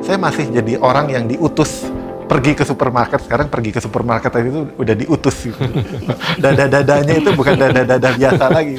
saya 0.00 0.16
masih 0.16 0.48
jadi 0.50 0.80
orang 0.80 1.12
yang 1.12 1.24
diutus 1.28 1.86
pergi 2.30 2.54
ke 2.54 2.62
supermarket. 2.62 3.20
Sekarang 3.26 3.50
pergi 3.50 3.70
ke 3.74 3.80
supermarket 3.82 4.30
itu 4.42 4.70
udah 4.78 4.94
diutus 4.94 5.36
gitu. 5.50 5.58
dada 6.42 6.70
dadanya 6.70 7.14
itu 7.18 7.30
bukan 7.34 7.54
dada 7.58 7.82
dada 7.82 8.10
biasa 8.14 8.44
lagi. 8.46 8.78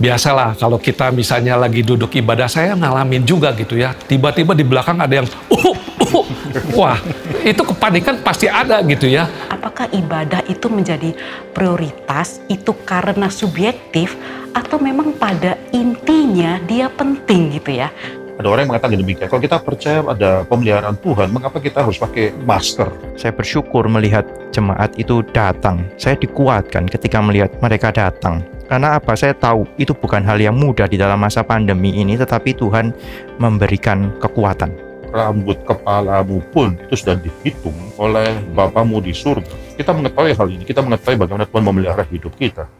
Biasalah 0.00 0.56
kalau 0.56 0.80
kita 0.80 1.12
misalnya 1.12 1.60
lagi 1.60 1.84
duduk 1.84 2.08
ibadah 2.16 2.48
saya 2.48 2.72
ngalamin 2.74 3.22
juga 3.22 3.52
gitu 3.54 3.76
ya. 3.76 3.92
Tiba-tiba 3.94 4.56
di 4.56 4.64
belakang 4.64 4.96
ada 4.96 5.12
yang 5.12 5.28
uh, 5.28 5.76
uh, 5.76 6.24
wah 6.72 6.98
itu 7.44 7.60
kepanikan 7.60 8.18
pasti 8.24 8.48
ada 8.48 8.80
gitu 8.82 9.06
ya. 9.06 9.28
Apakah 9.52 9.92
ibadah 9.92 10.40
itu 10.48 10.66
menjadi 10.72 11.12
prioritas? 11.52 12.40
Itu 12.48 12.72
karena 12.82 13.28
subjektif 13.28 14.16
atau 14.50 14.82
memang 14.82 15.14
pada 15.14 15.54
intinya 15.70 16.58
dia 16.66 16.90
penting 16.90 17.54
gitu 17.54 17.78
ya 17.78 17.94
ada 18.40 18.48
orang 18.48 18.64
yang 18.64 18.70
mengatakan 18.72 18.96
demikian. 18.96 19.28
Kalau 19.28 19.42
kita 19.44 19.56
percaya 19.60 20.00
ada 20.00 20.30
pemeliharaan 20.48 20.96
Tuhan, 20.96 21.28
mengapa 21.28 21.60
kita 21.60 21.84
harus 21.84 22.00
pakai 22.00 22.32
masker? 22.32 22.88
Saya 23.20 23.36
bersyukur 23.36 23.84
melihat 23.84 24.24
jemaat 24.48 24.96
itu 24.96 25.20
datang. 25.36 25.84
Saya 26.00 26.16
dikuatkan 26.16 26.88
ketika 26.88 27.20
melihat 27.20 27.52
mereka 27.60 27.92
datang. 27.92 28.40
Karena 28.64 28.96
apa? 28.96 29.12
Saya 29.12 29.36
tahu 29.36 29.68
itu 29.76 29.92
bukan 29.92 30.24
hal 30.24 30.40
yang 30.40 30.56
mudah 30.56 30.88
di 30.88 30.96
dalam 30.96 31.20
masa 31.20 31.44
pandemi 31.44 31.92
ini, 32.00 32.16
tetapi 32.16 32.56
Tuhan 32.56 32.96
memberikan 33.36 34.08
kekuatan. 34.16 34.72
Rambut 35.10 35.60
kepalamu 35.66 36.40
pun 36.54 36.80
itu 36.86 36.94
sudah 36.96 37.18
dihitung 37.20 37.76
oleh 38.00 38.40
Bapamu 38.56 39.04
di 39.04 39.12
surga. 39.12 39.76
Kita 39.76 39.90
mengetahui 39.92 40.32
hal 40.32 40.48
ini, 40.48 40.62
kita 40.64 40.80
mengetahui 40.80 41.18
bagaimana 41.18 41.44
Tuhan 41.44 41.64
memelihara 41.66 42.06
hidup 42.08 42.32
kita. 42.40 42.70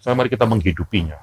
Saya 0.00 0.16
mari 0.16 0.32
kita 0.32 0.48
menghidupinya. 0.48 1.20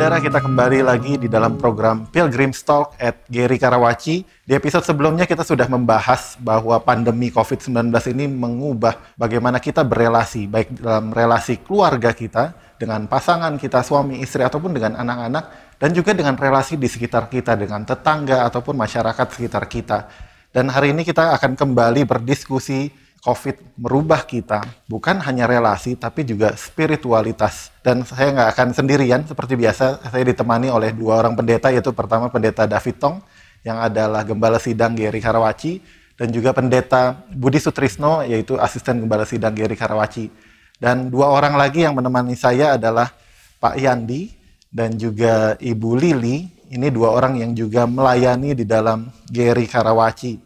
Saudara, 0.00 0.16
kita 0.16 0.40
kembali 0.40 0.80
lagi 0.80 1.20
di 1.20 1.28
dalam 1.28 1.60
program 1.60 2.08
Pilgrim 2.08 2.56
Talk 2.56 2.96
at 2.96 3.20
Gary 3.28 3.60
Karawaci. 3.60 4.24
Di 4.48 4.56
episode 4.56 4.80
sebelumnya 4.80 5.28
kita 5.28 5.44
sudah 5.44 5.68
membahas 5.68 6.40
bahwa 6.40 6.80
pandemi 6.80 7.28
COVID-19 7.28 7.92
ini 8.16 8.24
mengubah 8.24 8.96
bagaimana 9.20 9.60
kita 9.60 9.84
berelasi, 9.84 10.48
baik 10.48 10.80
dalam 10.80 11.12
relasi 11.12 11.60
keluarga 11.60 12.16
kita, 12.16 12.56
dengan 12.80 13.04
pasangan 13.12 13.60
kita, 13.60 13.84
suami, 13.84 14.24
istri, 14.24 14.40
ataupun 14.40 14.72
dengan 14.72 14.96
anak-anak, 14.96 15.76
dan 15.76 15.92
juga 15.92 16.16
dengan 16.16 16.32
relasi 16.32 16.80
di 16.80 16.88
sekitar 16.88 17.28
kita, 17.28 17.60
dengan 17.60 17.84
tetangga 17.84 18.48
ataupun 18.48 18.80
masyarakat 18.80 19.26
sekitar 19.36 19.68
kita. 19.68 20.08
Dan 20.48 20.72
hari 20.72 20.96
ini 20.96 21.04
kita 21.04 21.36
akan 21.36 21.60
kembali 21.60 22.08
berdiskusi 22.08 22.88
COVID 23.20 23.76
merubah 23.76 24.24
kita, 24.24 24.64
bukan 24.88 25.20
hanya 25.20 25.44
relasi, 25.44 25.92
tapi 25.92 26.24
juga 26.24 26.56
spiritualitas. 26.56 27.68
Dan 27.84 28.00
saya 28.08 28.32
nggak 28.32 28.48
akan 28.56 28.68
sendirian, 28.72 29.20
seperti 29.28 29.60
biasa, 29.60 30.00
saya 30.08 30.24
ditemani 30.24 30.72
oleh 30.72 30.96
dua 30.96 31.20
orang 31.20 31.36
pendeta, 31.36 31.68
yaitu 31.68 31.92
pertama 31.92 32.32
pendeta 32.32 32.64
David 32.64 32.96
Tong, 32.96 33.20
yang 33.60 33.76
adalah 33.76 34.24
Gembala 34.24 34.56
Sidang 34.56 34.96
Geri 34.96 35.20
Karawaci, 35.20 35.84
dan 36.16 36.32
juga 36.32 36.56
pendeta 36.56 37.28
Budi 37.28 37.60
Sutrisno, 37.60 38.24
yaitu 38.24 38.56
asisten 38.56 39.04
Gembala 39.04 39.28
Sidang 39.28 39.52
Geri 39.52 39.76
Karawaci. 39.76 40.32
Dan 40.80 41.12
dua 41.12 41.28
orang 41.28 41.60
lagi 41.60 41.84
yang 41.84 41.92
menemani 41.92 42.32
saya 42.40 42.80
adalah 42.80 43.12
Pak 43.60 43.76
Yandi 43.76 44.32
dan 44.72 44.96
juga 44.96 45.60
Ibu 45.60 45.92
Lili. 46.00 46.48
Ini 46.72 46.88
dua 46.88 47.12
orang 47.12 47.36
yang 47.36 47.52
juga 47.52 47.84
melayani 47.84 48.56
di 48.56 48.64
dalam 48.64 49.12
Geri 49.28 49.68
Karawaci. 49.68 50.40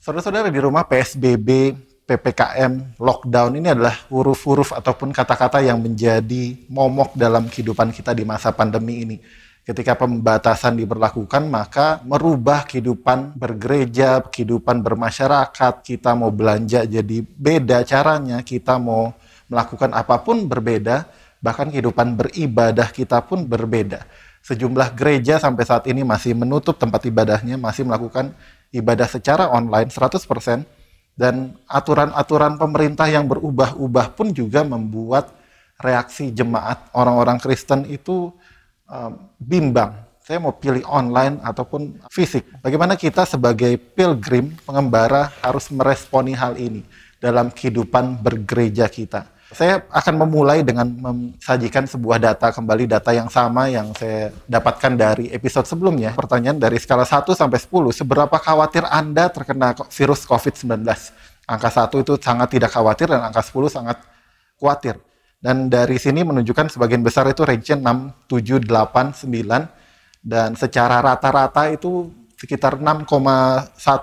Saudara-saudara 0.00 0.48
di 0.48 0.56
rumah 0.56 0.88
PSBB 0.88 1.76
PPKM, 2.04 3.00
lockdown 3.00 3.56
ini 3.56 3.72
adalah 3.72 3.96
huruf-huruf 4.12 4.76
ataupun 4.76 5.08
kata-kata 5.08 5.64
yang 5.64 5.80
menjadi 5.80 6.52
momok 6.68 7.16
dalam 7.16 7.48
kehidupan 7.48 7.96
kita 7.96 8.12
di 8.12 8.28
masa 8.28 8.52
pandemi 8.52 9.08
ini. 9.08 9.16
Ketika 9.64 9.96
pembatasan 9.96 10.76
diberlakukan, 10.76 11.48
maka 11.48 12.04
merubah 12.04 12.68
kehidupan 12.68 13.32
bergereja, 13.32 14.20
kehidupan 14.20 14.84
bermasyarakat, 14.84 15.80
kita 15.80 16.12
mau 16.12 16.28
belanja 16.28 16.84
jadi 16.84 17.24
beda 17.24 17.80
caranya, 17.88 18.44
kita 18.44 18.76
mau 18.76 19.16
melakukan 19.48 19.96
apa 19.96 20.20
pun 20.20 20.44
berbeda, 20.44 21.08
bahkan 21.40 21.72
kehidupan 21.72 22.12
beribadah 22.12 22.92
kita 22.92 23.24
pun 23.24 23.48
berbeda. 23.48 24.04
Sejumlah 24.44 24.92
gereja 24.92 25.40
sampai 25.40 25.64
saat 25.64 25.88
ini 25.88 26.04
masih 26.04 26.36
menutup 26.36 26.76
tempat 26.76 27.00
ibadahnya, 27.08 27.56
masih 27.56 27.88
melakukan 27.88 28.36
ibadah 28.68 29.08
secara 29.08 29.48
online 29.48 29.88
100%, 29.88 30.83
dan 31.14 31.54
aturan-aturan 31.70 32.58
pemerintah 32.58 33.06
yang 33.06 33.30
berubah-ubah 33.30 34.18
pun 34.18 34.34
juga 34.34 34.66
membuat 34.66 35.30
reaksi 35.78 36.30
jemaat 36.34 36.90
orang-orang 36.94 37.38
Kristen 37.38 37.86
itu 37.86 38.34
um, 38.90 39.12
bimbang. 39.38 39.94
Saya 40.24 40.40
mau 40.40 40.56
pilih 40.56 40.80
online 40.88 41.36
ataupun 41.44 42.00
fisik. 42.08 42.48
Bagaimana 42.64 42.96
kita 42.96 43.28
sebagai 43.28 43.76
pilgrim, 43.76 44.56
pengembara 44.64 45.28
harus 45.44 45.68
meresponi 45.68 46.32
hal 46.32 46.56
ini 46.56 46.80
dalam 47.20 47.52
kehidupan 47.52 48.24
bergereja 48.24 48.88
kita. 48.88 49.33
Saya 49.54 49.86
akan 49.86 50.26
memulai 50.26 50.66
dengan 50.66 50.82
mensajikan 50.90 51.86
sebuah 51.86 52.18
data 52.18 52.50
kembali 52.50 52.90
data 52.90 53.14
yang 53.14 53.30
sama 53.30 53.70
yang 53.70 53.94
saya 53.94 54.34
dapatkan 54.50 54.98
dari 54.98 55.30
episode 55.30 55.62
sebelumnya. 55.62 56.10
Pertanyaan 56.18 56.58
dari 56.58 56.74
skala 56.82 57.06
1 57.06 57.22
sampai 57.38 57.62
10, 57.62 57.94
seberapa 57.94 58.34
khawatir 58.34 58.82
Anda 58.90 59.30
terkena 59.30 59.78
virus 59.78 60.26
COVID-19? 60.26 60.82
Angka 61.46 61.70
1 61.70 62.02
itu 62.02 62.18
sangat 62.18 62.50
tidak 62.50 62.74
khawatir 62.74 63.06
dan 63.06 63.22
angka 63.22 63.46
10 63.46 63.70
sangat 63.70 64.02
khawatir. 64.58 64.98
Dan 65.38 65.70
dari 65.70 66.02
sini 66.02 66.26
menunjukkan 66.26 66.74
sebagian 66.74 67.06
besar 67.06 67.30
itu 67.30 67.46
range 67.46 67.78
6, 67.78 67.84
7, 68.26 68.58
8, 68.58 69.22
9 69.22 69.70
dan 70.24 70.58
secara 70.58 70.98
rata-rata 70.98 71.70
itu 71.70 72.10
sekitar 72.34 72.82
6,1 72.82 73.06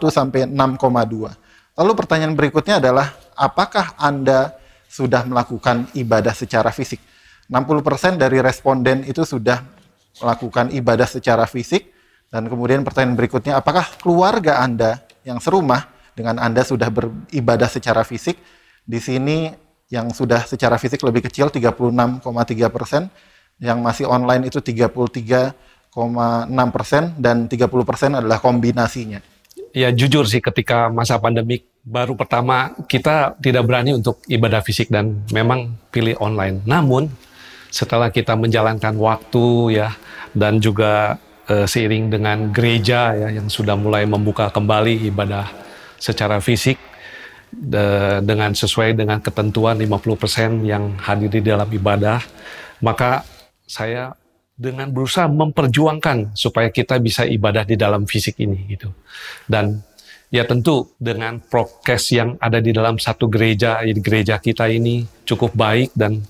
sampai 0.07 0.47
6,2. 0.47 1.35
Lalu 1.75 1.91
pertanyaan 1.97 2.39
berikutnya 2.39 2.79
adalah 2.79 3.11
apakah 3.35 3.99
Anda 3.99 4.60
sudah 4.91 5.23
melakukan 5.23 5.87
ibadah 5.95 6.35
secara 6.35 6.75
fisik. 6.75 6.99
60% 7.47 8.19
dari 8.19 8.43
responden 8.43 9.07
itu 9.07 9.23
sudah 9.23 9.63
melakukan 10.19 10.75
ibadah 10.75 11.07
secara 11.07 11.47
fisik. 11.47 11.87
Dan 12.27 12.51
kemudian 12.51 12.83
pertanyaan 12.83 13.15
berikutnya, 13.15 13.59
apakah 13.59 13.87
keluarga 13.99 14.59
Anda 14.59 15.03
yang 15.23 15.39
serumah 15.39 15.87
dengan 16.15 16.39
Anda 16.39 16.67
sudah 16.67 16.91
beribadah 16.91 17.67
secara 17.71 18.03
fisik? 18.03 18.35
Di 18.83 18.99
sini 18.99 19.51
yang 19.91 20.11
sudah 20.15 20.47
secara 20.47 20.79
fisik 20.79 21.03
lebih 21.03 21.27
kecil 21.27 21.51
36,3 21.51 22.23
persen, 22.71 23.11
yang 23.59 23.83
masih 23.83 24.07
online 24.07 24.47
itu 24.47 24.63
33,6 24.63 25.51
persen, 26.71 27.11
dan 27.19 27.51
30 27.51 27.83
persen 27.83 28.15
adalah 28.15 28.39
kombinasinya. 28.39 29.19
Ya 29.71 29.87
jujur 29.91 30.27
sih 30.27 30.43
ketika 30.43 30.91
masa 30.91 31.15
pandemik 31.15 31.63
baru 31.81 32.13
pertama 32.13 32.75
kita 32.91 33.39
tidak 33.39 33.63
berani 33.65 33.95
untuk 33.95 34.19
ibadah 34.27 34.59
fisik 34.59 34.91
dan 34.91 35.23
memang 35.31 35.79
pilih 35.89 36.19
online. 36.19 36.59
Namun 36.67 37.07
setelah 37.71 38.11
kita 38.11 38.35
menjalankan 38.35 38.99
waktu 38.99 39.79
ya 39.79 39.95
dan 40.35 40.59
juga 40.59 41.15
e, 41.47 41.63
seiring 41.63 42.11
dengan 42.11 42.51
gereja 42.51 43.15
ya 43.15 43.29
yang 43.31 43.47
sudah 43.47 43.79
mulai 43.79 44.03
membuka 44.03 44.51
kembali 44.51 45.07
ibadah 45.07 45.47
secara 45.95 46.43
fisik 46.43 46.75
de, 47.51 48.19
dengan 48.23 48.51
sesuai 48.51 48.95
dengan 48.95 49.23
ketentuan 49.23 49.79
50% 49.79 50.67
yang 50.67 50.99
hadir 50.99 51.31
di 51.31 51.41
dalam 51.43 51.67
ibadah, 51.67 52.19
maka 52.83 53.23
saya 53.63 54.15
dengan 54.61 54.93
berusaha 54.93 55.25
memperjuangkan 55.25 56.37
supaya 56.37 56.69
kita 56.69 57.01
bisa 57.01 57.25
ibadah 57.25 57.65
di 57.65 57.73
dalam 57.73 58.05
fisik 58.05 58.37
ini 58.37 58.77
gitu. 58.77 58.93
Dan 59.49 59.81
Ya 60.31 60.47
tentu 60.47 60.87
dengan 60.95 61.43
prokes 61.43 62.15
yang 62.15 62.39
ada 62.39 62.63
di 62.63 62.71
dalam 62.71 62.95
satu 62.95 63.27
gereja, 63.27 63.83
gereja 63.83 64.39
kita 64.39 64.71
ini 64.71 65.03
cukup 65.27 65.51
baik 65.51 65.91
dan 65.91 66.23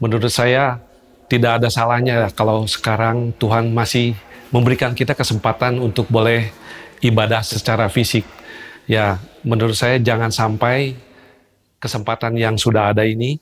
menurut 0.00 0.32
saya 0.32 0.80
tidak 1.28 1.60
ada 1.60 1.68
salahnya 1.68 2.32
kalau 2.32 2.64
sekarang 2.64 3.36
Tuhan 3.36 3.76
masih 3.76 4.16
memberikan 4.48 4.96
kita 4.96 5.12
kesempatan 5.12 5.76
untuk 5.76 6.08
boleh 6.08 6.48
ibadah 7.04 7.44
secara 7.44 7.92
fisik. 7.92 8.24
Ya, 8.88 9.20
menurut 9.44 9.76
saya 9.76 10.00
jangan 10.00 10.32
sampai 10.32 10.96
kesempatan 11.76 12.40
yang 12.40 12.56
sudah 12.56 12.88
ada 12.96 13.04
ini 13.04 13.36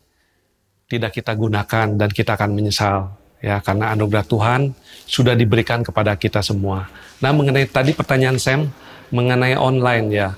tidak 0.90 1.22
kita 1.22 1.38
gunakan 1.38 1.94
dan 1.94 2.10
kita 2.10 2.34
akan 2.34 2.50
menyesal 2.50 3.14
ya 3.44 3.60
karena 3.60 3.92
anugerah 3.92 4.24
Tuhan 4.24 4.72
sudah 5.04 5.36
diberikan 5.36 5.84
kepada 5.84 6.16
kita 6.16 6.40
semua. 6.40 6.88
Nah, 7.20 7.30
mengenai 7.36 7.68
tadi 7.68 7.92
pertanyaan 7.92 8.40
Sam, 8.40 8.72
mengenai 9.12 9.60
online 9.60 10.06
ya. 10.08 10.28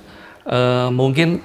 E, 0.43 0.91
mungkin 0.91 1.39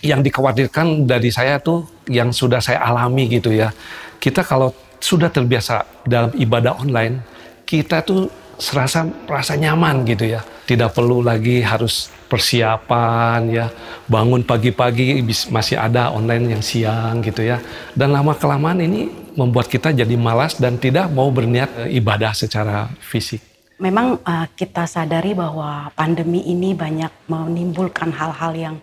yang 0.00 0.24
dikhawatirkan 0.24 1.04
dari 1.04 1.28
saya 1.28 1.60
tuh 1.60 1.84
yang 2.08 2.32
sudah 2.32 2.64
saya 2.64 2.80
alami 2.80 3.28
gitu 3.28 3.52
ya. 3.52 3.68
Kita 4.16 4.40
kalau 4.40 4.72
sudah 4.96 5.28
terbiasa 5.28 5.84
dalam 6.08 6.32
ibadah 6.32 6.80
online, 6.80 7.20
kita 7.68 8.00
tuh 8.00 8.32
serasa 8.56 9.04
rasa 9.28 9.60
nyaman 9.60 10.08
gitu 10.08 10.24
ya. 10.24 10.40
Tidak 10.64 10.92
perlu 10.96 11.20
lagi 11.20 11.60
harus 11.60 12.08
persiapan 12.30 13.40
ya, 13.50 13.66
bangun 14.06 14.46
pagi-pagi 14.46 15.18
masih 15.50 15.76
ada 15.76 16.14
online 16.14 16.56
yang 16.56 16.62
siang 16.62 17.20
gitu 17.20 17.42
ya. 17.42 17.58
Dan 17.92 18.14
lama 18.14 18.38
kelamaan 18.38 18.78
ini 18.80 19.19
membuat 19.40 19.72
kita 19.72 19.96
jadi 19.96 20.12
malas 20.20 20.60
dan 20.60 20.76
tidak 20.76 21.08
mau 21.08 21.32
berniat 21.32 21.88
eh, 21.88 21.96
ibadah 21.96 22.36
secara 22.36 22.92
fisik. 23.00 23.40
Memang 23.80 24.20
uh, 24.20 24.44
kita 24.52 24.84
sadari 24.84 25.32
bahwa 25.32 25.88
pandemi 25.96 26.44
ini 26.44 26.76
banyak 26.76 27.32
menimbulkan 27.32 28.12
hal-hal 28.12 28.52
yang 28.52 28.76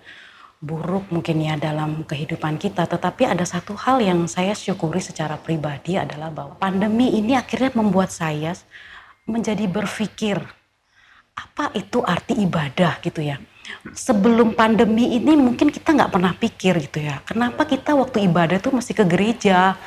buruk 0.57 1.13
mungkin 1.13 1.37
ya 1.37 1.53
dalam 1.53 2.01
kehidupan 2.01 2.57
kita. 2.57 2.89
Tetapi 2.89 3.29
ada 3.29 3.45
satu 3.45 3.77
hal 3.77 4.01
yang 4.01 4.25
saya 4.25 4.57
syukuri 4.57 4.97
secara 4.97 5.37
pribadi 5.37 6.01
adalah 6.01 6.33
bahwa 6.33 6.57
pandemi 6.57 7.13
ini 7.13 7.37
akhirnya 7.37 7.77
membuat 7.77 8.09
saya 8.09 8.57
menjadi 9.29 9.69
berpikir 9.69 10.41
apa 11.37 11.69
itu 11.77 12.01
arti 12.01 12.33
ibadah 12.41 12.97
gitu 13.05 13.21
ya. 13.21 13.37
Sebelum 13.93 14.57
pandemi 14.57 15.13
ini 15.13 15.37
mungkin 15.37 15.69
kita 15.69 15.93
nggak 15.93 16.09
pernah 16.09 16.33
pikir 16.33 16.73
gitu 16.89 17.05
ya. 17.05 17.21
Kenapa 17.21 17.69
kita 17.69 17.93
waktu 17.93 18.25
ibadah 18.25 18.57
tuh 18.57 18.73
masih 18.73 18.97
ke 18.97 19.05
gereja? 19.05 19.77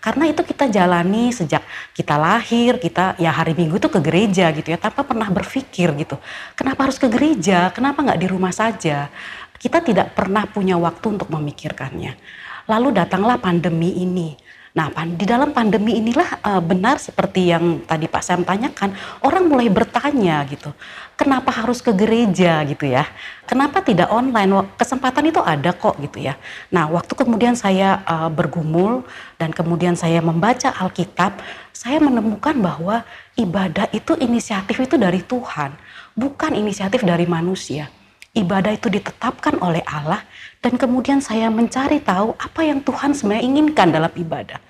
Karena 0.00 0.32
itu 0.32 0.40
kita 0.40 0.66
jalani 0.72 1.28
sejak 1.28 1.60
kita 1.92 2.16
lahir, 2.16 2.80
kita 2.80 3.20
ya 3.20 3.30
hari 3.30 3.52
Minggu 3.52 3.76
tuh 3.76 3.92
ke 3.92 4.00
gereja 4.00 4.48
gitu 4.56 4.72
ya, 4.72 4.80
tanpa 4.80 5.04
pernah 5.04 5.28
berpikir 5.28 5.92
gitu. 6.00 6.16
Kenapa 6.56 6.88
harus 6.88 6.96
ke 6.96 7.06
gereja? 7.06 7.68
Kenapa 7.76 8.00
nggak 8.00 8.20
di 8.20 8.26
rumah 8.26 8.50
saja? 8.50 9.12
Kita 9.60 9.84
tidak 9.84 10.16
pernah 10.16 10.48
punya 10.48 10.80
waktu 10.80 11.20
untuk 11.20 11.28
memikirkannya. 11.28 12.16
Lalu 12.64 12.88
datanglah 12.96 13.36
pandemi 13.36 13.92
ini. 14.00 14.32
Nah, 14.70 14.86
di 15.18 15.26
dalam 15.26 15.50
pandemi 15.50 15.98
inilah 15.98 16.38
uh, 16.46 16.62
benar 16.62 17.02
seperti 17.02 17.50
yang 17.50 17.82
tadi 17.82 18.06
Pak 18.06 18.22
Sam 18.22 18.46
tanyakan, 18.46 18.94
orang 19.26 19.50
mulai 19.50 19.66
bertanya 19.66 20.46
gitu, 20.46 20.70
kenapa 21.18 21.50
harus 21.50 21.82
ke 21.82 21.90
gereja 21.90 22.62
gitu 22.62 22.86
ya? 22.86 23.02
Kenapa 23.50 23.82
tidak 23.82 24.14
online? 24.14 24.70
Kesempatan 24.78 25.26
itu 25.26 25.42
ada 25.42 25.74
kok 25.74 25.98
gitu 25.98 26.22
ya. 26.22 26.38
Nah, 26.70 26.86
waktu 26.86 27.18
kemudian 27.18 27.58
saya 27.58 28.06
uh, 28.06 28.30
bergumul 28.30 29.02
dan 29.42 29.50
kemudian 29.50 29.98
saya 29.98 30.22
membaca 30.22 30.70
Alkitab, 30.70 31.42
saya 31.74 31.98
menemukan 31.98 32.54
bahwa 32.54 33.02
ibadah 33.34 33.90
itu 33.90 34.14
inisiatif 34.22 34.78
itu 34.86 34.94
dari 34.94 35.18
Tuhan, 35.26 35.74
bukan 36.14 36.54
inisiatif 36.54 37.02
dari 37.02 37.26
manusia 37.26 37.90
ibadah 38.34 38.72
itu 38.74 38.86
ditetapkan 38.86 39.58
oleh 39.58 39.82
Allah 39.86 40.22
dan 40.62 40.78
kemudian 40.78 41.18
saya 41.18 41.50
mencari 41.50 41.98
tahu 41.98 42.36
apa 42.36 42.60
yang 42.62 42.84
Tuhan 42.84 43.16
sebenarnya 43.16 43.44
inginkan 43.44 43.88
dalam 43.90 44.12
ibadah. 44.14 44.60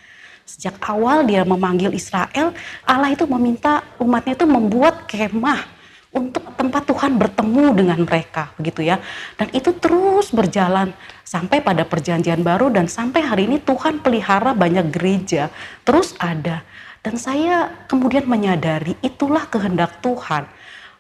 Sejak 0.49 0.83
awal 0.83 1.29
dia 1.31 1.47
memanggil 1.47 1.95
Israel, 1.95 2.51
Allah 2.83 3.15
itu 3.15 3.23
meminta 3.29 3.87
umatnya 4.03 4.35
itu 4.35 4.47
membuat 4.49 5.07
kemah 5.07 5.63
untuk 6.11 6.43
tempat 6.59 6.91
Tuhan 6.91 7.15
bertemu 7.23 7.65
dengan 7.71 7.99
mereka 8.03 8.51
begitu 8.59 8.83
ya. 8.83 8.99
Dan 9.39 9.47
itu 9.55 9.71
terus 9.79 10.35
berjalan 10.35 10.91
sampai 11.23 11.63
pada 11.63 11.87
perjanjian 11.87 12.43
baru 12.43 12.67
dan 12.75 12.91
sampai 12.91 13.23
hari 13.23 13.47
ini 13.47 13.63
Tuhan 13.63 14.03
pelihara 14.03 14.51
banyak 14.51 14.91
gereja 14.91 15.55
terus 15.87 16.19
ada. 16.19 16.67
Dan 17.01 17.17
saya 17.17 17.87
kemudian 17.89 18.29
menyadari 18.29 18.93
itulah 19.01 19.49
kehendak 19.49 20.03
Tuhan 20.05 20.45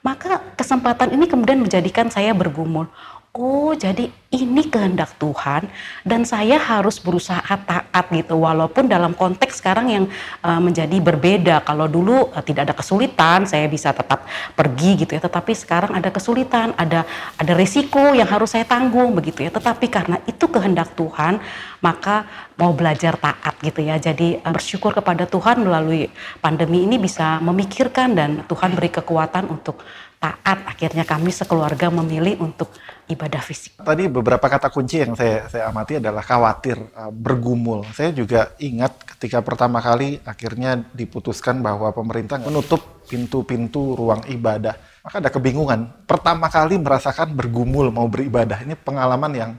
maka 0.00 0.41
kesempatan 0.56 1.12
ini 1.12 1.29
kemudian 1.29 1.61
menjadikan 1.61 2.08
saya 2.08 2.32
bergumul. 2.32 2.88
Oh, 3.31 3.71
jadi 3.79 4.11
ini 4.35 4.67
kehendak 4.67 5.15
Tuhan 5.23 5.71
dan 6.03 6.27
saya 6.27 6.59
harus 6.59 6.99
berusaha 6.99 7.47
taat 7.47 8.11
gitu 8.11 8.43
walaupun 8.43 8.91
dalam 8.91 9.15
konteks 9.15 9.62
sekarang 9.62 9.87
yang 9.87 10.05
uh, 10.43 10.59
menjadi 10.59 10.99
berbeda. 10.99 11.62
Kalau 11.62 11.87
dulu 11.87 12.27
uh, 12.27 12.43
tidak 12.43 12.67
ada 12.67 12.75
kesulitan, 12.75 13.47
saya 13.47 13.71
bisa 13.71 13.94
tetap 13.94 14.27
pergi 14.59 15.06
gitu 15.06 15.15
ya, 15.15 15.23
tetapi 15.23 15.55
sekarang 15.55 15.94
ada 15.94 16.11
kesulitan, 16.11 16.75
ada 16.75 17.06
ada 17.38 17.53
resiko 17.55 18.19
yang 18.19 18.27
harus 18.27 18.50
saya 18.50 18.67
tanggung 18.67 19.15
begitu 19.15 19.47
ya. 19.47 19.55
Tetapi 19.55 19.87
karena 19.87 20.19
itu 20.27 20.50
kehendak 20.50 20.91
Tuhan, 20.99 21.38
maka 21.87 22.27
mau 22.59 22.75
belajar 22.75 23.15
taat 23.15 23.55
gitu 23.62 23.79
ya. 23.79 23.94
Jadi 24.03 24.43
uh, 24.43 24.50
bersyukur 24.50 24.91
kepada 24.91 25.31
Tuhan 25.31 25.62
melalui 25.62 26.11
pandemi 26.43 26.82
ini 26.82 26.99
bisa 26.99 27.38
memikirkan 27.38 28.11
dan 28.11 28.43
Tuhan 28.50 28.75
beri 28.75 28.91
kekuatan 28.91 29.47
untuk 29.55 29.79
taat. 30.20 30.69
Akhirnya 30.69 31.08
kami 31.08 31.32
sekeluarga 31.32 31.88
memilih 31.88 32.44
untuk 32.44 32.69
ibadah 33.08 33.40
fisik. 33.40 33.81
Tadi 33.81 34.06
beberapa 34.06 34.44
kata 34.44 34.69
kunci 34.69 35.00
yang 35.00 35.17
saya 35.17 35.49
saya 35.49 35.72
amati 35.72 35.96
adalah 35.96 36.20
khawatir, 36.20 36.76
uh, 36.93 37.08
bergumul. 37.08 37.88
Saya 37.96 38.12
juga 38.12 38.52
ingat 38.61 39.00
ketika 39.17 39.40
pertama 39.40 39.81
kali 39.81 40.20
akhirnya 40.22 40.76
diputuskan 40.93 41.64
bahwa 41.64 41.90
pemerintah 41.96 42.37
menutup 42.37 43.02
pintu-pintu 43.08 43.96
ruang 43.96 44.20
ibadah. 44.28 44.76
Maka 45.00 45.25
ada 45.25 45.31
kebingungan. 45.32 46.05
Pertama 46.05 46.52
kali 46.52 46.76
merasakan 46.76 47.32
bergumul 47.32 47.88
mau 47.88 48.06
beribadah. 48.06 48.61
Ini 48.61 48.76
pengalaman 48.76 49.32
yang 49.32 49.52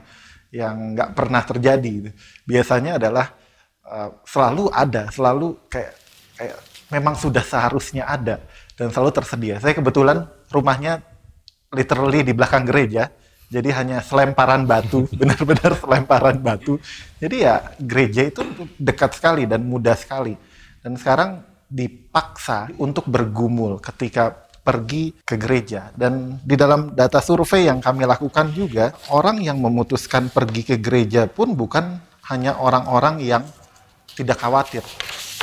yang 0.54 0.94
nggak 0.94 1.10
pernah 1.18 1.42
terjadi. 1.42 2.14
Biasanya 2.46 3.02
adalah 3.02 3.34
uh, 3.82 4.14
selalu 4.22 4.70
ada, 4.70 5.10
selalu 5.10 5.58
kayak 5.66 5.92
kayak 6.38 6.58
memang 6.94 7.18
sudah 7.18 7.42
seharusnya 7.42 8.06
ada 8.06 8.38
dan 8.76 8.92
selalu 8.92 9.10
tersedia. 9.10 9.56
Saya 9.58 9.74
kebetulan 9.74 10.28
rumahnya 10.52 11.00
literally 11.72 12.20
di 12.22 12.36
belakang 12.36 12.68
gereja, 12.68 13.08
jadi 13.52 13.68
hanya 13.76 13.98
selemparan 14.00 14.64
batu, 14.64 15.08
benar-benar 15.20 15.76
selemparan 15.76 16.36
batu. 16.40 16.80
Jadi 17.20 17.44
ya 17.44 17.72
gereja 17.76 18.28
itu 18.28 18.44
dekat 18.76 19.16
sekali 19.16 19.44
dan 19.48 19.64
mudah 19.64 19.96
sekali. 19.96 20.36
Dan 20.80 20.96
sekarang 20.96 21.44
dipaksa 21.72 22.68
untuk 22.76 23.08
bergumul 23.08 23.80
ketika 23.80 24.48
pergi 24.62 25.16
ke 25.24 25.34
gereja. 25.36 25.90
Dan 25.92 26.38
di 26.40 26.54
dalam 26.54 26.94
data 26.94 27.18
survei 27.18 27.66
yang 27.66 27.82
kami 27.82 28.06
lakukan 28.06 28.52
juga, 28.52 28.94
orang 29.10 29.42
yang 29.42 29.58
memutuskan 29.58 30.30
pergi 30.30 30.62
ke 30.62 30.76
gereja 30.78 31.26
pun 31.26 31.56
bukan 31.56 31.98
hanya 32.30 32.60
orang-orang 32.62 33.18
yang 33.18 33.42
tidak 34.12 34.44
khawatir, 34.44 34.84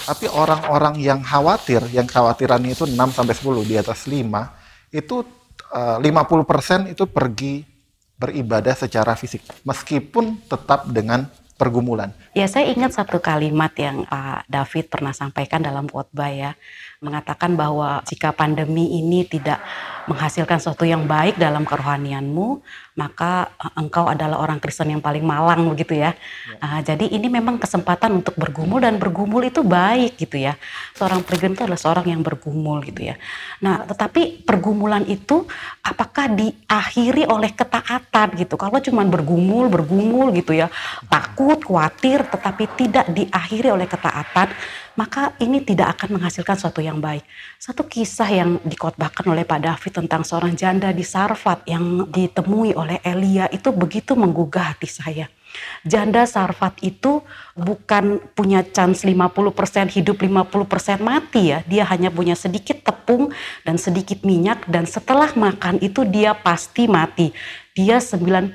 tapi 0.05 0.29
orang-orang 0.29 0.95
yang 1.01 1.19
khawatir, 1.25 1.83
yang 1.89 2.05
khawatirannya 2.05 2.77
itu 2.77 2.85
6 2.85 2.95
sampai 3.17 3.35
10 3.35 3.65
di 3.65 3.75
atas 3.75 4.05
5, 4.05 4.58
itu 4.89 5.25
uh, 5.73 5.97
eh, 6.01 6.11
50% 6.11 6.93
itu 6.93 7.03
pergi 7.05 7.65
beribadah 8.19 8.75
secara 8.75 9.15
fisik 9.15 9.41
meskipun 9.63 10.43
tetap 10.51 10.91
dengan 10.91 11.29
pergumulan. 11.59 12.15
Ya, 12.31 12.47
saya 12.47 12.71
ingat 12.71 12.95
satu 12.95 13.19
kalimat 13.19 13.75
yang 13.75 14.07
uh, 14.07 14.39
David 14.47 14.87
pernah 14.87 15.11
sampaikan 15.11 15.59
dalam 15.59 15.91
khotbah 15.91 16.31
ya 16.31 16.51
mengatakan 16.99 17.55
bahwa 17.55 18.03
jika 18.03 18.35
pandemi 18.35 18.99
ini 18.99 19.23
tidak 19.23 19.63
menghasilkan 20.03 20.59
sesuatu 20.59 20.83
yang 20.83 21.07
baik 21.07 21.39
dalam 21.39 21.63
kerohanianmu, 21.63 22.59
maka 22.99 23.55
eh, 23.55 23.79
engkau 23.79 24.11
adalah 24.11 24.43
orang 24.43 24.59
Kristen 24.59 24.91
yang 24.91 24.99
paling 24.99 25.23
malang 25.23 25.71
begitu 25.71 25.95
ya. 25.95 26.11
ya. 26.11 26.59
Uh, 26.59 26.79
jadi 26.83 27.07
ini 27.07 27.31
memang 27.31 27.55
kesempatan 27.55 28.19
untuk 28.19 28.35
bergumul 28.35 28.83
dan 28.83 28.99
bergumul 28.99 29.39
itu 29.47 29.63
baik 29.63 30.19
gitu 30.19 30.43
ya. 30.43 30.59
Seorang 30.99 31.23
pilgrim 31.23 31.55
itu 31.55 31.63
adalah 31.63 31.79
seorang 31.79 32.11
yang 32.11 32.19
bergumul 32.19 32.83
gitu 32.83 33.07
ya. 33.07 33.15
Nah, 33.63 33.87
tetapi 33.87 34.43
pergumulan 34.43 35.07
itu 35.07 35.47
apakah 35.79 36.27
diakhiri 36.35 37.23
oleh 37.31 37.55
ketaatan 37.55 38.35
gitu? 38.35 38.59
Kalau 38.59 38.83
cuma 38.83 39.07
bergumul, 39.07 39.71
bergumul 39.71 40.35
gitu 40.35 40.51
ya, 40.51 40.67
takut, 41.07 41.63
khawatir, 41.63 42.27
tetapi 42.27 42.67
tidak 42.75 43.07
diakhiri 43.15 43.71
oleh 43.71 43.87
ketaatan, 43.87 44.51
maka 44.99 45.31
ini 45.39 45.63
tidak 45.63 45.95
akan 45.95 46.19
menghasilkan 46.19 46.59
sesuatu 46.59 46.83
yang 46.83 46.99
baik. 46.99 47.23
Satu 47.55 47.87
kisah 47.87 48.27
yang 48.27 48.59
dikotbahkan 48.67 49.23
oleh 49.31 49.47
Pak 49.47 49.63
David 49.63 49.91
tentang 49.95 50.27
seorang 50.27 50.59
janda 50.59 50.91
di 50.91 51.07
Sarfat 51.07 51.63
yang 51.63 52.03
ditemui 52.11 52.75
oleh 52.75 52.99
Elia 53.07 53.47
itu 53.47 53.71
begitu 53.71 54.19
menggugah 54.19 54.75
hati 54.75 54.91
saya. 54.91 55.31
Janda 55.87 56.27
Sarfat 56.27 56.81
itu 56.83 57.23
bukan 57.55 58.19
punya 58.35 58.61
chance 58.63 59.03
50% 59.03 59.89
hidup 59.95 60.17
50% 60.19 60.99
mati 60.99 61.51
ya. 61.55 61.63
Dia 61.67 61.83
hanya 61.87 62.11
punya 62.11 62.35
sedikit 62.35 62.83
tepung 62.83 63.31
dan 63.63 63.79
sedikit 63.79 64.21
minyak 64.23 64.67
dan 64.67 64.85
setelah 64.85 65.31
makan 65.33 65.79
itu 65.79 66.03
dia 66.05 66.35
pasti 66.35 66.85
mati 66.85 67.31
dia 67.79 68.03
99 68.03 68.51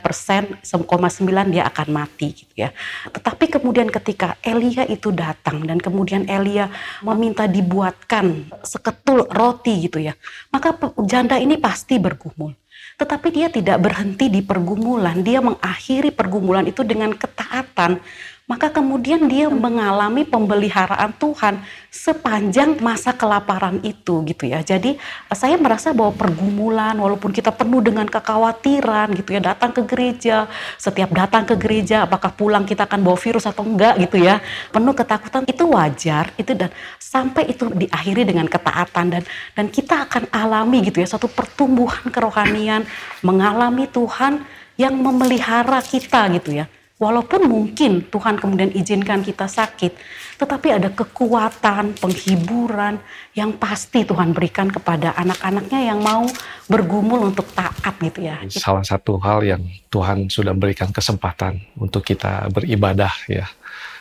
persen, 0.00 0.56
9 0.64 1.52
dia 1.52 1.68
akan 1.68 1.88
mati 1.92 2.32
gitu 2.32 2.54
ya. 2.56 2.72
Tetapi 3.12 3.60
kemudian 3.60 3.92
ketika 3.92 4.40
Elia 4.40 4.88
itu 4.88 5.12
datang 5.12 5.68
dan 5.68 5.76
kemudian 5.76 6.24
Elia 6.24 6.72
meminta 7.04 7.44
dibuatkan 7.44 8.48
seketul 8.64 9.28
roti 9.28 9.84
gitu 9.84 10.00
ya, 10.00 10.16
maka 10.48 10.72
janda 11.04 11.36
ini 11.36 11.60
pasti 11.60 12.00
bergumul. 12.00 12.56
Tetapi 12.94 13.28
dia 13.34 13.50
tidak 13.50 13.82
berhenti 13.82 14.30
di 14.30 14.38
pergumulan, 14.38 15.18
dia 15.26 15.42
mengakhiri 15.42 16.14
pergumulan 16.14 16.62
itu 16.70 16.86
dengan 16.86 17.10
ketaatan. 17.10 17.98
Maka 18.44 18.68
kemudian 18.68 19.24
dia 19.24 19.48
mengalami 19.48 20.20
pemeliharaan 20.28 21.16
Tuhan 21.16 21.64
sepanjang 21.88 22.76
masa 22.76 23.16
kelaparan 23.16 23.80
itu 23.80 24.20
gitu 24.28 24.44
ya. 24.44 24.60
Jadi 24.60 25.00
saya 25.32 25.56
merasa 25.56 25.96
bahwa 25.96 26.12
pergumulan 26.12 26.92
walaupun 27.00 27.32
kita 27.32 27.48
penuh 27.48 27.80
dengan 27.80 28.04
kekhawatiran 28.04 29.16
gitu 29.16 29.32
ya 29.32 29.40
datang 29.40 29.72
ke 29.72 29.80
gereja, 29.88 30.44
setiap 30.76 31.08
datang 31.16 31.48
ke 31.48 31.56
gereja 31.56 32.04
apakah 32.04 32.36
pulang 32.36 32.68
kita 32.68 32.84
akan 32.84 33.00
bawa 33.00 33.16
virus 33.16 33.48
atau 33.48 33.64
enggak 33.64 33.96
gitu 34.04 34.20
ya. 34.20 34.44
Penuh 34.68 34.92
ketakutan 34.92 35.48
itu 35.48 35.64
wajar 35.64 36.28
itu 36.36 36.52
dan 36.52 36.68
sampai 37.00 37.48
itu 37.48 37.72
diakhiri 37.72 38.28
dengan 38.28 38.44
ketaatan 38.44 39.06
dan 39.08 39.22
dan 39.56 39.66
kita 39.72 40.04
akan 40.04 40.28
alami 40.28 40.84
gitu 40.84 41.00
ya 41.00 41.08
satu 41.08 41.32
pertumbuhan 41.32 42.12
kerohanian 42.12 42.84
mengalami 43.24 43.88
Tuhan 43.88 44.44
yang 44.76 44.92
memelihara 45.00 45.80
kita 45.80 46.28
gitu 46.36 46.60
ya. 46.60 46.68
Walaupun 47.04 47.44
mungkin 47.44 48.08
Tuhan 48.08 48.40
kemudian 48.40 48.72
izinkan 48.72 49.20
kita 49.20 49.44
sakit, 49.44 49.92
tetapi 50.40 50.72
ada 50.72 50.88
kekuatan, 50.88 52.00
penghiburan 52.00 52.96
yang 53.36 53.52
pasti 53.60 54.08
Tuhan 54.08 54.32
berikan 54.32 54.72
kepada 54.72 55.12
anak-anaknya 55.12 55.92
yang 55.92 56.00
mau 56.00 56.24
bergumul 56.64 57.28
untuk 57.28 57.44
taat 57.52 57.92
gitu 58.00 58.24
ya. 58.24 58.40
Salah 58.48 58.80
satu 58.80 59.20
hal 59.20 59.44
yang 59.44 59.60
Tuhan 59.92 60.32
sudah 60.32 60.56
berikan 60.56 60.88
kesempatan 60.88 61.60
untuk 61.76 62.00
kita 62.08 62.48
beribadah 62.48 63.12
ya. 63.28 63.52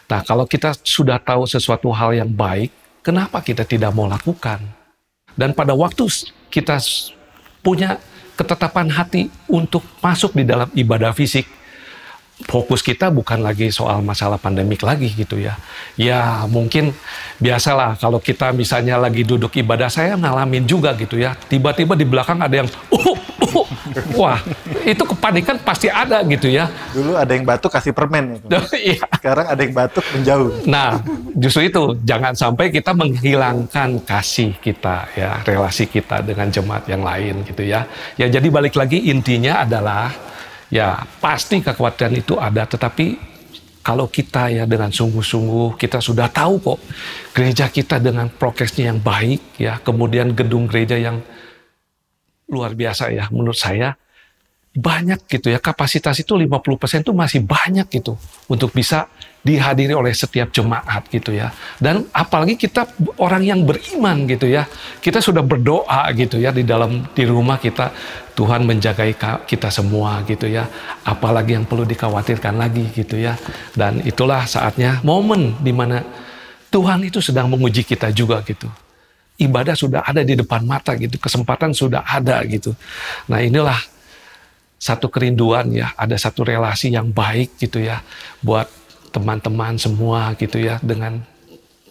Nah 0.08 0.24
kalau 0.24 0.48
kita 0.48 0.72
sudah 0.80 1.20
tahu 1.20 1.44
sesuatu 1.44 1.92
hal 1.92 2.16
yang 2.16 2.32
baik, 2.32 2.72
kenapa 3.04 3.44
kita 3.44 3.68
tidak 3.68 3.92
mau 3.92 4.08
lakukan? 4.08 4.64
Dan 5.36 5.52
pada 5.52 5.76
waktu 5.76 6.08
kita 6.48 6.80
punya 7.60 8.00
ketetapan 8.40 8.88
hati 8.96 9.28
untuk 9.52 9.84
masuk 10.00 10.34
di 10.40 10.48
dalam 10.48 10.72
ibadah 10.72 11.12
fisik, 11.12 11.46
fokus 12.48 12.84
kita 12.84 13.10
bukan 13.10 13.42
lagi 13.42 13.72
soal 13.74 14.04
masalah 14.04 14.38
pandemik 14.38 14.84
lagi 14.84 15.10
gitu 15.12 15.40
ya. 15.40 15.58
Ya 15.96 16.44
mungkin 16.48 16.92
biasalah 17.40 17.98
kalau 17.98 18.20
kita 18.20 18.52
misalnya 18.54 19.00
lagi 19.00 19.24
duduk 19.26 19.56
ibadah 19.58 19.90
saya 19.90 20.16
ngalamin 20.20 20.68
juga 20.68 20.94
gitu 20.96 21.18
ya. 21.18 21.36
Tiba-tiba 21.50 21.98
di 21.98 22.06
belakang 22.06 22.40
ada 22.44 22.64
yang 22.64 22.70
uh, 22.92 23.18
uh, 23.42 23.66
wah 24.20 24.40
itu 24.84 25.04
kepanikan 25.04 25.58
pasti 25.62 25.88
ada 25.88 26.22
gitu 26.28 26.52
ya. 26.52 26.70
Dulu 26.92 27.16
ada 27.18 27.32
yang 27.32 27.46
batuk 27.48 27.74
kasih 27.74 27.96
permen. 27.96 28.40
Iya. 28.84 29.06
Sekarang 29.16 29.48
ada 29.48 29.62
yang 29.64 29.72
batuk 29.72 30.04
menjauh. 30.12 30.50
Nah 30.68 31.00
justru 31.38 31.72
itu 31.72 31.96
jangan 32.04 32.36
sampai 32.36 32.68
kita 32.68 32.92
menghilangkan 32.92 34.04
kasih 34.04 34.60
kita 34.60 35.08
ya 35.16 35.40
relasi 35.48 35.88
kita 35.88 36.20
dengan 36.20 36.52
jemaat 36.52 36.84
yang 36.90 37.00
lain 37.06 37.48
gitu 37.48 37.64
ya. 37.64 37.88
Ya 38.20 38.28
jadi 38.28 38.48
balik 38.52 38.76
lagi 38.76 39.08
intinya 39.08 39.64
adalah 39.64 40.33
ya 40.74 41.06
pasti 41.22 41.62
kekhawatiran 41.62 42.18
itu 42.18 42.34
ada, 42.42 42.66
tetapi 42.66 43.32
kalau 43.86 44.10
kita 44.10 44.50
ya 44.50 44.64
dengan 44.66 44.90
sungguh-sungguh 44.90 45.78
kita 45.78 46.02
sudah 46.02 46.32
tahu 46.34 46.58
kok 46.64 46.80
gereja 47.36 47.70
kita 47.70 48.02
dengan 48.02 48.32
prokesnya 48.34 48.90
yang 48.90 49.00
baik 49.04 49.62
ya, 49.62 49.78
kemudian 49.78 50.34
gedung 50.34 50.66
gereja 50.66 50.98
yang 50.98 51.22
luar 52.50 52.74
biasa 52.74 53.14
ya 53.14 53.30
menurut 53.30 53.56
saya 53.60 53.94
banyak 54.74 55.30
gitu 55.30 55.54
ya. 55.54 55.62
Kapasitas 55.62 56.18
itu 56.18 56.34
50% 56.34 57.06
itu 57.06 57.14
masih 57.14 57.46
banyak 57.46 57.86
gitu 57.94 58.18
untuk 58.50 58.74
bisa 58.74 59.06
dihadiri 59.46 59.94
oleh 59.94 60.10
setiap 60.16 60.50
jemaat 60.50 61.06
gitu 61.14 61.30
ya. 61.30 61.54
Dan 61.78 62.10
apalagi 62.10 62.58
kita 62.58 62.90
orang 63.22 63.46
yang 63.46 63.62
beriman 63.70 64.26
gitu 64.26 64.50
ya. 64.50 64.66
Kita 64.98 65.22
sudah 65.22 65.46
berdoa 65.46 66.10
gitu 66.18 66.42
ya 66.42 66.50
di 66.50 66.66
dalam 66.66 67.06
di 67.14 67.24
rumah 67.28 67.62
kita 67.62 67.94
Tuhan 68.34 68.66
menjagai 68.66 69.14
kita 69.46 69.70
semua 69.70 70.26
gitu 70.26 70.50
ya. 70.50 70.66
Apalagi 71.06 71.54
yang 71.58 71.66
perlu 71.70 71.86
dikhawatirkan 71.86 72.58
lagi 72.58 72.90
gitu 72.94 73.22
ya. 73.22 73.38
Dan 73.78 74.02
itulah 74.02 74.46
saatnya 74.50 75.02
momen 75.06 75.58
di 75.62 75.70
mana 75.70 76.02
Tuhan 76.74 77.06
itu 77.06 77.22
sedang 77.22 77.50
menguji 77.50 77.86
kita 77.86 78.10
juga 78.10 78.42
gitu. 78.42 78.66
Ibadah 79.38 79.78
sudah 79.78 80.02
ada 80.06 80.22
di 80.26 80.34
depan 80.38 80.66
mata 80.66 80.94
gitu 80.98 81.18
kesempatan 81.22 81.74
sudah 81.74 82.02
ada 82.06 82.42
gitu. 82.46 82.74
Nah 83.30 83.42
inilah 83.42 83.78
satu 84.78 85.08
kerinduan 85.08 85.72
ya, 85.72 85.94
ada 85.96 86.18
satu 86.18 86.44
relasi 86.44 86.92
yang 86.92 87.10
baik 87.14 87.56
gitu 87.62 87.80
ya 87.80 88.04
buat 88.44 88.68
teman-teman 89.14 89.78
semua 89.78 90.34
gitu 90.36 90.58
ya 90.58 90.82
dengan 90.82 91.22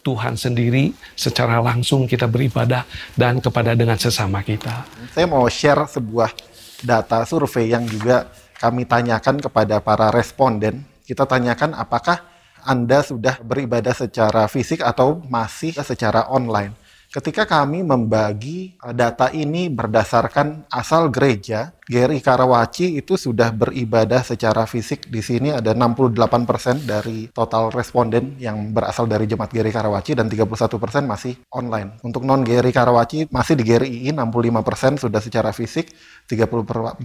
Tuhan 0.03 0.35
sendiri 0.35 0.91
secara 1.15 1.63
langsung 1.63 2.11
kita 2.11 2.27
beribadah 2.27 2.83
dan 3.15 3.39
kepada 3.39 3.79
dengan 3.79 3.95
sesama 3.95 4.43
kita. 4.43 4.83
Saya 5.15 5.31
mau 5.31 5.47
share 5.47 5.87
sebuah 5.87 6.35
data 6.83 7.23
survei 7.23 7.71
yang 7.71 7.87
juga 7.87 8.27
kami 8.59 8.83
tanyakan 8.87 9.39
kepada 9.39 9.79
para 9.79 10.11
responden. 10.11 10.83
Kita 11.07 11.23
tanyakan 11.27 11.79
apakah 11.79 12.19
Anda 12.63 13.03
sudah 13.03 13.39
beribadah 13.43 13.95
secara 13.95 14.47
fisik 14.51 14.83
atau 14.83 15.23
masih 15.27 15.75
secara 15.83 16.27
online. 16.31 16.82
Ketika 17.13 17.45
kami 17.45 17.85
membagi 17.85 18.73
eh, 18.73 18.95
data 18.97 19.29
ini 19.29 19.69
berdasarkan 19.69 20.65
asal 20.73 21.13
gereja, 21.13 21.77
Geri 21.85 22.25
Karawaci 22.25 22.97
itu 22.97 23.21
sudah 23.21 23.53
beribadah 23.53 24.25
secara 24.25 24.65
fisik. 24.65 25.13
Di 25.13 25.21
sini 25.21 25.53
ada 25.53 25.77
68% 25.77 26.89
dari 26.89 27.29
total 27.29 27.69
responden 27.69 28.41
yang 28.41 28.73
berasal 28.73 29.05
dari 29.05 29.29
jemaat 29.29 29.53
Geri 29.53 29.69
Karawaci 29.69 30.17
dan 30.17 30.33
31% 30.33 30.73
masih 31.05 31.37
online. 31.53 32.01
Untuk 32.01 32.25
non 32.25 32.41
Geri 32.49 32.73
Karawaci 32.73 33.29
masih 33.29 33.61
di 33.61 33.65
Geri 33.69 34.09
II 34.09 34.17
65% 34.17 35.05
sudah 35.05 35.21
secara 35.21 35.53
fisik, 35.53 35.93
34% 36.33 36.97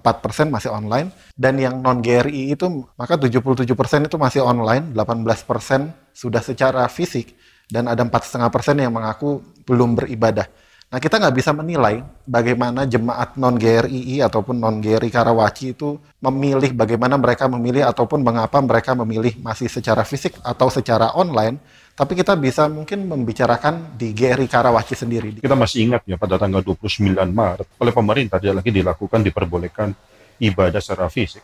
masih 0.47 0.71
online 0.71 1.11
dan 1.35 1.59
yang 1.59 1.83
non 1.83 1.99
GRI 1.99 2.55
itu 2.55 2.87
maka 2.95 3.19
77% 3.19 4.07
itu 4.07 4.15
masih 4.15 4.39
online, 4.39 4.95
18% 4.95 6.15
sudah 6.15 6.39
secara 6.39 6.87
fisik 6.87 7.35
dan 7.67 7.91
ada 7.91 8.01
empat 8.03 8.27
setengah 8.27 8.47
persen 8.47 8.79
yang 8.79 8.95
mengaku 8.95 9.43
belum 9.67 9.99
beribadah. 9.99 10.47
Nah 10.87 11.03
kita 11.03 11.19
nggak 11.19 11.35
bisa 11.35 11.51
menilai 11.51 11.99
bagaimana 12.23 12.87
jemaat 12.87 13.35
non 13.35 13.59
GRII 13.59 14.23
ataupun 14.23 14.55
non 14.55 14.79
GRI 14.79 15.11
Karawaci 15.11 15.75
itu 15.75 15.99
memilih 16.23 16.71
bagaimana 16.71 17.19
mereka 17.19 17.51
memilih 17.51 17.83
ataupun 17.83 18.23
mengapa 18.23 18.63
mereka 18.63 18.95
memilih 18.95 19.35
masih 19.43 19.67
secara 19.67 20.07
fisik 20.07 20.39
atau 20.39 20.71
secara 20.71 21.11
online. 21.19 21.59
Tapi 21.91 22.13
kita 22.15 22.39
bisa 22.39 22.71
mungkin 22.71 23.03
membicarakan 23.03 23.99
di 23.99 24.15
GRI 24.15 24.47
Karawaci 24.47 24.95
sendiri. 24.95 25.43
Kita 25.43 25.59
masih 25.59 25.91
ingat 25.91 26.07
ya 26.07 26.15
pada 26.15 26.39
tanggal 26.39 26.63
29 26.63 27.03
Maret 27.11 27.67
oleh 27.83 27.91
pemerintah 27.91 28.39
tidak 28.39 28.63
lagi 28.63 28.71
dilakukan 28.71 29.19
diperbolehkan 29.27 29.91
ibadah 30.39 30.79
secara 30.79 31.11
fisik. 31.11 31.43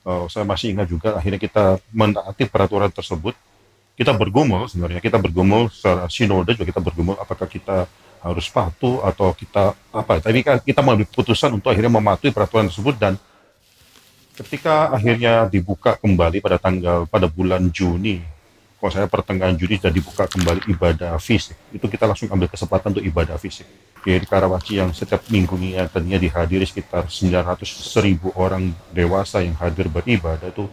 Uh, 0.00 0.24
saya 0.32 0.48
masih 0.48 0.72
ingat 0.72 0.88
juga 0.88 1.20
akhirnya 1.20 1.36
kita 1.36 1.76
menaati 1.92 2.48
peraturan 2.48 2.88
tersebut 2.88 3.36
kita 4.00 4.16
bergumul 4.16 4.64
sebenarnya 4.64 5.04
kita 5.04 5.20
bergumul 5.20 5.68
secara 5.68 6.08
sinode 6.08 6.56
juga 6.56 6.72
kita 6.72 6.80
bergumul 6.80 7.20
apakah 7.20 7.44
kita 7.44 7.84
harus 8.20 8.46
patuh 8.48 9.04
atau 9.04 9.32
kita 9.36 9.76
apa. 9.92 10.20
Tapi 10.24 10.40
kita 10.40 10.80
mengambil 10.80 11.08
keputusan 11.08 11.56
untuk 11.56 11.72
akhirnya 11.72 11.92
mematuhi 11.92 12.32
peraturan 12.32 12.68
tersebut 12.68 12.96
dan 12.96 13.16
ketika 14.36 14.88
akhirnya 14.92 15.48
dibuka 15.52 16.00
kembali 16.00 16.40
pada 16.40 16.56
tanggal 16.56 17.04
pada 17.04 17.28
bulan 17.28 17.68
Juni 17.68 18.24
kalau 18.80 18.88
saya 18.88 19.04
pertengahan 19.04 19.52
Juni 19.52 19.76
sudah 19.76 19.92
dibuka 19.92 20.24
kembali 20.24 20.64
ibadah 20.72 21.20
fisik 21.20 21.56
itu 21.68 21.84
kita 21.84 22.08
langsung 22.08 22.32
ambil 22.32 22.48
kesempatan 22.48 22.96
untuk 22.96 23.04
ibadah 23.04 23.36
fisik. 23.36 23.68
Di 24.00 24.16
Karawaci 24.24 24.80
yang 24.80 24.96
setiap 24.96 25.28
minggunya 25.28 25.84
tadinya 25.92 26.16
dihadiri 26.16 26.64
sekitar 26.64 27.04
900 27.04 27.68
seribu 27.68 28.32
orang 28.32 28.72
dewasa 28.96 29.44
yang 29.44 29.52
hadir 29.60 29.92
beribadah 29.92 30.48
itu 30.48 30.64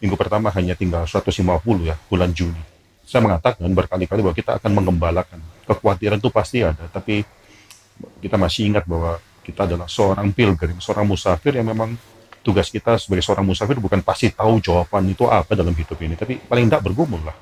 minggu 0.00 0.16
pertama 0.16 0.52
hanya 0.52 0.76
tinggal 0.76 1.08
150 1.08 1.42
ya 1.84 1.96
bulan 2.08 2.30
Juni. 2.32 2.60
Saya 3.06 3.22
mengatakan 3.22 3.70
berkali-kali 3.70 4.20
bahwa 4.20 4.34
kita 4.34 4.58
akan 4.58 4.70
mengembalakan. 4.74 5.38
Kekhawatiran 5.66 6.18
itu 6.18 6.30
pasti 6.30 6.62
ada, 6.62 6.90
tapi 6.90 7.22
kita 8.18 8.36
masih 8.36 8.70
ingat 8.74 8.84
bahwa 8.84 9.18
kita 9.46 9.64
adalah 9.64 9.86
seorang 9.86 10.34
pilgrim, 10.34 10.78
seorang 10.82 11.06
musafir 11.06 11.54
yang 11.54 11.70
memang 11.70 11.94
tugas 12.42 12.70
kita 12.70 12.98
sebagai 12.98 13.22
seorang 13.22 13.46
musafir 13.46 13.78
bukan 13.78 14.02
pasti 14.02 14.30
tahu 14.30 14.58
jawaban 14.62 15.06
itu 15.10 15.26
apa 15.26 15.54
dalam 15.54 15.74
hidup 15.74 15.98
ini, 16.02 16.18
tapi 16.18 16.38
paling 16.38 16.66
tidak 16.66 16.82
bergumul 16.86 17.22
lah. 17.22 17.34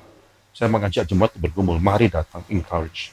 Saya 0.55 0.71
mengajak 0.71 1.03
jemaat 1.09 1.35
bergumul, 1.35 1.81
mari 1.81 2.07
datang, 2.07 2.45
encourage. 2.47 3.11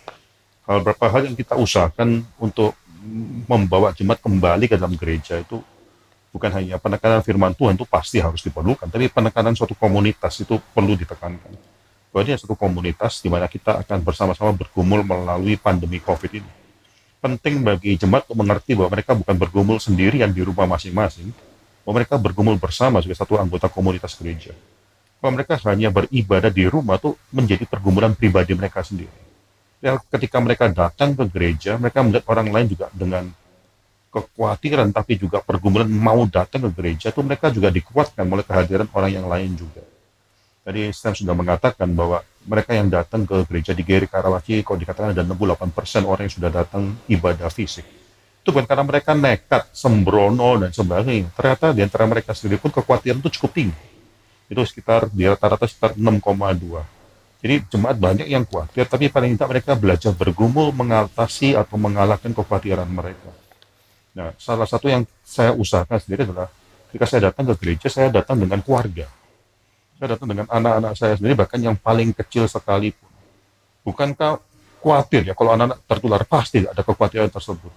Hal 0.69 0.85
berapa 0.85 1.05
hal 1.11 1.27
yang 1.27 1.37
kita 1.37 1.59
usahakan 1.59 2.23
untuk 2.39 2.79
membawa 3.51 3.91
jemaat 3.91 4.23
kembali 4.23 4.71
ke 4.71 4.79
dalam 4.79 4.95
gereja 4.95 5.41
itu 5.41 5.59
bukan 6.33 6.51
hanya 6.57 6.81
penekanan 6.81 7.21
firman 7.21 7.53
Tuhan 7.53 7.77
itu 7.77 7.85
pasti 7.85 8.19
harus 8.19 8.41
diperlukan, 8.41 8.89
tapi 8.89 9.13
penekanan 9.13 9.53
suatu 9.53 9.77
komunitas 9.77 10.41
itu 10.41 10.57
perlu 10.73 10.97
ditekankan. 10.97 11.53
Bahwa 12.09 12.23
ini 12.25 12.37
satu 12.41 12.57
komunitas 12.57 13.21
di 13.21 13.29
mana 13.29 13.47
kita 13.49 13.85
akan 13.85 14.01
bersama-sama 14.01 14.53
bergumul 14.57 15.05
melalui 15.05 15.61
pandemi 15.61 16.01
COVID 16.01 16.33
ini. 16.41 16.51
Penting 17.23 17.63
bagi 17.63 17.95
jemaat 17.95 18.27
untuk 18.27 18.43
mengerti 18.43 18.75
bahwa 18.75 18.91
mereka 18.99 19.13
bukan 19.15 19.37
bergumul 19.39 19.79
sendirian 19.79 20.33
di 20.33 20.43
rumah 20.43 20.67
masing-masing, 20.67 21.31
bahwa 21.85 21.95
mereka 22.03 22.19
bergumul 22.19 22.59
bersama 22.59 22.99
sebagai 22.99 23.21
satu 23.21 23.39
anggota 23.39 23.71
komunitas 23.71 24.17
gereja. 24.19 24.57
Kalau 25.23 25.39
mereka 25.39 25.55
hanya 25.71 25.95
beribadah 25.95 26.51
di 26.51 26.67
rumah 26.67 26.99
itu 26.99 27.15
menjadi 27.31 27.63
pergumulan 27.69 28.11
pribadi 28.19 28.59
mereka 28.59 28.83
sendiri. 28.83 29.15
Ketika 30.11 30.43
mereka 30.43 30.67
datang 30.71 31.15
ke 31.15 31.25
gereja, 31.31 31.79
mereka 31.79 32.03
melihat 32.03 32.27
orang 32.27 32.51
lain 32.51 32.67
juga 32.71 32.91
dengan 32.91 33.31
kekhawatiran 34.13 34.93
tapi 34.93 35.17
juga 35.17 35.41
pergumulan 35.41 35.89
mau 35.89 36.29
datang 36.29 36.69
ke 36.69 36.71
gereja 36.77 37.09
itu 37.09 37.25
mereka 37.25 37.49
juga 37.49 37.73
dikuatkan 37.73 38.29
oleh 38.29 38.45
kehadiran 38.45 38.87
orang 38.93 39.11
yang 39.11 39.27
lain 39.27 39.57
juga. 39.57 39.81
Tadi 40.63 40.95
Sam 40.95 41.17
sudah 41.17 41.35
mengatakan 41.35 41.91
bahwa 41.91 42.23
mereka 42.47 42.71
yang 42.71 42.87
datang 42.87 43.27
ke 43.27 43.43
gereja 43.51 43.75
di 43.75 43.83
Geri 43.83 44.07
Karawaci, 44.07 44.63
kalau 44.63 44.79
dikatakan 44.79 45.11
ada 45.11 45.27
68% 45.27 46.07
orang 46.07 46.23
yang 46.31 46.35
sudah 46.39 46.51
datang 46.55 46.95
ibadah 47.11 47.51
fisik. 47.51 47.83
Itu 48.43 48.55
bukan 48.55 48.71
karena 48.71 48.87
mereka 48.87 49.11
nekat, 49.11 49.75
sembrono, 49.75 50.63
dan 50.63 50.71
sebagainya. 50.71 51.35
Ternyata 51.35 51.75
di 51.75 51.83
antara 51.83 52.07
mereka 52.07 52.31
sendiri 52.31 52.63
pun 52.63 52.71
kekhawatiran 52.71 53.19
itu 53.19 53.31
cukup 53.43 53.51
tinggi. 53.59 53.85
Itu 54.47 54.63
sekitar, 54.63 55.11
di 55.11 55.27
rata-rata 55.27 55.67
sekitar 55.67 55.99
6,2. 55.99 56.83
Jadi 57.43 57.55
jemaat 57.67 57.99
banyak 57.99 58.31
yang 58.31 58.47
khawatir, 58.47 58.87
tapi 58.87 59.11
paling 59.11 59.35
tidak 59.35 59.51
mereka 59.51 59.75
belajar 59.75 60.15
bergumul, 60.15 60.71
mengatasi 60.71 61.59
atau 61.59 61.75
mengalahkan 61.75 62.31
kekhawatiran 62.31 62.87
mereka. 62.87 63.42
Nah, 64.13 64.37
salah 64.37 64.69
satu 64.69 64.93
yang 64.93 65.09
saya 65.25 65.57
usahakan 65.57 65.97
sendiri 65.97 66.29
adalah 66.29 66.53
ketika 66.93 67.07
saya 67.09 67.33
datang 67.33 67.49
ke 67.49 67.55
gereja, 67.61 67.89
saya 67.89 68.13
datang 68.13 68.37
dengan 68.37 68.61
keluarga 68.61 69.09
saya 70.03 70.19
datang 70.19 70.35
dengan 70.35 70.51
anak-anak 70.51 70.99
saya 70.99 71.15
sendiri, 71.15 71.39
bahkan 71.39 71.63
yang 71.63 71.79
paling 71.79 72.11
kecil 72.11 72.51
sekalipun. 72.51 73.07
Bukankah 73.87 74.43
khawatir 74.83 75.31
ya 75.31 75.35
kalau 75.39 75.55
anak-anak 75.55 75.79
tertular? 75.87 76.19
Pasti 76.27 76.67
ada 76.67 76.83
kekhawatiran 76.83 77.31
tersebut. 77.31 77.71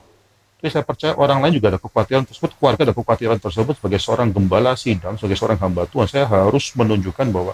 Tapi 0.57 0.69
saya 0.73 0.81
percaya 0.81 1.13
orang 1.13 1.45
lain 1.45 1.61
juga 1.61 1.77
ada 1.77 1.77
kekhawatiran 1.77 2.25
tersebut, 2.25 2.57
keluarga 2.57 2.81
ada 2.89 2.97
kekhawatiran 2.97 3.37
tersebut. 3.37 3.77
Sebagai 3.77 4.01
seorang 4.01 4.33
gembala 4.33 4.73
sidang, 4.73 5.21
sebagai 5.21 5.37
seorang 5.37 5.61
hamba 5.61 5.85
Tuhan, 5.85 6.09
saya 6.09 6.25
harus 6.25 6.73
menunjukkan 6.73 7.29
bahwa 7.29 7.53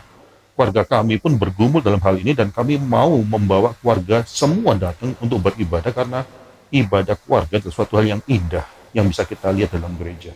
keluarga 0.56 0.88
kami 0.88 1.20
pun 1.20 1.36
bergumul 1.36 1.84
dalam 1.84 2.00
hal 2.00 2.16
ini 2.16 2.32
dan 2.32 2.48
kami 2.48 2.80
mau 2.80 3.12
membawa 3.28 3.76
keluarga 3.84 4.24
semua 4.24 4.72
datang 4.80 5.20
untuk 5.20 5.44
beribadah 5.52 5.92
karena 5.92 6.24
ibadah 6.72 7.20
keluarga 7.20 7.60
adalah 7.60 7.76
suatu 7.76 8.00
hal 8.00 8.18
yang 8.18 8.22
indah 8.26 8.66
yang 8.96 9.08
bisa 9.08 9.28
kita 9.28 9.52
lihat 9.52 9.76
dalam 9.76 9.96
gereja. 9.96 10.32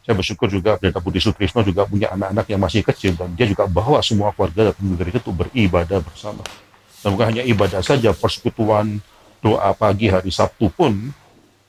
Saya 0.00 0.16
bersyukur 0.16 0.48
juga 0.48 0.80
Pendeta 0.80 1.00
Budi 1.00 1.20
Sutrisno 1.20 1.60
juga 1.60 1.84
punya 1.84 2.08
anak-anak 2.16 2.46
yang 2.48 2.60
masih 2.60 2.80
kecil 2.80 3.12
dan 3.20 3.36
dia 3.36 3.44
juga 3.44 3.68
bawa 3.68 4.00
semua 4.00 4.32
keluarga 4.32 4.72
datang 4.72 4.96
ke 4.96 4.96
gereja 5.04 5.18
untuk 5.20 5.36
beribadah 5.44 6.00
bersama. 6.00 6.42
Dan 7.00 7.08
bukan 7.16 7.26
hanya 7.36 7.44
ibadah 7.44 7.80
saja, 7.84 8.12
persekutuan 8.16 9.00
doa 9.40 9.72
pagi 9.76 10.08
hari 10.08 10.32
Sabtu 10.32 10.72
pun 10.72 11.12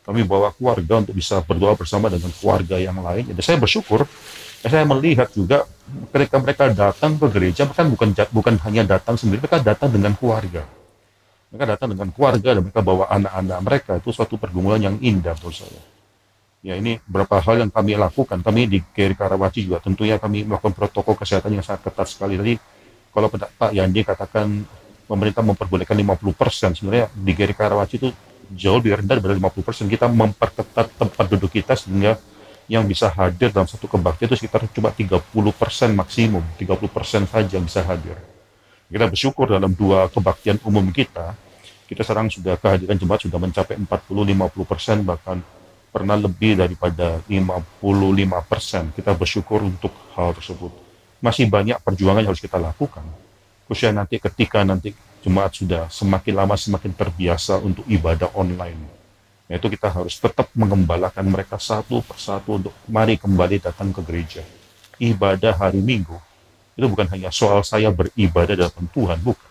kami 0.01 0.27
bawa 0.27 0.51
keluarga 0.55 0.99
untuk 0.99 1.15
bisa 1.15 1.39
berdoa 1.45 1.77
bersama 1.77 2.09
dengan 2.09 2.31
keluarga 2.35 2.75
yang 2.79 2.97
lain. 2.99 3.31
Jadi 3.31 3.41
saya 3.43 3.57
bersyukur, 3.59 4.07
saya 4.63 4.83
melihat 4.87 5.29
juga 5.31 5.67
ketika 6.15 6.35
mereka 6.39 6.63
datang 6.71 7.19
ke 7.19 7.27
gereja, 7.29 7.67
bukan 7.67 8.11
bukan 8.31 8.55
hanya 8.65 8.97
datang 8.97 9.19
sendiri, 9.19 9.43
mereka 9.43 9.61
datang 9.61 9.91
dengan 9.91 10.15
keluarga. 10.17 10.65
Mereka 11.51 11.65
datang 11.67 11.91
dengan 11.91 12.07
keluarga 12.15 12.55
dan 12.55 12.63
mereka 12.63 12.79
bawa 12.79 13.11
anak-anak 13.11 13.59
mereka. 13.59 13.91
Itu 13.99 14.15
suatu 14.15 14.39
pergumulan 14.39 14.79
yang 14.79 14.95
indah 15.03 15.35
menurut 15.35 15.67
saya. 15.67 15.81
Ya 16.63 16.79
ini 16.79 17.01
beberapa 17.03 17.43
hal 17.43 17.67
yang 17.67 17.71
kami 17.73 17.99
lakukan. 17.99 18.39
Kami 18.39 18.71
di 18.71 18.79
Kiri 18.79 19.19
Karawaci 19.19 19.67
juga 19.67 19.83
tentunya 19.83 20.15
kami 20.15 20.47
melakukan 20.47 20.71
protokol 20.71 21.19
kesehatan 21.19 21.59
yang 21.59 21.65
sangat 21.65 21.91
ketat 21.91 22.07
sekali. 22.07 22.39
Tadi 22.39 22.55
kalau 23.11 23.27
Pak 23.27 23.75
Yandi 23.75 24.01
katakan 24.07 24.63
pemerintah 25.11 25.43
memperbolehkan 25.43 25.97
50%, 25.99 26.79
sebenarnya 26.79 27.11
di 27.11 27.31
Kiri 27.35 27.51
Karawaci 27.51 27.95
itu 27.99 28.07
jauh 28.55 28.79
lebih 28.79 29.03
rendah 29.03 29.19
daripada 29.19 29.35
50%. 29.35 29.91
Kita 29.91 30.07
memperketat 30.07 30.87
tempat 30.95 31.25
duduk 31.27 31.51
kita 31.51 31.75
sehingga 31.75 32.15
yang 32.71 32.87
bisa 32.87 33.11
hadir 33.11 33.51
dalam 33.51 33.67
satu 33.67 33.91
kebaktian 33.91 34.31
itu 34.31 34.39
sekitar 34.39 34.63
cuma 34.71 34.95
30% 34.95 35.19
maksimum, 35.91 36.39
30% 36.55 37.27
saja 37.27 37.51
yang 37.51 37.67
bisa 37.67 37.83
hadir. 37.83 38.15
Kita 38.91 39.07
bersyukur 39.07 39.47
dalam 39.47 39.71
dua 39.71 40.11
kebaktian 40.11 40.59
umum 40.67 40.83
kita, 40.91 41.31
kita 41.87 42.03
sekarang 42.03 42.27
sudah 42.27 42.59
kehadiran 42.59 42.99
jemaat 42.99 43.23
sudah 43.23 43.39
mencapai 43.39 43.79
40-50% 43.79 45.07
bahkan 45.07 45.39
pernah 45.95 46.19
lebih 46.19 46.59
daripada 46.59 47.23
55 47.23 47.79
persen. 48.51 48.91
Kita 48.91 49.15
bersyukur 49.15 49.63
untuk 49.63 49.95
hal 50.11 50.35
tersebut. 50.35 50.75
Masih 51.23 51.47
banyak 51.47 51.79
perjuangan 51.79 52.19
yang 52.19 52.35
harus 52.35 52.43
kita 52.43 52.59
lakukan. 52.59 53.07
Khususnya 53.63 54.03
nanti 54.03 54.19
ketika 54.19 54.59
nanti 54.67 54.91
jemaat 55.23 55.55
sudah 55.55 55.87
semakin 55.87 56.43
lama 56.43 56.59
semakin 56.59 56.91
terbiasa 56.91 57.63
untuk 57.63 57.87
ibadah 57.87 58.27
online. 58.35 58.99
Yaitu 59.47 59.71
kita 59.71 59.87
harus 59.87 60.19
tetap 60.19 60.51
mengembalakan 60.51 61.31
mereka 61.31 61.55
satu 61.55 62.03
persatu 62.03 62.59
untuk 62.59 62.75
mari 62.91 63.15
kembali 63.15 63.63
datang 63.63 63.95
ke 63.95 64.03
gereja. 64.03 64.43
Ibadah 64.99 65.55
hari 65.55 65.79
Minggu 65.79 66.30
itu 66.75 66.85
bukan 66.87 67.07
hanya 67.11 67.29
soal 67.29 67.61
saya 67.61 67.91
beribadah 67.91 68.55
dalam 68.55 68.85
Tuhan, 68.91 69.19
bukan. 69.21 69.49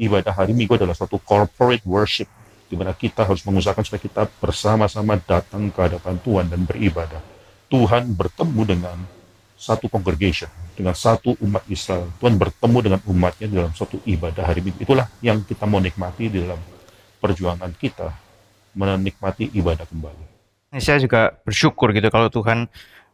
Ibadah 0.00 0.32
hari 0.32 0.56
Minggu 0.56 0.80
adalah 0.80 0.96
suatu 0.96 1.20
corporate 1.20 1.84
worship 1.84 2.24
di 2.70 2.78
mana 2.78 2.96
kita 2.96 3.26
harus 3.26 3.44
mengusahakan 3.44 3.84
supaya 3.84 4.00
kita 4.00 4.22
bersama-sama 4.40 5.20
datang 5.20 5.68
ke 5.68 5.76
hadapan 5.76 6.16
Tuhan 6.24 6.46
dan 6.48 6.64
beribadah. 6.64 7.20
Tuhan 7.68 8.08
bertemu 8.16 8.62
dengan 8.64 8.96
satu 9.60 9.92
congregation, 9.92 10.48
dengan 10.72 10.96
satu 10.96 11.36
umat 11.44 11.66
Israel. 11.68 12.08
Tuhan 12.16 12.40
bertemu 12.40 12.78
dengan 12.80 13.00
umatnya 13.04 13.46
dalam 13.50 13.72
suatu 13.76 14.00
ibadah 14.08 14.48
hari 14.48 14.64
Minggu. 14.64 14.80
Itulah 14.80 15.04
yang 15.20 15.44
kita 15.44 15.68
mau 15.68 15.84
nikmati 15.84 16.32
di 16.32 16.40
dalam 16.40 16.56
perjuangan 17.20 17.68
kita 17.76 18.08
menikmati 18.72 19.52
ibadah 19.52 19.84
kembali. 19.84 20.24
Saya 20.78 21.02
juga 21.02 21.34
bersyukur 21.42 21.90
gitu 21.90 22.08
kalau 22.08 22.30
Tuhan 22.30 22.70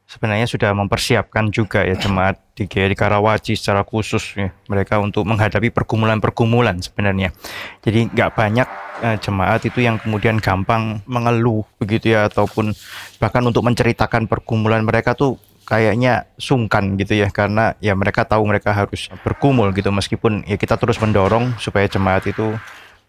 sebenarnya 0.07 0.47
sudah 0.47 0.71
mempersiapkan 0.71 1.51
juga 1.51 1.83
ya 1.83 1.99
jemaat 1.99 2.39
di 2.55 2.71
GRI 2.71 2.95
Karawaci 2.95 3.59
secara 3.59 3.83
khusus 3.83 4.39
ya 4.39 4.55
mereka 4.71 5.03
untuk 5.03 5.27
menghadapi 5.27 5.75
pergumulan-pergumulan 5.75 6.79
sebenarnya. 6.79 7.35
Jadi 7.83 8.15
nggak 8.15 8.31
banyak 8.33 8.69
eh, 9.03 9.19
jemaat 9.19 9.67
itu 9.67 9.83
yang 9.83 9.99
kemudian 9.99 10.39
gampang 10.39 11.03
mengeluh 11.11 11.67
begitu 11.83 12.15
ya 12.15 12.31
ataupun 12.31 12.73
bahkan 13.19 13.43
untuk 13.43 13.67
menceritakan 13.67 14.31
pergumulan 14.31 14.87
mereka 14.87 15.19
tuh 15.19 15.43
kayaknya 15.67 16.31
sungkan 16.39 16.95
gitu 16.95 17.19
ya 17.19 17.29
karena 17.35 17.75
ya 17.83 17.99
mereka 17.99 18.23
tahu 18.23 18.47
mereka 18.47 18.71
harus 18.71 19.11
berkumul 19.27 19.75
gitu 19.75 19.91
meskipun 19.91 20.47
ya 20.47 20.55
kita 20.55 20.79
terus 20.79 21.03
mendorong 21.03 21.59
supaya 21.59 21.91
jemaat 21.91 22.23
itu 22.31 22.55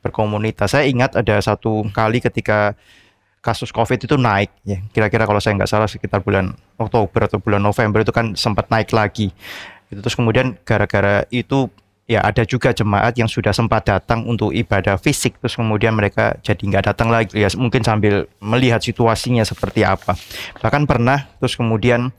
berkomunitas. 0.01 0.73
Saya 0.73 0.89
ingat 0.89 1.13
ada 1.13 1.37
satu 1.37 1.85
kali 1.93 2.17
ketika 2.25 2.73
kasus 3.47 3.71
COVID 3.71 4.03
itu 4.03 4.19
naik. 4.19 4.51
Ya 4.67 4.83
kira-kira 4.91 5.23
kalau 5.23 5.39
saya 5.39 5.55
nggak 5.55 5.71
salah 5.71 5.87
sekitar 5.87 6.19
bulan 6.19 6.51
Oktober 6.75 7.31
atau 7.31 7.39
bulan 7.39 7.63
November 7.63 8.03
itu 8.03 8.11
kan 8.11 8.35
sempat 8.35 8.67
naik 8.67 8.91
lagi. 8.91 9.31
Itu 9.87 10.03
terus 10.03 10.19
kemudian 10.19 10.59
gara-gara 10.67 11.23
itu 11.31 11.71
ya 12.07 12.23
ada 12.23 12.43
juga 12.43 12.75
jemaat 12.75 13.15
yang 13.15 13.31
sudah 13.31 13.55
sempat 13.55 13.87
datang 13.87 14.27
untuk 14.27 14.51
ibadah 14.51 14.99
fisik. 14.99 15.39
Terus 15.39 15.55
kemudian 15.55 15.95
mereka 15.95 16.35
jadi 16.43 16.59
nggak 16.59 16.83
datang 16.91 17.07
lagi. 17.07 17.39
Ya 17.39 17.47
mungkin 17.55 17.87
sambil 17.87 18.27
melihat 18.43 18.83
situasinya 18.83 19.47
seperti 19.47 19.87
apa. 19.87 20.19
Bahkan 20.59 20.83
pernah 20.83 21.31
terus 21.39 21.55
kemudian 21.55 22.11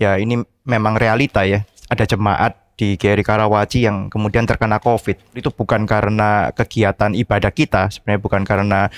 ya 0.00 0.16
ini 0.16 0.40
memang 0.64 0.96
realita 0.96 1.44
ya 1.44 1.68
ada 1.92 2.08
jemaat 2.08 2.56
di 2.72 2.96
GRI 2.96 3.22
Karawaci 3.22 3.84
yang 3.84 4.08
kemudian 4.08 4.48
terkena 4.48 4.80
COVID. 4.80 5.36
Itu 5.36 5.52
bukan 5.52 5.84
karena 5.84 6.50
kegiatan 6.56 7.12
ibadah 7.12 7.52
kita 7.52 7.92
sebenarnya 7.92 8.20
bukan 8.20 8.42
karena 8.42 8.88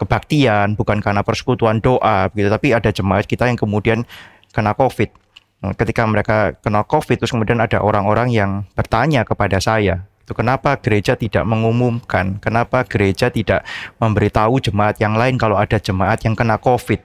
kebaktian, 0.00 0.74
bukan 0.80 1.04
karena 1.04 1.20
persekutuan 1.20 1.84
doa 1.84 2.32
gitu, 2.32 2.48
tapi 2.48 2.72
ada 2.72 2.88
jemaat 2.88 3.28
kita 3.28 3.44
yang 3.44 3.60
kemudian 3.60 4.08
kena 4.56 4.72
COVID. 4.72 5.12
Nah, 5.60 5.76
ketika 5.76 6.08
mereka 6.08 6.56
kena 6.64 6.88
COVID, 6.88 7.20
terus 7.20 7.36
kemudian 7.36 7.60
ada 7.60 7.84
orang-orang 7.84 8.32
yang 8.32 8.64
bertanya 8.72 9.28
kepada 9.28 9.60
saya, 9.60 10.08
itu 10.24 10.32
kenapa 10.32 10.80
gereja 10.80 11.18
tidak 11.18 11.44
mengumumkan, 11.44 12.40
kenapa 12.40 12.86
gereja 12.88 13.28
tidak 13.28 13.66
memberitahu 14.00 14.56
jemaat 14.62 14.96
yang 14.96 15.18
lain 15.18 15.36
kalau 15.36 15.60
ada 15.60 15.76
jemaat 15.76 16.24
yang 16.24 16.32
kena 16.32 16.56
COVID. 16.56 17.02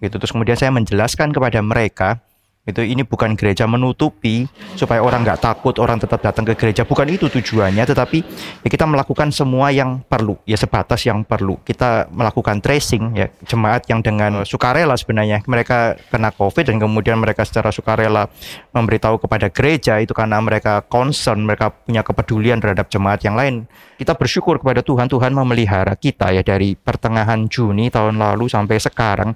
Gitu. 0.00 0.14
Terus 0.16 0.32
kemudian 0.32 0.56
saya 0.56 0.70
menjelaskan 0.72 1.34
kepada 1.34 1.60
mereka 1.60 2.22
itu 2.68 2.84
ini 2.84 3.08
bukan 3.08 3.40
gereja 3.40 3.64
menutupi 3.64 4.44
supaya 4.76 5.00
orang 5.00 5.24
nggak 5.24 5.40
takut 5.40 5.72
orang 5.80 5.96
tetap 5.96 6.20
datang 6.20 6.44
ke 6.44 6.52
gereja. 6.52 6.84
Bukan 6.84 7.08
itu 7.08 7.32
tujuannya 7.32 7.88
tetapi 7.88 8.18
ya 8.60 8.68
kita 8.68 8.84
melakukan 8.84 9.32
semua 9.32 9.72
yang 9.72 10.04
perlu. 10.04 10.36
Ya 10.44 10.60
sebatas 10.60 11.00
yang 11.08 11.24
perlu. 11.24 11.56
Kita 11.64 12.12
melakukan 12.12 12.60
tracing 12.60 13.16
ya 13.16 13.32
jemaat 13.48 13.88
yang 13.88 14.04
dengan 14.04 14.44
sukarela 14.44 14.92
sebenarnya. 14.92 15.40
Mereka 15.48 16.12
kena 16.12 16.36
covid 16.36 16.68
dan 16.68 16.76
kemudian 16.76 17.16
mereka 17.16 17.48
secara 17.48 17.72
sukarela 17.72 18.28
memberitahu 18.76 19.24
kepada 19.24 19.48
gereja 19.48 19.96
itu 19.96 20.12
karena 20.12 20.36
mereka 20.44 20.84
concern 20.84 21.40
mereka 21.40 21.72
punya 21.72 22.04
kepedulian 22.04 22.60
terhadap 22.60 22.92
jemaat 22.92 23.24
yang 23.24 23.40
lain. 23.40 23.64
Kita 23.96 24.12
bersyukur 24.12 24.60
kepada 24.60 24.84
Tuhan. 24.84 25.08
Tuhan 25.08 25.32
memelihara 25.32 25.96
kita 25.96 26.28
ya 26.36 26.44
dari 26.44 26.76
pertengahan 26.76 27.48
Juni 27.48 27.88
tahun 27.88 28.20
lalu 28.20 28.52
sampai 28.52 28.76
sekarang. 28.76 29.32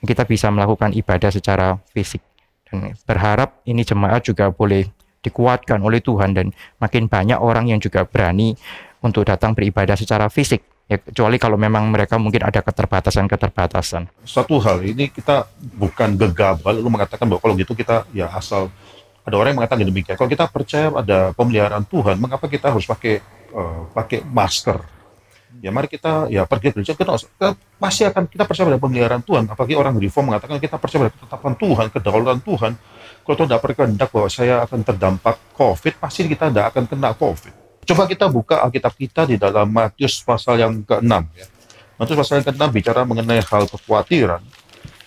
Kita 0.00 0.24
bisa 0.24 0.48
melakukan 0.48 0.92
ibadah 0.92 1.32
secara 1.32 1.80
fisik 1.92 2.33
berharap 3.04 3.60
ini 3.68 3.82
jemaat 3.84 4.24
juga 4.24 4.50
boleh 4.50 4.88
dikuatkan 5.24 5.80
oleh 5.80 6.04
Tuhan 6.04 6.36
dan 6.36 6.52
makin 6.78 7.08
banyak 7.08 7.40
orang 7.40 7.68
yang 7.72 7.80
juga 7.80 8.04
berani 8.04 8.52
untuk 9.00 9.24
datang 9.24 9.56
beribadah 9.56 9.96
secara 9.96 10.28
fisik 10.28 10.64
ya 10.84 11.00
kecuali 11.00 11.40
kalau 11.40 11.56
memang 11.56 11.88
mereka 11.88 12.20
mungkin 12.20 12.44
ada 12.44 12.60
keterbatasan-keterbatasan. 12.60 14.08
Satu 14.24 14.60
hal 14.60 14.84
ini 14.84 15.08
kita 15.08 15.48
bukan 15.80 16.16
gegabah 16.16 16.76
lalu 16.76 16.92
mengatakan 16.92 17.24
bahwa 17.24 17.40
kalau 17.40 17.54
gitu 17.56 17.72
kita 17.72 18.04
ya 18.12 18.28
asal 18.28 18.68
ada 19.24 19.34
orang 19.40 19.56
yang 19.56 19.64
mengatakan 19.64 19.88
demikian. 19.88 20.16
Kalau 20.20 20.28
kita 20.28 20.44
percaya 20.52 20.92
ada 20.92 21.32
pemeliharaan 21.32 21.88
Tuhan, 21.88 22.20
mengapa 22.20 22.44
kita 22.44 22.68
harus 22.68 22.84
pakai 22.84 23.24
uh, 23.56 23.88
pakai 23.96 24.20
masker? 24.20 24.84
Ya 25.64 25.72
mari 25.72 25.88
kita 25.88 26.28
ya 26.28 26.44
pergi 26.44 26.76
gereja 26.76 26.92
kita, 26.92 27.16
kita 27.16 27.56
pasti 27.80 28.04
akan 28.04 28.28
kita 28.28 28.44
percaya 28.44 28.68
pada 28.68 28.76
pemeliharaan 28.76 29.24
Tuhan. 29.24 29.48
Apalagi 29.48 29.72
orang 29.80 29.96
reform 29.96 30.28
mengatakan 30.28 30.60
kita 30.60 30.76
percaya 30.76 31.08
pada 31.08 31.12
ketetapan 31.16 31.52
Tuhan 31.56 31.86
kedaulatan 31.88 32.40
Tuhan. 32.44 32.72
Kalau 33.24 33.34
Tuhan 33.40 33.48
tidak 33.48 33.62
berkehendak 33.64 34.08
bahwa 34.12 34.28
saya 34.28 34.60
akan 34.68 34.80
terdampak 34.84 35.40
COVID 35.56 35.92
pasti 35.96 36.28
kita 36.28 36.52
tidak 36.52 36.76
akan 36.76 36.84
kena 36.84 37.16
COVID. 37.16 37.52
Coba 37.88 38.04
kita 38.04 38.28
buka 38.28 38.60
Alkitab 38.60 38.92
kita 38.92 39.24
di 39.24 39.40
dalam 39.40 39.72
Matius 39.72 40.20
pasal 40.20 40.60
yang 40.60 40.84
ke-6 40.84 41.12
ya. 41.32 41.46
Matius 41.96 42.16
pasal 42.20 42.34
yang 42.44 42.46
ke-6 42.52 42.64
bicara 42.68 43.00
mengenai 43.08 43.40
hal 43.40 43.64
kekhawatiran. 43.64 44.44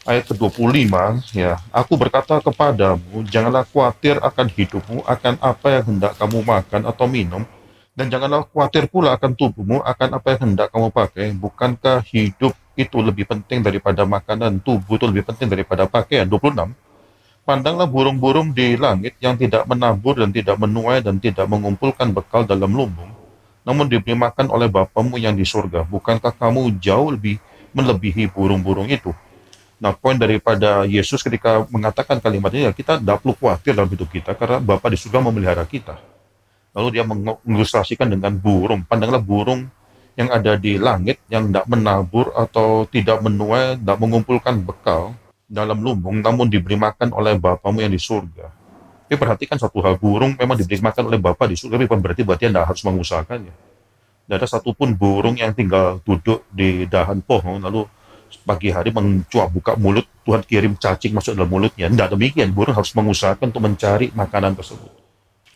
Ayat 0.10 0.24
ke-25 0.26 0.90
ya. 1.38 1.62
Aku 1.70 1.94
berkata 2.02 2.42
kepadamu 2.42 3.22
janganlah 3.30 3.62
khawatir 3.70 4.18
akan 4.26 4.48
hidupmu 4.50 5.06
akan 5.06 5.38
apa 5.38 5.68
yang 5.70 5.84
hendak 5.86 6.18
kamu 6.18 6.42
makan 6.42 6.82
atau 6.90 7.06
minum 7.06 7.46
dan 7.98 8.14
janganlah 8.14 8.46
khawatir 8.54 8.86
pula 8.86 9.18
akan 9.18 9.34
tubuhmu, 9.34 9.82
akan 9.82 10.22
apa 10.22 10.38
yang 10.38 10.54
hendak 10.54 10.70
kamu 10.70 10.94
pakai. 10.94 11.34
Bukankah 11.34 12.06
hidup 12.06 12.54
itu 12.78 12.98
lebih 13.02 13.26
penting 13.26 13.66
daripada 13.66 14.06
makanan, 14.06 14.62
tubuh 14.62 15.02
itu 15.02 15.10
lebih 15.10 15.26
penting 15.26 15.50
daripada 15.50 15.90
pakaian. 15.90 16.30
26. 16.30 16.78
Pandanglah 17.42 17.90
burung-burung 17.90 18.54
di 18.54 18.78
langit 18.78 19.18
yang 19.18 19.34
tidak 19.34 19.66
menabur 19.66 20.14
dan 20.14 20.30
tidak 20.30 20.62
menuai 20.62 21.02
dan 21.02 21.18
tidak 21.18 21.50
mengumpulkan 21.50 22.14
bekal 22.14 22.46
dalam 22.46 22.70
lumbung, 22.70 23.10
namun 23.66 23.90
diberi 23.90 24.14
makan 24.14 24.54
oleh 24.54 24.70
Bapamu 24.70 25.18
yang 25.18 25.34
di 25.34 25.48
surga. 25.48 25.82
Bukankah 25.90 26.38
kamu 26.38 26.78
jauh 26.78 27.18
lebih 27.18 27.42
melebihi 27.74 28.30
burung-burung 28.30 28.94
itu? 28.94 29.10
Nah, 29.82 29.96
poin 29.98 30.20
daripada 30.20 30.86
Yesus 30.86 31.26
ketika 31.26 31.66
mengatakan 31.74 32.22
kalimat 32.22 32.54
ini, 32.54 32.70
ya 32.70 32.74
kita 32.78 33.02
tidak 33.02 33.26
perlu 33.26 33.34
khawatir 33.34 33.74
dalam 33.74 33.90
hidup 33.90 34.10
kita, 34.12 34.38
karena 34.38 34.62
Bapak 34.62 34.94
di 34.94 34.98
surga 35.02 35.18
memelihara 35.18 35.66
kita. 35.66 36.17
Lalu 36.78 36.88
dia 36.94 37.04
mengilustrasikan 37.10 38.06
dengan 38.06 38.38
burung. 38.38 38.86
Pandanglah 38.86 39.18
burung 39.18 39.66
yang 40.14 40.30
ada 40.30 40.54
di 40.62 40.78
langit 40.78 41.18
yang 41.26 41.50
tidak 41.50 41.66
menabur 41.66 42.30
atau 42.38 42.86
tidak 42.86 43.18
menuai, 43.26 43.82
tidak 43.82 43.98
mengumpulkan 43.98 44.62
bekal 44.62 45.18
dalam 45.50 45.82
lumbung, 45.82 46.22
namun 46.22 46.46
diberi 46.46 46.78
makan 46.78 47.18
oleh 47.18 47.34
Bapamu 47.42 47.82
yang 47.82 47.90
di 47.90 47.98
surga. 47.98 48.54
Tapi 49.10 49.16
perhatikan 49.18 49.58
satu 49.58 49.82
hal, 49.82 49.98
burung 49.98 50.38
memang 50.38 50.54
diberi 50.54 50.78
makan 50.78 51.10
oleh 51.10 51.18
Bapa 51.18 51.50
di 51.50 51.58
surga, 51.58 51.82
tapi 51.82 51.88
berarti 51.90 52.22
berarti 52.22 52.44
Anda 52.54 52.62
harus 52.62 52.86
mengusahakannya. 52.86 53.56
Tidak 54.28 54.36
ada 54.38 54.46
satupun 54.46 54.94
burung 54.94 55.40
yang 55.40 55.58
tinggal 55.58 55.98
duduk 56.06 56.46
di 56.52 56.86
dahan 56.86 57.26
pohon, 57.26 57.58
lalu 57.58 57.90
pagi 58.46 58.70
hari 58.70 58.94
mencuap 58.94 59.50
buka 59.50 59.74
mulut, 59.80 60.06
Tuhan 60.28 60.44
kirim 60.46 60.78
cacing 60.78 61.16
masuk 61.16 61.34
dalam 61.34 61.50
mulutnya. 61.50 61.90
Tidak 61.90 62.10
demikian, 62.14 62.54
burung 62.54 62.76
harus 62.76 62.92
mengusahakan 62.92 63.50
untuk 63.50 63.64
mencari 63.66 64.12
makanan 64.12 64.54
tersebut 64.60 64.97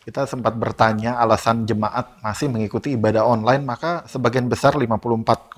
kita 0.02 0.26
sempat 0.26 0.58
bertanya 0.58 1.14
alasan 1.22 1.62
jemaat 1.62 2.18
masih 2.26 2.50
mengikuti 2.50 2.98
ibadah 2.98 3.22
online, 3.22 3.62
maka 3.62 4.02
sebagian 4.10 4.50
besar 4.50 4.74
54,8 4.74 5.54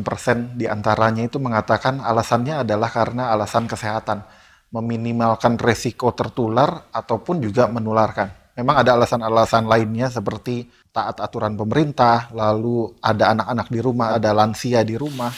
persen 0.00 0.56
di 0.56 0.64
antaranya 0.64 1.28
itu 1.28 1.36
mengatakan 1.36 2.00
alasannya 2.00 2.64
adalah 2.64 2.88
karena 2.88 3.28
alasan 3.36 3.68
kesehatan, 3.68 4.24
meminimalkan 4.72 5.60
resiko 5.60 6.08
tertular 6.16 6.88
ataupun 6.88 7.44
juga 7.44 7.68
menularkan. 7.68 8.56
Memang 8.56 8.80
ada 8.80 8.96
alasan-alasan 8.96 9.68
lainnya 9.68 10.08
seperti 10.08 10.68
taat 10.92 11.20
aturan 11.20 11.56
pemerintah, 11.56 12.32
lalu 12.32 12.96
ada 13.04 13.32
anak-anak 13.36 13.68
di 13.68 13.80
rumah, 13.80 14.16
ada 14.16 14.32
lansia 14.32 14.80
di 14.84 14.96
rumah, 14.96 15.32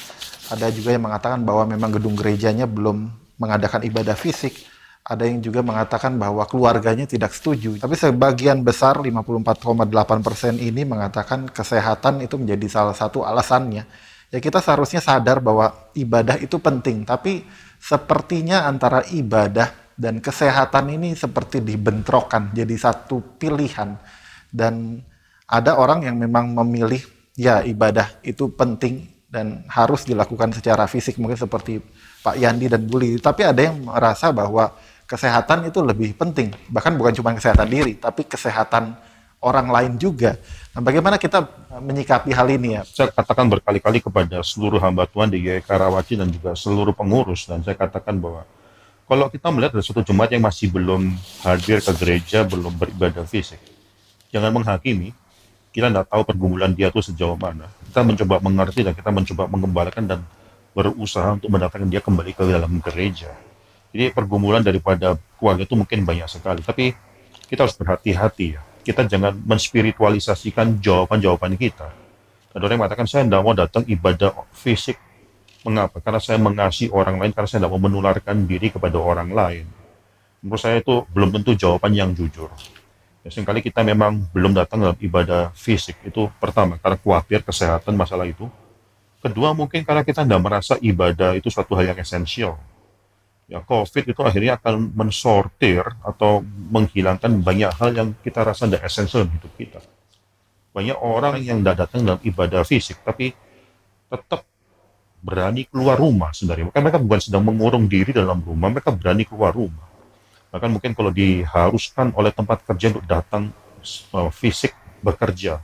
ada 0.50 0.70
juga 0.70 0.94
yang 0.94 1.10
mengatakan 1.10 1.42
bahwa 1.42 1.74
memang 1.74 1.90
gedung 1.94 2.14
gerejanya 2.14 2.70
belum 2.70 3.10
mengadakan 3.38 3.82
ibadah 3.82 4.14
fisik, 4.14 4.54
ada 5.04 5.28
yang 5.28 5.44
juga 5.44 5.60
mengatakan 5.60 6.16
bahwa 6.16 6.48
keluarganya 6.48 7.04
tidak 7.04 7.36
setuju. 7.36 7.76
Tapi 7.76 7.92
sebagian 7.92 8.64
besar 8.64 8.96
54,8 8.96 10.24
persen 10.24 10.56
ini 10.56 10.88
mengatakan 10.88 11.44
kesehatan 11.52 12.24
itu 12.24 12.40
menjadi 12.40 12.66
salah 12.72 12.96
satu 12.96 13.20
alasannya. 13.20 13.84
Ya 14.32 14.38
kita 14.40 14.64
seharusnya 14.64 15.04
sadar 15.04 15.44
bahwa 15.44 15.92
ibadah 15.92 16.40
itu 16.40 16.56
penting, 16.56 17.04
tapi 17.04 17.44
sepertinya 17.76 18.64
antara 18.64 19.04
ibadah 19.12 19.92
dan 19.92 20.24
kesehatan 20.24 20.96
ini 20.96 21.12
seperti 21.12 21.60
dibentrokan 21.60 22.56
jadi 22.56 22.72
satu 22.72 23.36
pilihan. 23.36 24.00
Dan 24.48 25.04
ada 25.44 25.76
orang 25.76 26.08
yang 26.08 26.16
memang 26.16 26.56
memilih 26.64 27.04
ya 27.36 27.60
ibadah 27.60 28.08
itu 28.24 28.48
penting 28.56 29.04
dan 29.28 29.68
harus 29.68 30.08
dilakukan 30.08 30.56
secara 30.56 30.88
fisik 30.88 31.20
mungkin 31.20 31.36
seperti 31.36 31.82
Pak 32.24 32.40
Yandi 32.40 32.72
dan 32.72 32.88
Buli. 32.88 33.20
Tapi 33.20 33.44
ada 33.44 33.60
yang 33.60 33.84
merasa 33.84 34.32
bahwa 34.32 34.72
kesehatan 35.04 35.68
itu 35.68 35.80
lebih 35.84 36.16
penting. 36.16 36.52
Bahkan 36.72 36.96
bukan 36.96 37.12
cuma 37.16 37.36
kesehatan 37.36 37.68
diri, 37.68 37.94
tapi 37.96 38.24
kesehatan 38.24 38.96
orang 39.44 39.68
lain 39.68 39.92
juga. 40.00 40.40
Nah, 40.72 40.80
bagaimana 40.80 41.20
kita 41.20 41.44
menyikapi 41.78 42.32
hal 42.32 42.48
ini 42.48 42.80
ya? 42.80 42.82
Saya 42.88 43.12
katakan 43.12 43.46
berkali-kali 43.52 44.00
kepada 44.00 44.40
seluruh 44.40 44.80
hamba 44.80 45.04
Tuhan 45.04 45.28
di 45.28 45.44
GKI 45.44 45.62
Karawaci 45.68 46.16
dan 46.16 46.32
juga 46.32 46.56
seluruh 46.56 46.96
pengurus 46.96 47.44
dan 47.44 47.60
saya 47.60 47.76
katakan 47.76 48.16
bahwa 48.16 48.48
kalau 49.04 49.28
kita 49.28 49.52
melihat 49.52 49.76
ada 49.76 49.84
suatu 49.84 50.00
jemaat 50.00 50.32
yang 50.32 50.40
masih 50.40 50.72
belum 50.72 51.12
hadir 51.44 51.84
ke 51.84 51.92
gereja, 52.00 52.40
belum 52.48 52.72
beribadah 52.72 53.28
fisik, 53.28 53.60
jangan 54.32 54.50
menghakimi. 54.50 55.12
Kita 55.74 55.90
tidak 55.90 56.06
tahu 56.06 56.22
pergumulan 56.22 56.70
dia 56.70 56.86
itu 56.86 57.02
sejauh 57.02 57.34
mana. 57.34 57.66
Kita 57.90 58.06
mencoba 58.06 58.38
mengerti 58.38 58.86
dan 58.86 58.94
kita 58.94 59.10
mencoba 59.10 59.50
mengembalikan 59.50 60.06
dan 60.06 60.22
berusaha 60.70 61.34
untuk 61.34 61.50
mendatangkan 61.50 61.90
dia 61.90 61.98
kembali 61.98 62.30
ke 62.30 62.46
dalam 62.46 62.78
gereja 62.78 63.34
jadi 63.94 64.11
pergumulan 64.11 64.59
daripada 64.59 65.14
keluarga 65.38 65.62
itu 65.62 65.78
mungkin 65.78 66.02
banyak 66.02 66.26
sekali. 66.26 66.66
Tapi 66.66 66.90
kita 67.46 67.62
harus 67.62 67.78
berhati-hati 67.78 68.59
ya. 68.59 68.61
Kita 68.83 69.07
jangan 69.07 69.38
menspiritualisasikan 69.46 70.83
jawaban-jawaban 70.83 71.54
kita. 71.54 71.94
Ada 72.50 72.59
orang 72.59 72.74
yang 72.74 72.80
mengatakan, 72.83 73.07
saya 73.07 73.22
tidak 73.22 73.42
mau 73.46 73.54
datang 73.54 73.87
ibadah 73.87 74.35
fisik. 74.50 74.98
Mengapa? 75.62 76.02
Karena 76.02 76.18
saya 76.18 76.42
mengasihi 76.42 76.90
orang 76.90 77.22
lain, 77.22 77.33
karena 77.33 77.46
saya 77.46 77.59
tidak 77.64 77.72
mau 77.72 77.83
menularkan 77.87 78.37
diri 78.44 78.74
kepada 78.74 78.98
orang 78.98 79.30
lain. 79.30 79.64
Menurut 80.42 80.61
saya 80.61 80.83
itu 80.83 81.07
belum 81.14 81.30
tentu 81.30 81.54
jawaban 81.54 81.94
yang 81.94 82.11
jujur. 82.12 82.50
Ya, 83.24 83.30
sering 83.30 83.46
kali 83.46 83.62
kita 83.62 83.80
memang 83.87 84.26
belum 84.35 84.59
datang 84.59 84.85
dalam 84.85 84.98
ibadah 84.98 85.54
fisik. 85.54 86.02
Itu 86.02 86.35
pertama, 86.42 86.83
karena 86.83 86.98
khawatir 86.98 87.46
kesehatan 87.46 87.94
masalah 87.94 88.26
itu. 88.26 88.50
Kedua, 89.22 89.54
mungkin 89.57 89.87
karena 89.87 90.02
kita 90.02 90.26
tidak 90.26 90.42
merasa 90.42 90.74
ibadah 90.83 91.33
itu 91.38 91.48
suatu 91.48 91.78
hal 91.78 91.94
yang 91.94 91.98
esensial 92.02 92.61
ya 93.44 93.61
COVID 93.61 94.04
itu 94.09 94.20
akhirnya 94.24 94.57
akan 94.57 94.96
mensortir 94.96 95.85
atau 96.00 96.40
menghilangkan 96.44 97.44
banyak 97.44 97.70
hal 97.76 97.90
yang 97.92 98.09
kita 98.24 98.40
rasa 98.40 98.64
tidak 98.64 98.88
esensial 98.88 99.24
dalam 99.24 99.33
hidup 99.37 99.52
kita. 99.57 99.80
Banyak 100.74 100.98
orang 100.98 101.38
yang 101.44 101.61
tidak 101.62 101.87
datang 101.87 102.00
dalam 102.02 102.20
ibadah 102.24 102.66
fisik, 102.66 102.98
tapi 103.04 103.30
tetap 104.11 104.42
berani 105.22 105.68
keluar 105.68 105.96
rumah 106.00 106.35
sebenarnya. 106.35 106.68
Maka 106.72 106.80
mereka 106.83 106.98
bukan 107.00 107.20
sedang 107.20 107.44
mengurung 107.46 107.87
diri 107.87 108.11
dalam 108.11 108.42
rumah, 108.42 108.68
mereka 108.72 108.90
berani 108.90 109.24
keluar 109.24 109.54
rumah. 109.54 109.87
Bahkan 110.50 110.70
mungkin 110.70 110.92
kalau 110.92 111.11
diharuskan 111.14 112.12
oleh 112.14 112.30
tempat 112.35 112.62
kerja 112.66 112.94
untuk 112.94 113.07
datang 113.07 113.54
uh, 114.14 114.30
fisik 114.35 114.74
bekerja, 115.04 115.61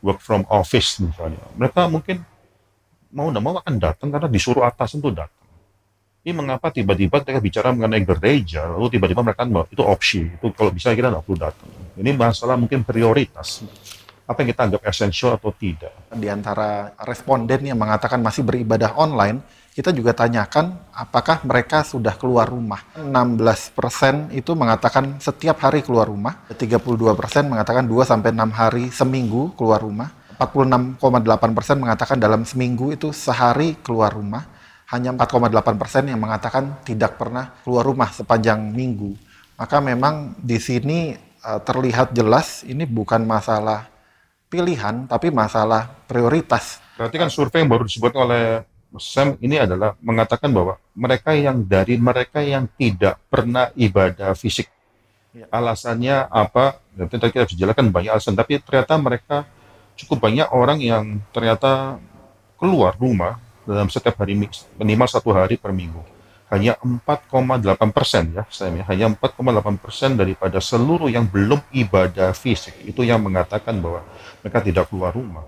work 0.00 0.22
from 0.22 0.46
office 0.48 1.02
misalnya, 1.02 1.42
mereka 1.58 1.86
mungkin 1.90 2.22
mau 3.12 3.30
tidak 3.30 3.42
mau 3.42 3.54
akan 3.56 3.74
datang 3.80 4.08
karena 4.12 4.28
disuruh 4.28 4.64
atas 4.66 4.92
untuk 4.96 5.14
datang 5.14 5.45
ini 6.26 6.34
mengapa 6.34 6.74
tiba-tiba 6.74 7.22
mereka 7.22 7.38
bicara 7.38 7.70
mengenai 7.70 8.02
gereja, 8.02 8.66
lalu 8.66 8.98
tiba-tiba 8.98 9.22
mereka 9.22 9.46
bahwa 9.46 9.70
itu 9.70 9.78
opsi, 9.86 10.26
itu 10.26 10.50
kalau 10.58 10.74
bisa 10.74 10.90
kita 10.90 11.06
tidak 11.06 11.22
perlu 11.22 11.38
datang. 11.38 11.70
Ini 11.94 12.10
masalah 12.18 12.58
mungkin 12.58 12.82
prioritas. 12.82 13.62
Apa 14.26 14.42
yang 14.42 14.50
kita 14.50 14.62
anggap 14.66 14.82
esensial 14.90 15.38
atau 15.38 15.54
tidak. 15.54 15.94
Di 16.10 16.26
antara 16.26 16.90
responden 17.06 17.70
yang 17.70 17.78
mengatakan 17.78 18.18
masih 18.18 18.42
beribadah 18.42 18.98
online, 18.98 19.38
kita 19.70 19.94
juga 19.94 20.18
tanyakan 20.18 20.74
apakah 20.90 21.46
mereka 21.46 21.86
sudah 21.86 22.18
keluar 22.18 22.50
rumah. 22.50 22.82
16% 22.98 24.34
itu 24.34 24.50
mengatakan 24.58 25.22
setiap 25.22 25.62
hari 25.62 25.86
keluar 25.86 26.10
rumah, 26.10 26.42
32% 26.50 27.46
mengatakan 27.46 27.86
2 27.86 28.02
sampai 28.02 28.34
6 28.34 28.50
hari 28.50 28.90
seminggu 28.90 29.54
keluar 29.54 29.78
rumah, 29.78 30.10
46,8% 30.42 31.78
mengatakan 31.78 32.18
dalam 32.18 32.42
seminggu 32.42 32.90
itu 32.90 33.14
sehari 33.14 33.78
keluar 33.78 34.10
rumah, 34.10 34.55
hanya 34.86 35.10
4,8 35.14 35.82
persen 35.82 36.06
yang 36.06 36.22
mengatakan 36.22 36.78
tidak 36.86 37.18
pernah 37.18 37.58
keluar 37.66 37.82
rumah 37.82 38.10
sepanjang 38.14 38.70
minggu. 38.70 39.18
Maka 39.58 39.82
memang 39.82 40.38
di 40.38 40.62
sini 40.62 41.16
uh, 41.42 41.58
terlihat 41.58 42.14
jelas 42.14 42.62
ini 42.62 42.86
bukan 42.86 43.26
masalah 43.26 43.90
pilihan, 44.46 45.10
tapi 45.10 45.34
masalah 45.34 45.90
prioritas. 46.06 46.78
Berarti 46.94 47.16
kan 47.18 47.30
survei 47.32 47.66
yang 47.66 47.70
baru 47.72 47.82
disebut 47.82 48.12
oleh 48.14 48.62
Sam 48.96 49.36
ini 49.42 49.60
adalah 49.60 49.98
mengatakan 50.00 50.48
bahwa 50.48 50.80
mereka 50.96 51.34
yang 51.36 51.60
dari 51.66 52.00
mereka 52.00 52.40
yang 52.40 52.70
tidak 52.78 53.20
pernah 53.28 53.68
ibadah 53.76 54.32
fisik. 54.32 54.70
Ya. 55.36 55.50
Alasannya 55.52 56.32
apa? 56.32 56.80
Nanti 56.96 57.20
kita 57.20 57.44
bisa 57.44 57.58
jelaskan 57.58 57.92
banyak 57.92 58.08
alasan, 58.08 58.38
tapi 58.38 58.56
ternyata 58.62 58.96
mereka 58.96 59.36
cukup 60.00 60.30
banyak 60.30 60.48
orang 60.48 60.78
yang 60.80 61.20
ternyata 61.34 62.00
keluar 62.56 62.96
rumah 62.96 63.36
dalam 63.66 63.90
setiap 63.90 64.22
hari 64.22 64.38
minimal 64.78 65.08
satu 65.10 65.34
hari 65.34 65.58
per 65.58 65.74
minggu. 65.74 66.00
Hanya 66.46 66.78
4,8 66.78 67.90
persen 67.90 68.30
ya, 68.30 68.46
saya 68.46 68.70
ya, 68.70 68.86
hanya 68.86 69.10
4,8 69.18 69.82
persen 69.82 70.14
daripada 70.14 70.62
seluruh 70.62 71.10
yang 71.10 71.26
belum 71.26 71.58
ibadah 71.74 72.30
fisik 72.38 72.86
itu 72.86 73.02
yang 73.02 73.18
mengatakan 73.18 73.82
bahwa 73.82 74.06
mereka 74.46 74.62
tidak 74.62 74.86
keluar 74.86 75.10
rumah. 75.10 75.42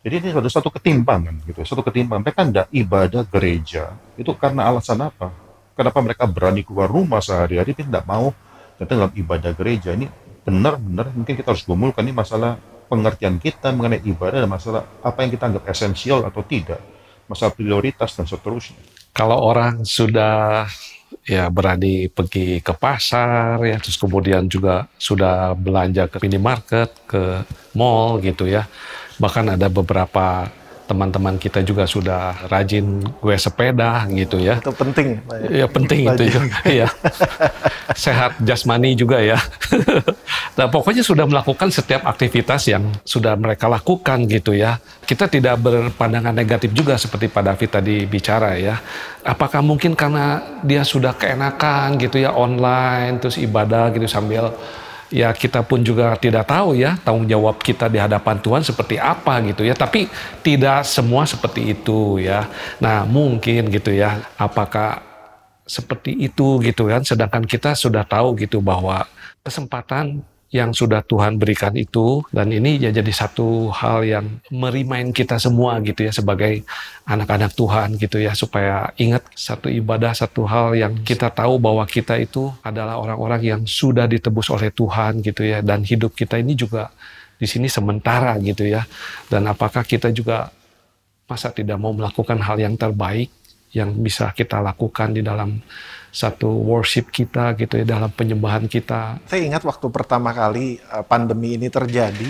Jadi 0.00 0.14
ini 0.16 0.28
ada 0.32 0.48
satu 0.48 0.72
ketimpangan 0.72 1.44
gitu, 1.44 1.60
satu 1.60 1.84
ketimpangan. 1.84 2.24
Mereka 2.24 2.40
tidak 2.48 2.66
ibadah 2.72 3.22
gereja 3.28 3.92
itu 4.16 4.32
karena 4.32 4.64
alasan 4.64 5.04
apa? 5.04 5.28
Kenapa 5.76 6.00
mereka 6.00 6.24
berani 6.24 6.64
keluar 6.64 6.88
rumah 6.88 7.20
sehari-hari 7.20 7.76
tidak 7.76 8.08
mau 8.08 8.32
datang 8.80 9.04
dalam 9.04 9.12
ibadah 9.12 9.52
gereja? 9.52 9.92
Ini 9.92 10.08
benar-benar 10.40 11.12
mungkin 11.12 11.36
kita 11.36 11.52
harus 11.52 11.68
gumulkan 11.68 12.00
ini 12.08 12.16
masalah 12.16 12.56
pengertian 12.90 13.38
kita 13.38 13.70
mengenai 13.70 14.02
ibadah 14.02 14.42
dan 14.42 14.50
masalah 14.50 14.82
apa 15.04 15.22
yang 15.22 15.30
kita 15.30 15.44
anggap 15.46 15.64
esensial 15.70 16.26
atau 16.26 16.42
tidak, 16.42 16.82
masalah 17.30 17.54
prioritas 17.54 18.18
dan 18.18 18.26
seterusnya. 18.26 18.74
Kalau 19.14 19.38
orang 19.38 19.86
sudah 19.86 20.66
ya 21.26 21.46
berani 21.50 22.10
pergi 22.10 22.58
ke 22.58 22.74
pasar 22.74 23.62
ya 23.62 23.78
terus 23.78 23.98
kemudian 23.98 24.50
juga 24.50 24.90
sudah 24.98 25.54
belanja 25.54 26.10
ke 26.10 26.18
minimarket, 26.22 26.90
ke 27.06 27.46
mall 27.78 28.18
gitu 28.18 28.50
ya 28.50 28.66
bahkan 29.20 29.44
ada 29.52 29.68
beberapa 29.68 30.48
teman-teman 30.90 31.38
kita 31.38 31.62
juga 31.62 31.86
sudah 31.86 32.50
rajin 32.50 32.98
gue 32.98 33.36
sepeda 33.38 34.02
gitu 34.10 34.42
ya. 34.42 34.58
Itu 34.58 34.74
penting. 34.74 35.22
Ya. 35.46 35.62
ya 35.62 35.66
penting 35.70 36.10
itu 36.10 36.24
juga 36.34 36.58
ya. 36.66 36.90
Sehat 37.94 38.42
jasmani 38.42 38.98
juga 38.98 39.22
ya. 39.22 39.38
nah 40.58 40.66
pokoknya 40.66 41.06
sudah 41.06 41.30
melakukan 41.30 41.70
setiap 41.70 42.02
aktivitas 42.10 42.66
yang 42.66 42.90
sudah 43.06 43.38
mereka 43.38 43.70
lakukan 43.70 44.26
gitu 44.26 44.50
ya. 44.58 44.82
Kita 45.06 45.30
tidak 45.30 45.62
berpandangan 45.62 46.34
negatif 46.34 46.74
juga 46.74 46.98
seperti 46.98 47.30
Pak 47.30 47.42
David 47.46 47.70
tadi 47.70 47.96
bicara 48.10 48.58
ya. 48.58 48.74
Apakah 49.22 49.62
mungkin 49.62 49.94
karena 49.94 50.42
dia 50.66 50.82
sudah 50.82 51.14
keenakan 51.14 52.02
gitu 52.02 52.18
ya 52.18 52.34
online 52.34 53.22
terus 53.22 53.38
ibadah 53.38 53.94
gitu 53.94 54.10
sambil 54.10 54.50
ya 55.10 55.34
kita 55.34 55.66
pun 55.66 55.82
juga 55.82 56.14
tidak 56.16 56.46
tahu 56.46 56.78
ya 56.78 56.96
tanggung 57.02 57.26
jawab 57.26 57.58
kita 57.58 57.90
di 57.90 57.98
hadapan 57.98 58.38
Tuhan 58.38 58.62
seperti 58.62 58.96
apa 58.96 59.42
gitu 59.44 59.66
ya. 59.66 59.74
Tapi 59.74 60.06
tidak 60.40 60.86
semua 60.86 61.26
seperti 61.26 61.74
itu 61.74 62.22
ya. 62.22 62.46
Nah 62.78 63.04
mungkin 63.04 63.68
gitu 63.68 63.90
ya 63.92 64.22
apakah 64.38 65.02
seperti 65.66 66.16
itu 66.16 66.62
gitu 66.62 66.88
kan. 66.88 67.02
Sedangkan 67.02 67.44
kita 67.44 67.74
sudah 67.74 68.06
tahu 68.06 68.38
gitu 68.38 68.62
bahwa 68.62 69.04
kesempatan 69.44 70.22
yang 70.50 70.74
sudah 70.74 71.00
Tuhan 71.06 71.38
berikan 71.38 71.74
itu. 71.78 72.26
Dan 72.34 72.50
ini 72.50 72.76
ya 72.82 72.90
jadi 72.90 73.08
satu 73.10 73.70
hal 73.70 74.02
yang 74.02 74.26
merimain 74.50 75.14
kita 75.14 75.38
semua 75.38 75.78
gitu 75.80 76.06
ya 76.06 76.12
sebagai 76.12 76.66
anak-anak 77.06 77.54
Tuhan 77.54 77.88
gitu 77.96 78.18
ya. 78.18 78.34
Supaya 78.34 78.90
ingat 78.98 79.30
satu 79.32 79.70
ibadah 79.70 80.10
satu 80.10 80.44
hal 80.46 80.74
yang 80.74 80.92
kita 81.06 81.30
tahu 81.30 81.62
bahwa 81.62 81.86
kita 81.86 82.18
itu 82.18 82.50
adalah 82.66 82.98
orang-orang 82.98 83.42
yang 83.46 83.62
sudah 83.62 84.10
ditebus 84.10 84.50
oleh 84.50 84.74
Tuhan 84.74 85.22
gitu 85.22 85.46
ya. 85.46 85.62
Dan 85.62 85.86
hidup 85.86 86.18
kita 86.18 86.36
ini 86.36 86.58
juga 86.58 86.90
di 87.38 87.46
sini 87.46 87.70
sementara 87.70 88.34
gitu 88.42 88.66
ya. 88.66 88.82
Dan 89.30 89.46
apakah 89.46 89.86
kita 89.86 90.10
juga 90.10 90.50
masa 91.30 91.54
tidak 91.54 91.78
mau 91.78 91.94
melakukan 91.94 92.42
hal 92.42 92.58
yang 92.58 92.74
terbaik 92.74 93.30
yang 93.70 93.94
bisa 94.02 94.34
kita 94.34 94.58
lakukan 94.58 95.14
di 95.14 95.22
dalam 95.22 95.62
satu 96.10 96.50
worship 96.50 97.08
kita 97.14 97.54
gitu 97.54 97.80
ya 97.80 97.86
dalam 97.86 98.10
penyembahan 98.10 98.66
kita. 98.66 99.22
Saya 99.30 99.46
ingat 99.46 99.62
waktu 99.62 99.86
pertama 99.88 100.34
kali 100.34 100.78
eh, 100.78 101.04
pandemi 101.06 101.54
ini 101.54 101.70
terjadi, 101.70 102.26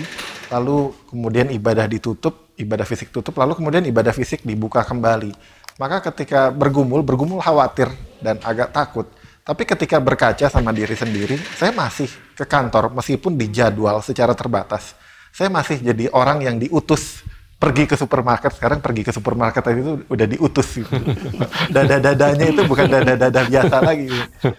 lalu 0.53 0.93
kemudian 1.09 1.49
ibadah 1.49 1.89
ditutup, 1.89 2.53
ibadah 2.55 2.85
fisik 2.85 3.09
tutup, 3.09 3.35
lalu 3.41 3.57
kemudian 3.57 3.83
ibadah 3.89 4.13
fisik 4.13 4.45
dibuka 4.45 4.85
kembali. 4.85 5.33
Maka 5.81 6.13
ketika 6.13 6.53
bergumul, 6.53 7.01
bergumul 7.01 7.41
khawatir 7.41 7.89
dan 8.21 8.37
agak 8.45 8.69
takut. 8.69 9.09
Tapi 9.41 9.65
ketika 9.65 9.97
berkaca 9.97 10.45
sama 10.53 10.69
diri 10.69 10.93
sendiri, 10.93 11.33
saya 11.57 11.73
masih 11.73 12.05
ke 12.37 12.45
kantor 12.45 12.93
meskipun 12.93 13.33
dijadwal 13.33 13.97
secara 14.05 14.37
terbatas. 14.37 14.93
Saya 15.33 15.49
masih 15.49 15.81
jadi 15.81 16.13
orang 16.13 16.45
yang 16.45 16.61
diutus 16.61 17.25
pergi 17.61 17.85
ke 17.85 17.93
supermarket 17.93 18.57
sekarang 18.57 18.81
pergi 18.81 19.05
ke 19.05 19.13
supermarket 19.13 19.61
itu 19.77 20.01
udah 20.09 20.25
diutus 20.25 20.81
gitu. 20.81 20.89
dada 21.75 22.01
dadanya 22.01 22.49
itu 22.49 22.65
bukan 22.65 22.89
dada 22.89 23.13
dada 23.13 23.41
biasa 23.45 23.75
lagi. 23.85 24.09
Gitu. 24.09 24.49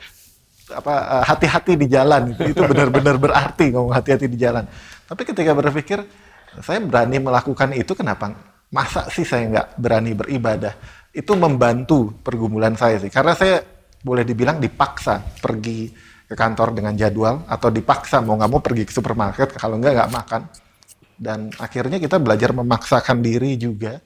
apa 0.72 0.94
eh, 1.18 1.24
hati-hati 1.26 1.72
di 1.74 1.90
jalan 1.90 2.32
itu, 2.32 2.54
itu 2.54 2.62
benar-benar 2.62 3.18
berarti 3.18 3.74
ngomong 3.74 3.90
hati-hati 3.90 4.30
di 4.30 4.38
jalan. 4.38 4.64
Tapi 5.10 5.22
ketika 5.26 5.50
berpikir 5.50 5.98
saya 6.62 6.78
berani 6.78 7.18
melakukan 7.18 7.74
itu 7.74 7.90
kenapa? 7.98 8.30
Masa 8.70 9.10
sih 9.10 9.26
saya 9.26 9.50
nggak 9.50 9.68
berani 9.76 10.14
beribadah? 10.14 10.72
Itu 11.10 11.34
membantu 11.36 12.14
pergumulan 12.22 12.78
saya 12.78 13.02
sih. 13.02 13.10
Karena 13.10 13.34
saya 13.36 13.60
boleh 14.00 14.22
dibilang 14.24 14.62
dipaksa 14.62 15.20
pergi 15.42 15.92
ke 16.24 16.32
kantor 16.38 16.72
dengan 16.72 16.96
jadwal 16.96 17.44
atau 17.44 17.68
dipaksa 17.68 18.24
mau 18.24 18.38
nggak 18.38 18.48
mau 18.48 18.62
pergi 18.62 18.88
ke 18.88 18.92
supermarket. 18.94 19.58
Kalau 19.58 19.76
nggak 19.76 19.92
nggak 19.92 20.12
makan 20.14 20.42
dan 21.22 21.54
akhirnya 21.62 22.02
kita 22.02 22.18
belajar 22.18 22.50
memaksakan 22.50 23.22
diri 23.22 23.54
juga 23.54 24.02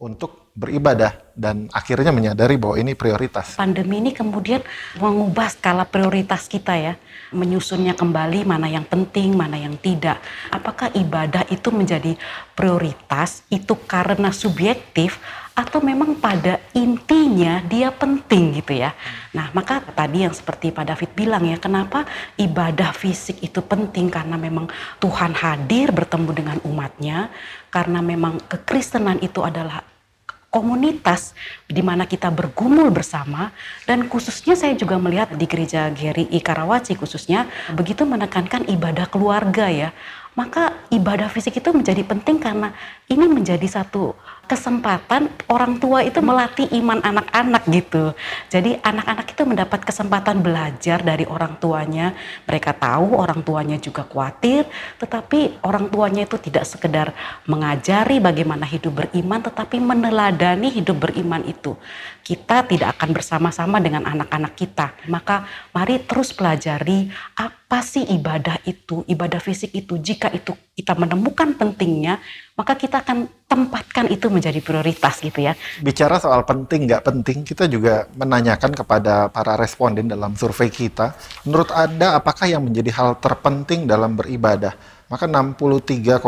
untuk 0.00 0.48
beribadah 0.58 1.34
dan 1.36 1.70
akhirnya 1.70 2.10
menyadari 2.10 2.58
bahwa 2.58 2.78
ini 2.80 2.96
prioritas. 2.96 3.54
Pandemi 3.54 4.02
ini 4.02 4.10
kemudian 4.10 4.64
mengubah 4.98 5.54
skala 5.54 5.86
prioritas 5.86 6.50
kita 6.50 6.74
ya, 6.74 6.94
menyusunnya 7.30 7.94
kembali 7.94 8.42
mana 8.48 8.66
yang 8.66 8.86
penting, 8.86 9.38
mana 9.38 9.54
yang 9.54 9.78
tidak. 9.78 10.18
Apakah 10.50 10.90
ibadah 10.94 11.46
itu 11.50 11.70
menjadi 11.70 12.18
prioritas 12.56 13.46
itu 13.52 13.74
karena 13.86 14.34
subjektif 14.34 15.18
atau 15.58 15.82
memang 15.82 16.14
pada 16.22 16.62
intinya 16.70 17.58
dia 17.66 17.90
penting 17.90 18.62
gitu 18.62 18.78
ya. 18.78 18.94
Nah, 19.34 19.50
maka 19.50 19.82
tadi 19.82 20.22
yang 20.22 20.30
seperti 20.30 20.70
Pak 20.70 20.86
David 20.86 21.10
bilang 21.18 21.42
ya, 21.42 21.58
kenapa 21.58 22.06
ibadah 22.38 22.94
fisik 22.94 23.42
itu 23.42 23.58
penting? 23.58 24.06
Karena 24.06 24.38
memang 24.38 24.70
Tuhan 25.02 25.34
hadir 25.34 25.90
bertemu 25.90 26.30
dengan 26.30 26.58
umatnya, 26.62 27.34
karena 27.74 27.98
memang 27.98 28.38
kekristenan 28.46 29.18
itu 29.18 29.42
adalah 29.42 29.82
komunitas 30.48 31.36
di 31.68 31.82
mana 31.84 32.06
kita 32.06 32.30
bergumul 32.32 32.94
bersama. 32.94 33.50
Dan 33.82 34.06
khususnya 34.06 34.54
saya 34.54 34.78
juga 34.78 34.96
melihat 34.96 35.34
di 35.34 35.44
gereja 35.44 35.90
GRI 35.90 36.38
Karawaci 36.38 36.94
khususnya 36.96 37.50
begitu 37.74 38.06
menekankan 38.06 38.64
ibadah 38.70 39.10
keluarga 39.10 39.68
ya 39.68 39.90
maka 40.38 40.86
ibadah 40.94 41.26
fisik 41.26 41.58
itu 41.58 41.74
menjadi 41.74 42.06
penting 42.06 42.38
karena 42.38 42.70
ini 43.10 43.26
menjadi 43.26 43.66
satu 43.66 44.14
kesempatan 44.48 45.28
orang 45.52 45.76
tua 45.76 46.00
itu 46.00 46.24
melatih 46.24 46.64
iman 46.80 47.04
anak-anak 47.04 47.68
gitu. 47.68 48.16
Jadi 48.48 48.80
anak-anak 48.80 49.26
itu 49.28 49.42
mendapat 49.44 49.84
kesempatan 49.84 50.40
belajar 50.40 51.04
dari 51.04 51.28
orang 51.28 51.60
tuanya. 51.60 52.16
Mereka 52.48 52.80
tahu 52.80 53.20
orang 53.20 53.44
tuanya 53.44 53.76
juga 53.76 54.08
khawatir, 54.08 54.64
tetapi 54.96 55.60
orang 55.60 55.92
tuanya 55.92 56.24
itu 56.24 56.40
tidak 56.40 56.64
sekedar 56.64 57.12
mengajari 57.44 58.24
bagaimana 58.24 58.64
hidup 58.64 59.04
beriman, 59.04 59.44
tetapi 59.44 59.76
meneladani 59.84 60.72
hidup 60.72 60.96
beriman 60.96 61.44
itu. 61.44 61.76
Kita 62.24 62.64
tidak 62.64 62.96
akan 62.96 63.10
bersama-sama 63.12 63.84
dengan 63.84 64.08
anak-anak 64.08 64.52
kita. 64.56 64.96
Maka 65.12 65.44
mari 65.76 66.00
terus 66.08 66.32
pelajari 66.32 67.12
apa 67.36 67.67
sih 67.84 68.00
ibadah 68.00 68.64
itu, 68.64 69.04
ibadah 69.04 69.44
fisik 69.44 69.76
itu. 69.76 70.00
Jika 70.00 70.32
itu 70.32 70.56
kita 70.72 70.96
menemukan 70.96 71.52
pentingnya, 71.52 72.16
maka 72.56 72.72
kita 72.80 73.04
akan 73.04 73.28
tempatkan 73.44 74.08
itu 74.08 74.32
menjadi 74.32 74.56
prioritas 74.64 75.20
gitu 75.20 75.44
ya. 75.44 75.52
Bicara 75.84 76.16
soal 76.16 76.48
penting 76.48 76.88
nggak 76.88 77.04
penting, 77.04 77.44
kita 77.44 77.68
juga 77.68 78.08
menanyakan 78.16 78.72
kepada 78.72 79.28
para 79.28 79.60
responden 79.60 80.08
dalam 80.08 80.32
survei 80.32 80.72
kita, 80.72 81.12
menurut 81.44 81.68
Anda 81.76 82.16
apakah 82.16 82.48
yang 82.48 82.64
menjadi 82.64 82.88
hal 82.96 83.20
terpenting 83.20 83.84
dalam 83.84 84.16
beribadah? 84.16 84.72
Maka 85.12 85.28
63,7 85.28 86.24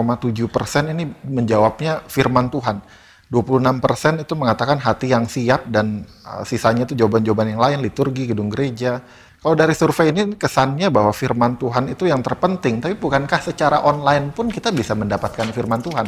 persen 0.53 0.93
ini 0.93 1.09
menjawabnya 1.25 2.05
firman 2.05 2.53
Tuhan. 2.53 2.85
26 3.31 3.79
persen 3.79 4.19
itu 4.19 4.35
mengatakan 4.35 4.83
hati 4.83 5.07
yang 5.15 5.23
siap 5.23 5.71
dan 5.71 6.03
uh, 6.27 6.43
sisanya 6.43 6.83
itu 6.83 6.99
jawaban-jawaban 6.99 7.55
yang 7.55 7.63
lain, 7.63 7.79
liturgi, 7.79 8.27
gedung 8.27 8.51
gereja, 8.51 9.07
kalau 9.41 9.57
dari 9.57 9.73
survei 9.73 10.13
ini 10.13 10.37
kesannya 10.37 10.93
bahwa 10.93 11.17
firman 11.17 11.57
Tuhan 11.57 11.89
itu 11.89 12.05
yang 12.05 12.21
terpenting, 12.21 12.85
tapi 12.85 12.93
bukankah 13.01 13.41
secara 13.41 13.81
online 13.89 14.37
pun 14.37 14.53
kita 14.53 14.69
bisa 14.69 14.93
mendapatkan 14.93 15.49
firman 15.49 15.81
Tuhan? 15.81 16.05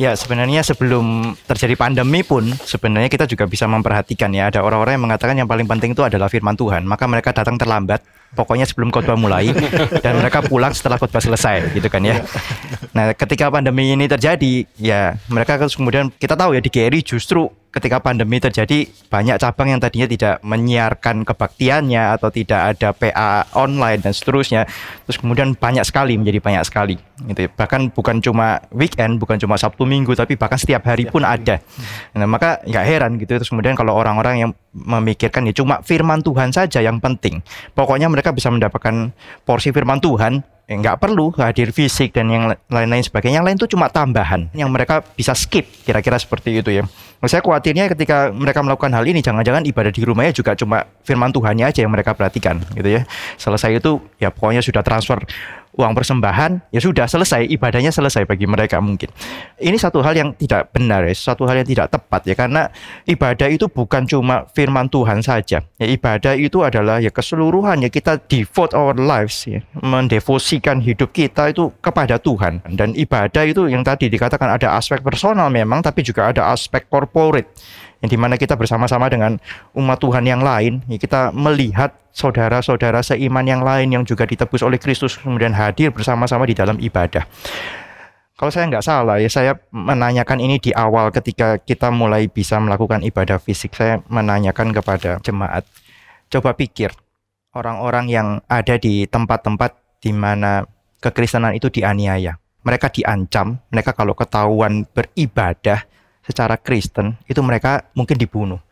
Ya, 0.00 0.16
sebenarnya 0.16 0.64
sebelum 0.64 1.36
terjadi 1.44 1.76
pandemi 1.76 2.24
pun 2.24 2.48
sebenarnya 2.48 3.12
kita 3.12 3.28
juga 3.28 3.44
bisa 3.44 3.68
memperhatikan 3.68 4.32
ya 4.32 4.48
ada 4.48 4.64
orang-orang 4.64 4.96
yang 4.96 5.04
mengatakan 5.04 5.36
yang 5.36 5.44
paling 5.44 5.68
penting 5.68 5.92
itu 5.92 6.00
adalah 6.00 6.32
firman 6.32 6.56
Tuhan. 6.56 6.88
Maka 6.88 7.04
mereka 7.04 7.36
datang 7.36 7.60
terlambat, 7.60 8.00
pokoknya 8.34 8.66
sebelum 8.66 8.94
khotbah 8.94 9.18
mulai 9.18 9.50
dan 10.04 10.18
mereka 10.18 10.42
pulang 10.44 10.70
setelah 10.70 10.96
khotbah 10.96 11.22
selesai 11.22 11.74
gitu 11.74 11.88
kan 11.90 12.02
ya. 12.02 12.22
Nah, 12.94 13.14
ketika 13.14 13.50
pandemi 13.50 13.94
ini 13.94 14.06
terjadi, 14.06 14.66
ya 14.78 15.18
mereka 15.30 15.58
kemudian 15.58 16.10
kita 16.14 16.38
tahu 16.38 16.54
ya 16.54 16.60
di 16.62 16.70
GRI 16.70 17.00
justru 17.02 17.50
ketika 17.70 18.02
pandemi 18.02 18.42
terjadi 18.42 18.90
banyak 19.06 19.38
cabang 19.38 19.70
yang 19.70 19.80
tadinya 19.80 20.10
tidak 20.10 20.42
menyiarkan 20.42 21.22
kebaktiannya 21.22 22.18
atau 22.18 22.28
tidak 22.34 22.74
ada 22.74 22.90
PA 22.90 23.46
online 23.54 24.02
dan 24.02 24.10
seterusnya 24.10 24.66
terus 25.06 25.22
kemudian 25.22 25.54
banyak 25.54 25.86
sekali 25.86 26.18
menjadi 26.18 26.42
banyak 26.42 26.66
sekali 26.66 26.98
gitu 27.30 27.46
bahkan 27.54 27.86
bukan 27.94 28.18
cuma 28.18 28.58
weekend 28.74 29.22
bukan 29.22 29.38
cuma 29.38 29.54
Sabtu 29.54 29.86
Minggu 29.86 30.18
tapi 30.18 30.34
bahkan 30.34 30.58
setiap 30.58 30.82
hari 30.90 31.06
pun 31.06 31.22
ada. 31.22 31.62
Nah 32.18 32.26
maka 32.26 32.58
nggak 32.66 32.84
heran 32.84 33.12
gitu 33.22 33.38
terus 33.38 33.50
kemudian 33.54 33.78
kalau 33.78 33.94
orang-orang 33.94 34.42
yang 34.42 34.50
memikirkan 34.74 35.46
ya 35.46 35.54
cuma 35.54 35.82
firman 35.86 36.26
Tuhan 36.26 36.50
saja 36.50 36.82
yang 36.82 36.98
penting. 36.98 37.42
Pokoknya 37.78 38.10
mereka 38.10 38.19
bisa 38.28 38.52
mendapatkan 38.52 39.16
porsi 39.48 39.72
firman 39.72 40.04
Tuhan 40.04 40.44
eh, 40.68 40.76
nggak 40.76 41.00
perlu 41.00 41.32
hadir 41.40 41.72
fisik 41.72 42.12
dan 42.12 42.28
yang 42.28 42.52
lain-lain 42.68 43.00
sebagainya. 43.00 43.40
Yang 43.40 43.46
lain 43.48 43.56
itu 43.56 43.68
cuma 43.72 43.88
tambahan 43.88 44.52
yang 44.52 44.68
mereka 44.68 45.00
bisa 45.16 45.32
skip 45.32 45.64
kira-kira 45.88 46.20
seperti 46.20 46.60
itu 46.60 46.68
ya. 46.68 46.84
Nah, 47.20 47.28
saya 47.28 47.40
khawatirnya 47.40 47.88
ketika 47.96 48.28
mereka 48.32 48.60
melakukan 48.60 48.92
hal 48.92 49.04
ini 49.08 49.24
jangan-jangan 49.24 49.64
ibadah 49.64 49.92
di 49.92 50.02
rumahnya 50.04 50.32
juga 50.36 50.52
cuma 50.52 50.84
firman 51.04 51.32
Tuhannya 51.32 51.68
aja 51.68 51.80
yang 51.80 51.92
mereka 51.92 52.12
perhatikan 52.12 52.60
gitu 52.76 53.00
ya. 53.00 53.08
Selesai 53.40 53.80
itu 53.80 54.04
ya 54.20 54.28
pokoknya 54.28 54.60
sudah 54.60 54.84
transfer 54.84 55.24
uang 55.70 55.92
persembahan, 55.94 56.74
ya 56.74 56.80
sudah 56.82 57.06
selesai, 57.06 57.46
ibadahnya 57.46 57.94
selesai 57.94 58.26
bagi 58.26 58.44
mereka 58.44 58.82
mungkin. 58.82 59.06
Ini 59.56 59.76
satu 59.78 60.02
hal 60.02 60.18
yang 60.18 60.34
tidak 60.34 60.74
benar 60.74 61.06
ya, 61.06 61.14
satu 61.14 61.46
hal 61.46 61.62
yang 61.62 61.68
tidak 61.68 61.94
tepat 61.94 62.26
ya, 62.26 62.34
karena 62.34 62.68
ibadah 63.06 63.46
itu 63.46 63.70
bukan 63.70 64.02
cuma 64.04 64.50
firman 64.50 64.90
Tuhan 64.90 65.22
saja. 65.22 65.62
Ya, 65.78 65.86
ibadah 65.86 66.34
itu 66.34 66.66
adalah 66.66 66.98
ya 66.98 67.14
keseluruhan 67.14 67.86
ya 67.86 67.90
kita 67.90 68.18
devote 68.26 68.74
our 68.74 68.98
lives 68.98 69.46
ya, 69.46 69.62
mendevosikan 69.78 70.82
hidup 70.82 71.14
kita 71.14 71.54
itu 71.54 71.70
kepada 71.78 72.18
Tuhan. 72.18 72.66
Dan 72.74 72.92
ibadah 72.98 73.46
itu 73.46 73.70
yang 73.70 73.86
tadi 73.86 74.10
dikatakan 74.10 74.58
ada 74.58 74.74
aspek 74.74 74.98
personal 75.00 75.48
memang, 75.54 75.86
tapi 75.86 76.02
juga 76.02 76.34
ada 76.34 76.50
aspek 76.50 76.90
corporate 76.90 77.50
yang 78.00 78.10
di 78.10 78.18
mana 78.18 78.40
kita 78.40 78.56
bersama-sama 78.56 79.12
dengan 79.12 79.36
umat 79.76 80.00
Tuhan 80.00 80.24
yang 80.24 80.40
lain, 80.40 80.80
ya 80.88 80.96
kita 80.96 81.36
melihat 81.36 81.92
saudara-saudara 82.16 83.04
seiman 83.04 83.44
yang 83.44 83.60
lain 83.60 83.92
yang 83.92 84.02
juga 84.08 84.24
ditebus 84.24 84.64
oleh 84.64 84.80
Kristus 84.80 85.20
kemudian 85.20 85.52
hadir 85.52 85.92
bersama-sama 85.92 86.48
di 86.48 86.56
dalam 86.56 86.80
ibadah. 86.80 87.28
Kalau 88.40 88.48
saya 88.48 88.72
nggak 88.72 88.86
salah 88.88 89.20
ya 89.20 89.28
saya 89.28 89.52
menanyakan 89.68 90.40
ini 90.40 90.56
di 90.56 90.72
awal 90.72 91.12
ketika 91.12 91.60
kita 91.60 91.92
mulai 91.92 92.24
bisa 92.24 92.56
melakukan 92.56 93.04
ibadah 93.04 93.36
fisik. 93.36 93.76
Saya 93.76 94.00
menanyakan 94.08 94.72
kepada 94.72 95.20
jemaat, 95.20 95.68
coba 96.32 96.56
pikir 96.56 96.88
orang-orang 97.52 98.08
yang 98.08 98.28
ada 98.48 98.80
di 98.80 99.04
tempat-tempat 99.04 100.00
di 100.00 100.16
mana 100.16 100.64
kekristenan 101.04 101.52
itu 101.52 101.68
dianiaya. 101.68 102.40
Mereka 102.64 102.88
diancam, 102.96 103.60
mereka 103.68 103.92
kalau 103.92 104.16
ketahuan 104.16 104.88
beribadah 104.88 105.84
secara 106.30 106.54
Kristen 106.56 107.18
itu 107.26 107.42
mereka 107.42 107.90
mungkin 107.92 108.16
dibunuh. 108.16 108.62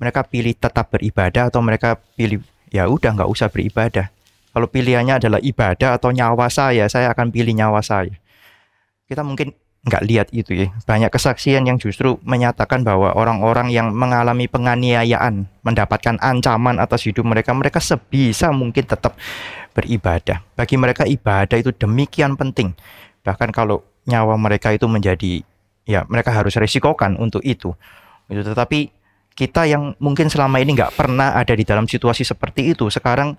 Mereka 0.00 0.28
pilih 0.28 0.52
tetap 0.56 0.92
beribadah 0.92 1.48
atau 1.48 1.60
mereka 1.60 1.96
pilih 2.16 2.40
ya 2.70 2.86
udah 2.86 3.16
nggak 3.16 3.30
usah 3.32 3.48
beribadah. 3.48 4.08
Kalau 4.50 4.66
pilihannya 4.66 5.22
adalah 5.22 5.40
ibadah 5.40 5.96
atau 5.96 6.10
nyawa 6.10 6.50
saya, 6.50 6.86
saya 6.90 7.12
akan 7.14 7.30
pilih 7.30 7.54
nyawa 7.54 7.80
saya. 7.80 8.12
Kita 9.06 9.22
mungkin 9.22 9.54
nggak 9.80 10.02
lihat 10.04 10.28
itu 10.34 10.52
ya. 10.52 10.66
Banyak 10.84 11.08
kesaksian 11.08 11.64
yang 11.64 11.80
justru 11.80 12.20
menyatakan 12.26 12.84
bahwa 12.84 13.16
orang-orang 13.16 13.72
yang 13.72 13.94
mengalami 13.94 14.50
penganiayaan, 14.50 15.48
mendapatkan 15.64 16.20
ancaman 16.20 16.76
atas 16.76 17.06
hidup 17.06 17.24
mereka, 17.24 17.54
mereka 17.56 17.80
sebisa 17.80 18.52
mungkin 18.52 18.84
tetap 18.84 19.16
beribadah. 19.72 20.42
Bagi 20.58 20.76
mereka 20.76 21.06
ibadah 21.06 21.56
itu 21.56 21.70
demikian 21.72 22.34
penting. 22.36 22.76
Bahkan 23.22 23.54
kalau 23.54 23.86
nyawa 24.04 24.34
mereka 24.36 24.74
itu 24.74 24.90
menjadi 24.90 25.46
ya 25.90 26.06
mereka 26.06 26.30
harus 26.30 26.54
resikokan 26.54 27.18
untuk 27.18 27.42
itu. 27.42 27.74
Itu 28.30 28.46
tetapi 28.46 28.94
kita 29.34 29.66
yang 29.66 29.98
mungkin 29.98 30.30
selama 30.30 30.62
ini 30.62 30.78
nggak 30.78 30.94
pernah 30.94 31.34
ada 31.34 31.50
di 31.50 31.66
dalam 31.66 31.90
situasi 31.90 32.22
seperti 32.22 32.70
itu 32.70 32.86
sekarang 32.86 33.34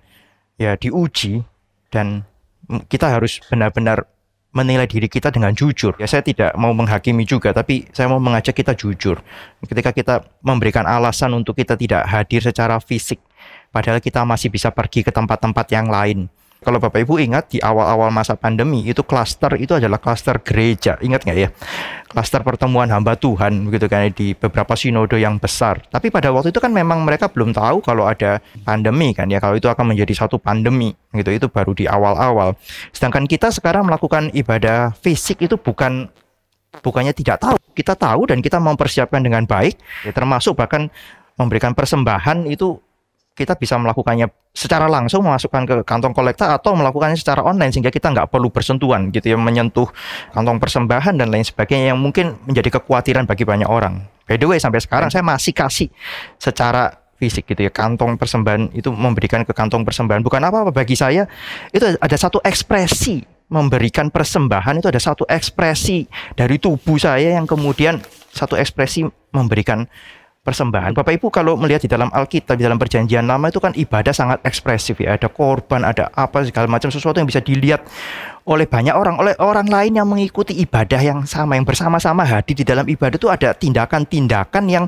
ya 0.59 0.75
diuji 0.75 1.39
dan 1.87 2.27
kita 2.91 3.07
harus 3.07 3.39
benar-benar 3.47 4.03
menilai 4.51 4.83
diri 4.83 5.07
kita 5.07 5.31
dengan 5.31 5.55
jujur. 5.55 5.95
Ya 5.95 6.07
saya 6.07 6.23
tidak 6.23 6.51
mau 6.59 6.75
menghakimi 6.75 7.23
juga, 7.23 7.55
tapi 7.55 7.87
saya 7.95 8.11
mau 8.11 8.19
mengajak 8.19 8.51
kita 8.51 8.75
jujur. 8.75 9.23
Ketika 9.63 9.95
kita 9.95 10.15
memberikan 10.43 10.83
alasan 10.83 11.31
untuk 11.31 11.55
kita 11.55 11.79
tidak 11.79 12.03
hadir 12.03 12.43
secara 12.43 12.83
fisik, 12.83 13.23
padahal 13.71 14.03
kita 14.03 14.27
masih 14.27 14.51
bisa 14.51 14.67
pergi 14.75 15.07
ke 15.07 15.11
tempat-tempat 15.11 15.65
yang 15.71 15.87
lain. 15.87 16.27
Kalau 16.61 16.77
Bapak 16.77 17.01
Ibu 17.01 17.17
ingat 17.17 17.49
di 17.49 17.57
awal-awal 17.57 18.13
masa 18.13 18.37
pandemi 18.37 18.85
itu 18.85 19.01
klaster 19.01 19.57
itu 19.57 19.73
adalah 19.73 19.97
klaster 19.97 20.37
gereja. 20.45 20.93
Ingat 21.01 21.25
nggak 21.25 21.37
ya? 21.41 21.49
Klaster 22.05 22.45
pertemuan 22.45 22.85
hamba 22.93 23.17
Tuhan 23.17 23.65
begitu 23.65 23.89
kan 23.89 24.05
di 24.13 24.37
beberapa 24.37 24.77
sinode 24.77 25.17
yang 25.17 25.41
besar. 25.41 25.81
Tapi 25.89 26.13
pada 26.13 26.29
waktu 26.29 26.53
itu 26.53 26.61
kan 26.61 26.69
memang 26.69 27.01
mereka 27.01 27.33
belum 27.33 27.49
tahu 27.49 27.81
kalau 27.81 28.05
ada 28.05 28.45
pandemi 28.61 29.09
kan 29.09 29.25
ya. 29.25 29.41
Kalau 29.41 29.57
itu 29.57 29.73
akan 29.73 29.89
menjadi 29.89 30.13
satu 30.13 30.37
pandemi 30.37 30.93
gitu. 31.17 31.33
Itu 31.33 31.49
baru 31.49 31.73
di 31.73 31.89
awal-awal. 31.89 32.53
Sedangkan 32.93 33.25
kita 33.25 33.49
sekarang 33.49 33.89
melakukan 33.89 34.29
ibadah 34.29 34.93
fisik 35.01 35.41
itu 35.41 35.57
bukan 35.57 36.13
bukannya 36.85 37.17
tidak 37.17 37.41
tahu. 37.41 37.57
Kita 37.73 37.97
tahu 37.97 38.29
dan 38.29 38.37
kita 38.37 38.61
mempersiapkan 38.61 39.25
dengan 39.25 39.49
baik. 39.49 39.81
Ya, 40.05 40.13
termasuk 40.13 40.61
bahkan 40.61 40.93
memberikan 41.41 41.73
persembahan 41.73 42.45
itu 42.45 42.77
kita 43.31 43.55
bisa 43.55 43.79
melakukannya 43.79 44.27
secara 44.51 44.91
langsung 44.91 45.23
memasukkan 45.23 45.63
ke 45.63 45.75
kantong 45.87 46.11
kolektor 46.11 46.51
atau 46.51 46.75
melakukannya 46.75 47.15
secara 47.15 47.41
online 47.47 47.71
sehingga 47.71 47.87
kita 47.87 48.11
nggak 48.11 48.27
perlu 48.27 48.51
bersentuhan 48.51 49.07
gitu 49.15 49.31
ya 49.31 49.37
menyentuh 49.39 49.87
kantong 50.35 50.59
persembahan 50.59 51.15
dan 51.15 51.31
lain 51.31 51.47
sebagainya 51.47 51.95
yang 51.95 51.99
mungkin 51.99 52.35
menjadi 52.43 52.79
kekhawatiran 52.79 53.23
bagi 53.23 53.47
banyak 53.47 53.67
orang. 53.71 54.03
By 54.27 54.35
the 54.35 54.47
way 54.51 54.59
sampai 54.59 54.83
sekarang 54.83 55.07
saya 55.07 55.23
masih 55.23 55.55
kasih 55.55 55.87
secara 56.35 57.01
fisik 57.21 57.45
gitu 57.47 57.61
ya 57.61 57.71
kantong 57.71 58.17
persembahan 58.17 58.73
itu 58.73 58.89
memberikan 58.89 59.45
ke 59.45 59.53
kantong 59.53 59.85
persembahan 59.85 60.25
bukan 60.25 60.41
apa-apa 60.41 60.73
bagi 60.73 60.97
saya 60.97 61.29
itu 61.69 61.85
ada 61.85 62.17
satu 62.17 62.41
ekspresi 62.41 63.21
memberikan 63.51 64.09
persembahan 64.09 64.81
itu 64.81 64.89
ada 64.89 64.97
satu 64.97 65.29
ekspresi 65.29 66.09
dari 66.33 66.57
tubuh 66.57 66.97
saya 66.97 67.37
yang 67.37 67.45
kemudian 67.45 68.01
satu 68.33 68.57
ekspresi 68.57 69.05
memberikan 69.35 69.85
persembahan. 70.41 70.97
Bapak 70.97 71.13
Ibu 71.21 71.29
kalau 71.29 71.53
melihat 71.53 71.85
di 71.85 71.89
dalam 71.89 72.09
Alkitab, 72.09 72.57
di 72.57 72.65
dalam 72.65 72.81
perjanjian 72.81 73.29
lama 73.29 73.53
itu 73.53 73.61
kan 73.61 73.77
ibadah 73.77 74.09
sangat 74.09 74.41
ekspresif 74.41 74.97
ya. 74.97 75.13
Ada 75.13 75.29
korban, 75.29 75.85
ada 75.85 76.09
apa 76.17 76.41
segala 76.41 76.65
macam 76.65 76.89
sesuatu 76.89 77.21
yang 77.21 77.29
bisa 77.29 77.45
dilihat 77.45 77.85
oleh 78.49 78.65
banyak 78.65 78.97
orang, 78.97 79.21
oleh 79.21 79.37
orang 79.37 79.69
lain 79.69 80.01
yang 80.01 80.09
mengikuti 80.09 80.57
ibadah 80.57 80.97
yang 80.97 81.19
sama, 81.29 81.53
yang 81.53 81.65
bersama-sama 81.65 82.25
hadir 82.25 82.57
di 82.57 82.65
dalam 82.65 82.89
ibadah 82.89 83.17
itu 83.21 83.29
ada 83.29 83.53
tindakan-tindakan 83.53 84.65
yang 84.65 84.85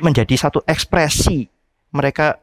menjadi 0.00 0.48
satu 0.48 0.64
ekspresi 0.64 1.44
mereka 1.92 2.40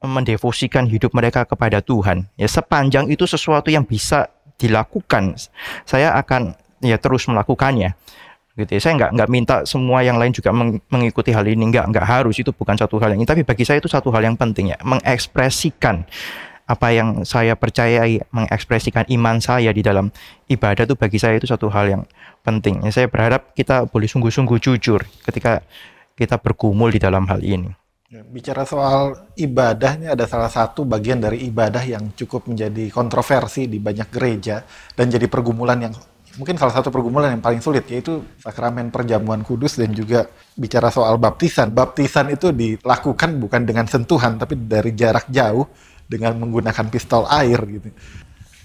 mendevosikan 0.00 0.88
hidup 0.88 1.12
mereka 1.12 1.44
kepada 1.44 1.84
Tuhan. 1.84 2.32
Ya 2.40 2.48
sepanjang 2.48 3.12
itu 3.12 3.28
sesuatu 3.28 3.68
yang 3.68 3.84
bisa 3.84 4.32
dilakukan, 4.56 5.36
saya 5.84 6.16
akan 6.16 6.56
ya 6.80 6.96
terus 6.96 7.28
melakukannya 7.28 7.94
gitu 8.58 8.74
ya. 8.74 8.80
Saya 8.82 8.94
nggak 8.98 9.10
nggak 9.14 9.28
minta 9.30 9.56
semua 9.62 10.02
yang 10.02 10.18
lain 10.18 10.34
juga 10.34 10.50
meng, 10.50 10.82
mengikuti 10.90 11.30
hal 11.30 11.46
ini 11.46 11.70
nggak 11.70 11.94
nggak 11.94 12.06
harus 12.06 12.34
itu 12.36 12.50
bukan 12.50 12.74
satu 12.74 12.98
hal 12.98 13.14
yang 13.14 13.22
ini 13.22 13.28
tapi 13.30 13.46
bagi 13.46 13.62
saya 13.62 13.78
itu 13.78 13.86
satu 13.86 14.10
hal 14.10 14.26
yang 14.26 14.34
penting 14.34 14.74
ya 14.74 14.78
mengekspresikan 14.82 16.02
apa 16.68 16.92
yang 16.92 17.24
saya 17.24 17.56
percayai 17.56 18.20
mengekspresikan 18.28 19.08
iman 19.08 19.40
saya 19.40 19.72
di 19.72 19.80
dalam 19.80 20.12
ibadah 20.52 20.84
itu 20.84 20.92
bagi 21.00 21.16
saya 21.16 21.40
itu 21.40 21.48
satu 21.48 21.72
hal 21.72 21.88
yang 21.88 22.02
penting. 22.44 22.84
Ya, 22.84 22.92
saya 22.92 23.06
berharap 23.08 23.56
kita 23.56 23.88
boleh 23.88 24.04
sungguh-sungguh 24.04 24.60
jujur 24.60 25.00
ketika 25.24 25.64
kita 26.12 26.36
bergumul 26.36 26.92
di 26.92 27.00
dalam 27.00 27.24
hal 27.24 27.40
ini. 27.40 27.72
Ya, 28.08 28.24
bicara 28.24 28.64
soal 28.64 29.32
ibadah 29.36 30.00
ini 30.00 30.08
ada 30.08 30.24
salah 30.24 30.48
satu 30.48 30.84
bagian 30.88 31.20
dari 31.20 31.44
ibadah 31.44 31.84
yang 31.84 32.12
cukup 32.16 32.48
menjadi 32.48 32.88
kontroversi 32.88 33.68
di 33.68 33.76
banyak 33.76 34.08
gereja 34.08 34.64
dan 34.96 35.12
jadi 35.12 35.28
pergumulan 35.28 35.76
yang 35.88 35.94
mungkin 36.38 36.54
salah 36.54 36.70
satu 36.70 36.94
pergumulan 36.94 37.34
yang 37.34 37.42
paling 37.42 37.58
sulit 37.58 37.82
yaitu 37.90 38.22
sakramen 38.38 38.94
perjamuan 38.94 39.42
kudus 39.42 39.74
dan 39.74 39.90
juga 39.90 40.30
bicara 40.54 40.88
soal 40.88 41.18
baptisan. 41.18 41.74
Baptisan 41.74 42.30
itu 42.30 42.54
dilakukan 42.54 43.42
bukan 43.42 43.66
dengan 43.66 43.90
sentuhan 43.90 44.38
tapi 44.38 44.54
dari 44.54 44.94
jarak 44.94 45.26
jauh 45.28 45.66
dengan 46.06 46.38
menggunakan 46.38 46.86
pistol 46.88 47.26
air 47.26 47.58
gitu. 47.66 47.90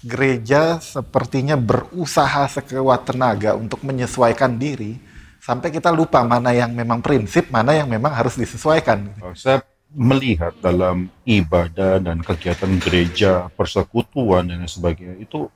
Gereja 0.06 0.78
sepertinya 0.78 1.58
berusaha 1.58 2.46
sekuat 2.46 3.10
tenaga 3.10 3.58
untuk 3.58 3.82
menyesuaikan 3.82 4.56
diri 4.62 4.96
sampai 5.42 5.74
kita 5.74 5.92
lupa 5.92 6.22
mana 6.24 6.54
yang 6.56 6.72
memang 6.72 7.04
prinsip, 7.04 7.52
mana 7.52 7.76
yang 7.76 7.90
memang 7.90 8.14
harus 8.14 8.38
disesuaikan. 8.40 9.12
Oh, 9.20 9.36
saya 9.36 9.60
melihat 9.94 10.56
dalam 10.60 11.12
ibadah 11.24 12.00
dan 12.02 12.24
kegiatan 12.24 12.80
gereja, 12.82 13.48
persekutuan 13.54 14.50
dan 14.50 14.66
sebagainya 14.66 15.20
itu 15.22 15.48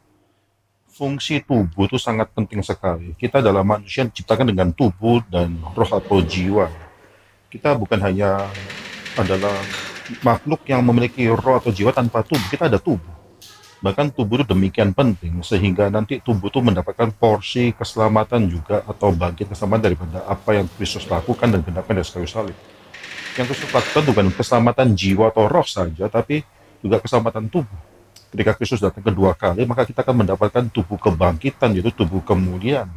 fungsi 0.98 1.46
tubuh 1.46 1.86
itu 1.86 2.02
sangat 2.02 2.34
penting 2.34 2.66
sekali. 2.66 3.14
Kita 3.14 3.38
adalah 3.38 3.62
manusia 3.62 4.10
diciptakan 4.10 4.50
dengan 4.50 4.74
tubuh 4.74 5.22
dan 5.30 5.54
roh 5.78 5.92
atau 5.94 6.18
jiwa. 6.26 6.66
Kita 7.54 7.78
bukan 7.78 8.02
hanya 8.02 8.50
adalah 9.14 9.54
makhluk 10.26 10.66
yang 10.66 10.82
memiliki 10.82 11.30
roh 11.30 11.62
atau 11.62 11.70
jiwa 11.70 11.94
tanpa 11.94 12.26
tubuh. 12.26 12.50
Kita 12.50 12.66
ada 12.66 12.82
tubuh. 12.82 13.14
Bahkan 13.78 14.10
tubuh 14.18 14.42
itu 14.42 14.46
demikian 14.50 14.90
penting 14.90 15.38
sehingga 15.46 15.94
nanti 15.94 16.18
tubuh 16.18 16.50
itu 16.50 16.66
mendapatkan 16.66 17.14
porsi 17.14 17.78
keselamatan 17.78 18.50
juga 18.50 18.82
atau 18.90 19.14
bagian 19.14 19.54
keselamatan 19.54 19.94
daripada 19.94 20.26
apa 20.26 20.58
yang 20.58 20.66
Kristus 20.66 21.06
lakukan 21.06 21.54
dan 21.54 21.62
genapkan 21.62 21.94
dari 21.94 22.10
kayu 22.10 22.26
salib. 22.26 22.58
Yang 23.38 23.54
Kristus 23.54 23.70
lakukan 23.70 24.02
bukan 24.10 24.26
keselamatan 24.34 24.98
jiwa 24.98 25.30
atau 25.30 25.46
roh 25.46 25.62
saja, 25.62 26.10
tapi 26.10 26.42
juga 26.82 26.98
keselamatan 26.98 27.54
tubuh 27.54 27.87
ketika 28.32 28.52
Kristus 28.58 28.84
datang 28.84 29.04
kedua 29.04 29.34
kali, 29.34 29.64
maka 29.64 29.88
kita 29.88 30.04
akan 30.04 30.26
mendapatkan 30.26 30.64
tubuh 30.72 31.00
kebangkitan, 31.00 31.76
yaitu 31.76 31.92
tubuh 31.94 32.20
kemuliaan. 32.24 32.92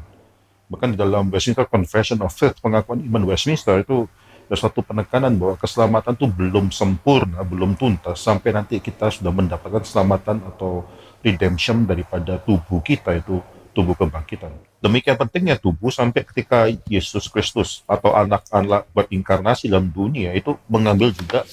Bahkan 0.71 0.95
di 0.95 0.99
dalam 0.99 1.31
Westminster 1.31 1.67
Confession 1.67 2.23
of 2.23 2.31
Faith, 2.31 2.59
pengakuan 2.63 3.03
iman 3.03 3.23
Westminster 3.27 3.83
itu 3.83 4.07
ada 4.51 4.57
satu 4.59 4.83
penekanan 4.83 5.39
bahwa 5.39 5.55
keselamatan 5.55 6.19
itu 6.19 6.27
belum 6.27 6.75
sempurna, 6.75 7.43
belum 7.47 7.79
tuntas, 7.79 8.19
sampai 8.19 8.51
nanti 8.51 8.83
kita 8.83 9.11
sudah 9.11 9.31
mendapatkan 9.31 9.83
keselamatan 9.83 10.43
atau 10.43 10.83
redemption 11.23 11.87
daripada 11.87 12.39
tubuh 12.43 12.83
kita 12.83 13.15
itu 13.15 13.39
tubuh 13.71 13.95
kebangkitan. 13.95 14.51
Demikian 14.83 15.15
pentingnya 15.15 15.55
tubuh 15.55 15.95
sampai 15.95 16.27
ketika 16.27 16.67
Yesus 16.91 17.31
Kristus 17.31 17.87
atau 17.87 18.11
anak-anak 18.17 18.91
berinkarnasi 18.91 19.71
dalam 19.71 19.87
dunia 19.87 20.35
itu 20.35 20.59
mengambil 20.67 21.15
juga 21.15 21.47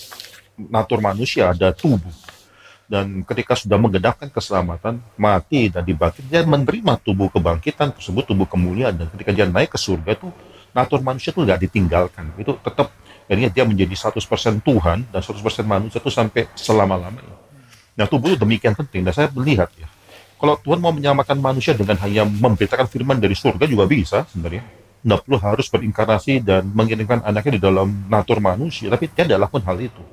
natur 0.58 0.98
manusia, 0.98 1.54
ada 1.54 1.70
tubuh. 1.70 2.10
Dan 2.88 3.28
ketika 3.28 3.52
sudah 3.60 3.76
menggenapkan 3.76 4.32
keselamatan, 4.32 5.04
mati 5.20 5.68
dan 5.68 5.84
dibangkit, 5.84 6.24
dia 6.32 6.48
menerima 6.48 6.96
tubuh 7.04 7.28
kebangkitan 7.28 7.92
tersebut, 7.92 8.24
tubuh 8.24 8.48
kemuliaan. 8.48 8.96
Dan 8.96 9.08
ketika 9.12 9.36
dia 9.36 9.44
naik 9.44 9.76
ke 9.76 9.80
surga 9.80 10.16
itu, 10.16 10.32
natur 10.72 11.04
manusia 11.04 11.36
itu 11.36 11.44
tidak 11.44 11.60
ditinggalkan. 11.68 12.32
Itu 12.40 12.56
tetap, 12.64 12.96
jadinya 13.28 13.52
dia 13.52 13.68
menjadi 13.68 13.92
100% 13.92 14.64
Tuhan 14.64 15.04
dan 15.12 15.20
100% 15.20 15.68
manusia 15.68 16.00
itu 16.00 16.08
sampai 16.08 16.48
selama-lamanya. 16.56 17.36
Nah 18.00 18.08
tubuh 18.08 18.32
itu 18.32 18.40
demikian 18.40 18.72
penting. 18.72 19.04
Dan 19.04 19.12
saya 19.12 19.28
melihat 19.36 19.68
ya, 19.76 19.92
kalau 20.40 20.56
Tuhan 20.56 20.80
mau 20.80 20.96
menyamakan 20.96 21.44
manusia 21.44 21.76
dengan 21.76 22.00
hanya 22.00 22.24
memberitakan 22.24 22.88
firman 22.88 23.20
dari 23.20 23.36
surga 23.36 23.68
juga 23.68 23.84
bisa 23.84 24.24
sebenarnya. 24.32 24.64
Tidak 25.02 25.20
perlu 25.28 25.38
harus 25.44 25.68
berinkarnasi 25.68 26.40
dan 26.40 26.72
mengirimkan 26.72 27.20
anaknya 27.26 27.60
di 27.60 27.62
dalam 27.62 28.08
natur 28.08 28.40
manusia, 28.40 28.88
tapi 28.88 29.12
dia 29.12 29.28
tidak 29.28 29.50
lakukan 29.50 29.66
hal 29.68 29.78
itu. 29.82 30.04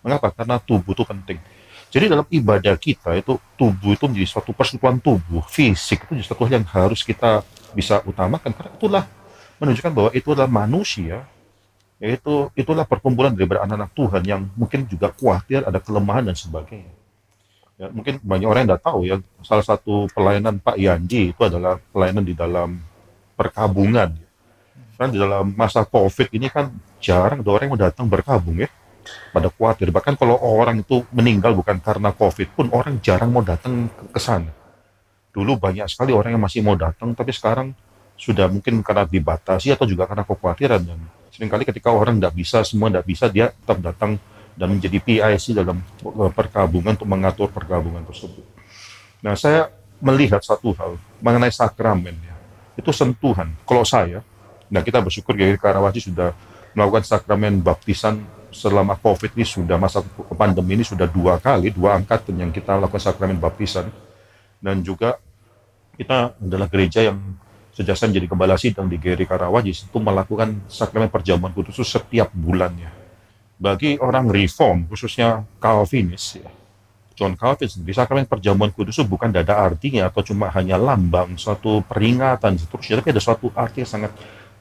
Mengapa? 0.00 0.32
Karena 0.32 0.56
tubuh 0.58 0.94
itu 0.96 1.04
penting. 1.06 1.38
Jadi 1.86 2.10
dalam 2.10 2.26
ibadah 2.26 2.74
kita 2.74 3.14
itu 3.14 3.38
tubuh 3.54 3.94
itu 3.94 4.04
menjadi 4.10 4.26
suatu 4.26 4.50
persekutuan 4.50 4.98
tubuh, 4.98 5.40
fisik 5.46 6.02
itu 6.10 6.34
hal 6.34 6.50
yang 6.50 6.66
harus 6.66 7.06
kita 7.06 7.46
bisa 7.72 8.02
utamakan 8.02 8.50
karena 8.50 8.70
itulah 8.74 9.04
menunjukkan 9.62 9.92
bahwa 9.94 10.10
itu 10.12 10.28
adalah 10.34 10.50
manusia 10.50 11.24
yaitu 11.96 12.52
itulah 12.52 12.84
perkumpulan 12.84 13.32
daripada 13.32 13.64
anak-anak 13.64 13.90
Tuhan 13.96 14.22
yang 14.28 14.40
mungkin 14.52 14.84
juga 14.84 15.08
khawatir 15.16 15.64
ada 15.64 15.80
kelemahan 15.80 16.28
dan 16.28 16.36
sebagainya. 16.36 16.92
Ya, 17.76 17.88
mungkin 17.92 18.20
banyak 18.20 18.48
orang 18.48 18.60
yang 18.64 18.70
tidak 18.72 18.84
tahu 18.84 19.00
ya 19.04 19.16
salah 19.44 19.64
satu 19.64 20.08
pelayanan 20.12 20.60
Pak 20.60 20.76
Yanji 20.76 21.32
itu 21.32 21.40
adalah 21.44 21.80
pelayanan 21.92 22.24
di 22.24 22.36
dalam 22.36 22.80
perkabungan. 23.36 24.12
Kan 24.96 25.08
di 25.12 25.20
dalam 25.20 25.52
masa 25.56 25.84
COVID 25.84 26.32
ini 26.36 26.48
kan 26.48 26.72
jarang 27.00 27.40
ada 27.44 27.50
orang 27.52 27.64
yang 27.68 27.74
mau 27.76 27.84
datang 27.84 28.08
berkabung 28.08 28.60
ya 28.64 28.68
pada 29.30 29.48
khawatir. 29.52 29.92
Bahkan 29.92 30.14
kalau 30.18 30.38
orang 30.38 30.82
itu 30.82 31.04
meninggal 31.12 31.52
bukan 31.52 31.78
karena 31.80 32.10
COVID 32.12 32.48
pun 32.56 32.66
orang 32.72 32.98
jarang 33.00 33.30
mau 33.32 33.44
datang 33.44 33.90
ke, 33.90 34.20
sana. 34.20 34.50
Dulu 35.30 35.60
banyak 35.60 35.86
sekali 35.88 36.16
orang 36.16 36.36
yang 36.36 36.42
masih 36.42 36.64
mau 36.64 36.74
datang, 36.74 37.12
tapi 37.12 37.30
sekarang 37.30 37.76
sudah 38.16 38.48
mungkin 38.48 38.80
karena 38.80 39.04
dibatasi 39.04 39.76
atau 39.76 39.84
juga 39.84 40.08
karena 40.08 40.24
kekhawatiran. 40.24 40.80
Dan 40.80 40.98
sering 41.28 41.52
kali 41.52 41.68
ketika 41.68 41.92
orang 41.92 42.16
tidak 42.16 42.34
bisa, 42.34 42.64
semua 42.64 42.88
tidak 42.88 43.04
bisa, 43.04 43.28
dia 43.28 43.52
tetap 43.52 43.78
datang 43.84 44.16
dan 44.56 44.72
menjadi 44.72 44.98
PIC 45.04 45.52
dalam 45.52 45.84
eh, 45.84 46.32
perkabungan 46.32 46.96
untuk 46.96 47.08
mengatur 47.08 47.48
perkabungan 47.52 48.02
tersebut. 48.08 48.44
Nah, 49.20 49.36
saya 49.36 49.68
melihat 50.00 50.40
satu 50.40 50.72
hal 50.76 50.96
mengenai 51.20 51.52
sakramen 51.52 52.16
ya. 52.16 52.36
Itu 52.76 52.92
sentuhan. 52.92 53.52
Kalau 53.64 53.84
saya, 53.84 54.20
nah 54.68 54.84
kita 54.84 55.00
bersyukur 55.00 55.32
Giri 55.36 55.56
Karawaci 55.56 56.12
sudah 56.12 56.36
melakukan 56.76 57.04
sakramen 57.08 57.64
baptisan 57.64 58.20
selama 58.56 58.96
COVID 58.96 59.36
ini 59.36 59.44
sudah 59.44 59.76
masa 59.76 60.00
pandemi 60.32 60.80
ini 60.80 60.84
sudah 60.84 61.04
dua 61.04 61.36
kali, 61.36 61.68
dua 61.68 62.00
angkatan 62.00 62.40
yang 62.40 62.48
kita 62.48 62.80
lakukan 62.80 63.04
sakramen 63.04 63.36
baptisan. 63.36 63.92
Dan 64.56 64.80
juga 64.80 65.20
kita 66.00 66.32
adalah 66.40 66.66
gereja 66.72 67.04
yang 67.04 67.20
sejak 67.76 67.92
saya 67.92 68.08
menjadi 68.08 68.26
gembala 68.32 68.56
sidang 68.56 68.88
di 68.88 68.96
GRI 68.96 69.28
Karawajis 69.28 69.84
itu 69.84 69.98
melakukan 70.00 70.64
sakramen 70.64 71.12
perjamuan 71.12 71.52
kudus 71.52 71.76
setiap 71.84 72.32
bulannya. 72.32 72.88
Bagi 73.60 74.00
orang 74.00 74.32
reform, 74.32 74.88
khususnya 74.88 75.44
Calvinis, 75.60 76.40
ya, 76.40 76.48
John 77.16 77.32
Calvin 77.32 77.68
di 77.80 77.92
sakramen 77.96 78.28
perjamuan 78.28 78.68
kudus 78.68 79.00
bukan 79.08 79.32
dada 79.32 79.56
artinya 79.56 80.12
atau 80.12 80.20
cuma 80.20 80.52
hanya 80.52 80.76
lambang, 80.76 81.40
suatu 81.40 81.80
peringatan, 81.88 82.60
seterusnya, 82.60 83.00
tapi 83.00 83.16
ada 83.16 83.22
suatu 83.24 83.48
arti 83.56 83.80
yang 83.80 83.88
sangat 83.88 84.12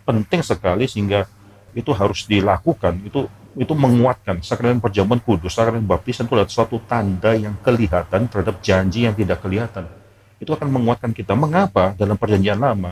penting 0.07 0.39
sekali 0.39 0.87
sehingga 0.87 1.27
itu 1.75 1.91
harus 1.91 2.23
dilakukan, 2.23 3.03
itu 3.03 3.27
itu 3.55 3.71
menguatkan 3.71 4.43
sakramen 4.43 4.83
perjamuan 4.83 5.23
kudus, 5.23 5.55
sakramen 5.55 5.87
baptisan 5.87 6.27
itu 6.27 6.35
adalah 6.35 6.51
suatu 6.51 6.77
tanda 6.83 7.31
yang 7.31 7.55
kelihatan 7.63 8.27
terhadap 8.27 8.59
janji 8.59 9.07
yang 9.07 9.15
tidak 9.15 9.39
kelihatan. 9.39 9.87
Itu 10.35 10.51
akan 10.51 10.67
menguatkan 10.67 11.15
kita. 11.15 11.31
Mengapa 11.39 11.95
dalam 11.95 12.19
perjanjian 12.19 12.59
lama 12.59 12.91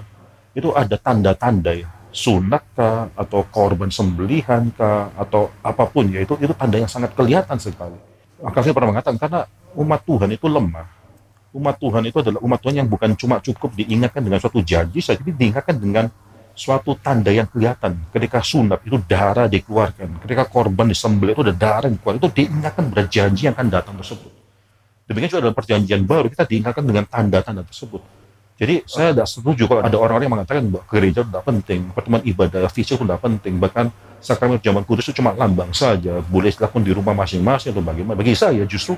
itu 0.55 0.71
ada 0.71 0.95
tanda-tanda 0.95 1.75
ya, 1.75 1.91
sunat 2.15 2.63
kah, 2.71 3.11
atau 3.11 3.43
korban 3.51 3.91
sembelihan 3.91 4.71
kah, 4.71 5.11
atau 5.19 5.51
apa 5.59 5.83
pun 5.83 6.07
ya, 6.07 6.23
itu, 6.23 6.39
itu 6.39 6.55
tanda 6.55 6.79
yang 6.79 6.87
sangat 6.87 7.11
kelihatan 7.11 7.59
sekali. 7.59 7.99
Saya 8.39 8.71
pernah 8.71 8.95
mengatakan, 8.95 9.19
karena 9.19 9.41
umat 9.75 10.01
Tuhan 10.07 10.29
itu 10.31 10.47
lemah. 10.47 10.87
Umat 11.53 11.75
Tuhan 11.77 12.01
itu 12.07 12.17
adalah 12.23 12.39
umat 12.41 12.59
Tuhan 12.63 12.75
yang 12.81 12.89
bukan 12.89 13.13
cuma 13.19 13.37
cukup 13.43 13.75
diingatkan 13.75 14.23
dengan 14.23 14.39
suatu 14.39 14.63
janji 14.63 15.03
saja, 15.03 15.19
tapi 15.19 15.35
diingatkan 15.35 15.75
dengan 15.75 16.07
suatu 16.53 16.93
tanda 17.01 17.33
yang 17.33 17.49
kelihatan 17.49 17.97
ketika 18.13 18.45
sunat 18.45 18.85
itu 18.85 19.01
darah 19.09 19.49
dikeluarkan 19.49 20.21
ketika 20.21 20.45
korban 20.45 20.85
disembelih 20.85 21.33
itu 21.33 21.41
ada 21.49 21.55
darah 21.57 21.89
yang 21.89 21.97
keluar 21.97 22.21
itu 22.21 22.29
diingatkan 22.29 22.85
berjanji 22.93 23.49
yang 23.49 23.57
akan 23.57 23.67
datang 23.73 23.95
tersebut. 23.97 24.31
Demikian 25.09 25.29
juga 25.33 25.41
dalam 25.49 25.57
perjanjian 25.57 26.01
baru 26.05 26.29
kita 26.29 26.45
diingatkan 26.47 26.85
dengan 26.85 27.03
tanda-tanda 27.09 27.65
tersebut. 27.65 28.01
Jadi 28.53 28.85
saya 28.85 29.17
tidak 29.17 29.27
setuju 29.27 29.65
kalau 29.65 29.81
ada 29.81 29.97
orang-orang 29.97 30.25
yang 30.29 30.35
mengatakan 30.37 30.63
bahwa 30.69 30.85
gereja 30.85 31.21
tidak 31.25 31.43
penting 31.43 31.79
pertemuan 31.89 32.21
ibadah 32.21 32.69
fisik 32.69 33.01
itu 33.01 33.03
tidak 33.03 33.19
penting 33.25 33.53
bahkan 33.57 33.89
sakramen 34.21 34.61
zaman 34.61 34.85
kudus 34.85 35.09
itu 35.09 35.19
cuma 35.19 35.33
lambang 35.33 35.73
saja 35.73 36.21
boleh 36.21 36.53
dilakukan 36.53 36.85
di 36.85 36.93
rumah 36.93 37.17
masing-masing 37.17 37.73
atau 37.73 37.81
bagaimana. 37.81 38.13
Bagi 38.13 38.37
saya 38.37 38.61
justru 38.69 38.93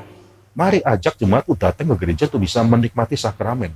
mari 0.52 0.84
ajak 0.84 1.16
jemaat 1.16 1.48
itu 1.48 1.56
datang 1.56 1.88
ke 1.96 1.96
gereja 2.04 2.28
untuk 2.28 2.44
bisa 2.44 2.60
menikmati 2.68 3.16
sakramen 3.16 3.72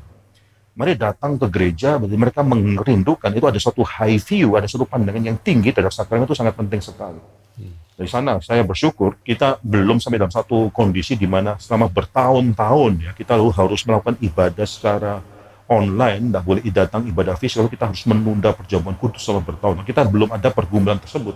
mari 0.80 0.96
datang 0.96 1.36
ke 1.36 1.52
gereja, 1.52 2.00
berarti 2.00 2.16
mereka 2.16 2.40
merindukan 2.40 3.28
itu 3.36 3.44
ada 3.52 3.60
suatu 3.60 3.84
high 3.84 4.16
view, 4.16 4.56
ada 4.56 4.64
suatu 4.64 4.88
pandangan 4.88 5.20
yang 5.20 5.36
tinggi 5.36 5.76
terhadap 5.76 5.92
sakramen 5.92 6.24
itu 6.24 6.40
sangat 6.40 6.56
penting 6.56 6.80
sekali. 6.80 7.20
Hmm. 7.60 7.76
Dari 8.00 8.08
sana 8.08 8.40
saya 8.40 8.64
bersyukur 8.64 9.20
kita 9.20 9.60
belum 9.60 10.00
sampai 10.00 10.24
dalam 10.24 10.32
satu 10.32 10.72
kondisi 10.72 11.20
di 11.20 11.28
mana 11.28 11.60
selama 11.60 11.92
bertahun-tahun 11.92 12.92
ya 13.04 13.12
kita 13.12 13.36
harus 13.36 13.84
melakukan 13.84 14.16
ibadah 14.24 14.64
secara 14.64 15.20
online, 15.68 16.32
tidak 16.32 16.44
boleh 16.48 16.64
datang 16.72 17.04
ibadah 17.12 17.36
fisik, 17.36 17.60
lalu 17.60 17.76
kita 17.76 17.92
harus 17.92 18.04
menunda 18.08 18.56
perjamuan 18.56 18.96
kudus 18.96 19.20
selama 19.20 19.44
bertahun. 19.52 19.84
Kita 19.84 20.08
belum 20.08 20.32
ada 20.32 20.48
pergumulan 20.48 20.96
tersebut. 20.96 21.36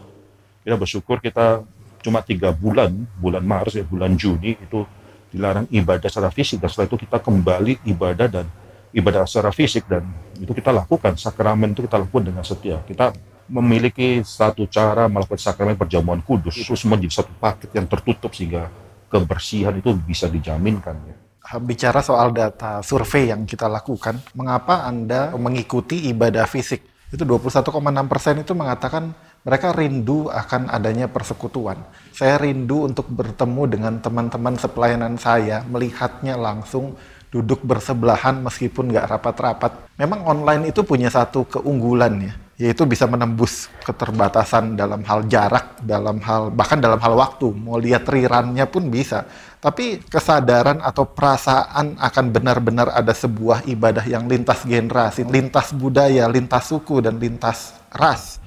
Kita 0.63 0.79
bersyukur 0.79 1.19
kita 1.19 1.67
cuma 1.99 2.23
tiga 2.23 2.55
bulan, 2.55 2.95
bulan 3.19 3.43
Maret 3.43 3.83
ya 3.83 3.83
bulan 3.83 4.15
Juni 4.15 4.55
itu 4.55 4.87
dilarang 5.35 5.67
ibadah 5.67 6.07
secara 6.07 6.31
fisik 6.31 6.63
dan 6.63 6.71
setelah 6.71 6.87
itu 6.87 6.97
kita 7.03 7.19
kembali 7.19 7.83
ibadah 7.91 8.31
dan 8.31 8.47
ibadah 8.93 9.25
secara 9.25 9.49
fisik 9.49 9.89
dan 9.89 10.05
itu 10.37 10.53
kita 10.53 10.69
lakukan 10.69 11.17
sakramen 11.17 11.73
itu 11.73 11.85
kita 11.89 11.97
lakukan 11.99 12.29
dengan 12.29 12.45
setia 12.45 12.79
kita 12.85 13.11
memiliki 13.51 14.23
satu 14.23 14.69
cara 14.71 15.11
melakukan 15.11 15.41
sakramen 15.41 15.75
perjamuan 15.75 16.23
kudus 16.23 16.55
itu 16.61 16.73
semua 16.79 16.95
jadi 16.95 17.21
satu 17.21 17.33
paket 17.41 17.69
yang 17.75 17.89
tertutup 17.89 18.31
sehingga 18.31 18.71
kebersihan 19.13 19.77
itu 19.77 19.93
bisa 19.93 20.25
dijaminkan 20.25 20.97
ya. 21.05 21.15
Bicara 21.59 21.99
soal 21.99 22.31
data 22.31 22.79
survei 22.81 23.29
yang 23.29 23.43
kita 23.43 23.67
lakukan, 23.67 24.15
mengapa 24.33 24.87
Anda 24.87 25.35
mengikuti 25.35 26.07
ibadah 26.07 26.47
fisik? 26.47 26.81
Itu 27.11 27.27
21,6 27.27 27.77
persen 28.09 28.41
itu 28.41 28.55
mengatakan 28.57 29.13
mereka 29.43 29.75
rindu 29.75 30.31
akan 30.31 30.71
adanya 30.71 31.11
persekutuan. 31.11 31.77
Saya 32.15 32.39
rindu 32.39 32.87
untuk 32.87 33.11
bertemu 33.11 33.63
dengan 33.69 33.93
teman-teman 33.99 34.55
sepelayanan 34.55 35.19
saya, 35.19 35.61
melihatnya 35.67 36.39
langsung, 36.39 36.95
duduk 37.33 37.65
bersebelahan 37.65 38.45
meskipun 38.45 38.93
nggak 38.93 39.09
rapat-rapat. 39.17 39.97
Memang 39.97 40.21
online 40.29 40.69
itu 40.69 40.85
punya 40.85 41.09
satu 41.09 41.49
keunggulan 41.49 42.13
ya, 42.21 42.33
yaitu 42.61 42.85
bisa 42.85 43.09
menembus 43.09 43.73
keterbatasan 43.81 44.77
dalam 44.77 45.01
hal 45.01 45.25
jarak, 45.25 45.81
dalam 45.81 46.21
hal 46.21 46.53
bahkan 46.53 46.77
dalam 46.77 47.01
hal 47.01 47.17
waktu. 47.17 47.49
Mau 47.49 47.81
lihat 47.81 48.05
rirannya 48.05 48.69
pun 48.69 48.93
bisa. 48.93 49.25
Tapi 49.57 50.05
kesadaran 50.05 50.77
atau 50.85 51.09
perasaan 51.09 51.97
akan 51.97 52.25
benar-benar 52.29 52.93
ada 52.93 53.15
sebuah 53.17 53.65
ibadah 53.65 54.05
yang 54.05 54.29
lintas 54.29 54.61
generasi, 54.69 55.25
lintas 55.25 55.73
budaya, 55.73 56.29
lintas 56.29 56.69
suku 56.69 57.01
dan 57.01 57.17
lintas 57.17 57.73
ras. 57.89 58.37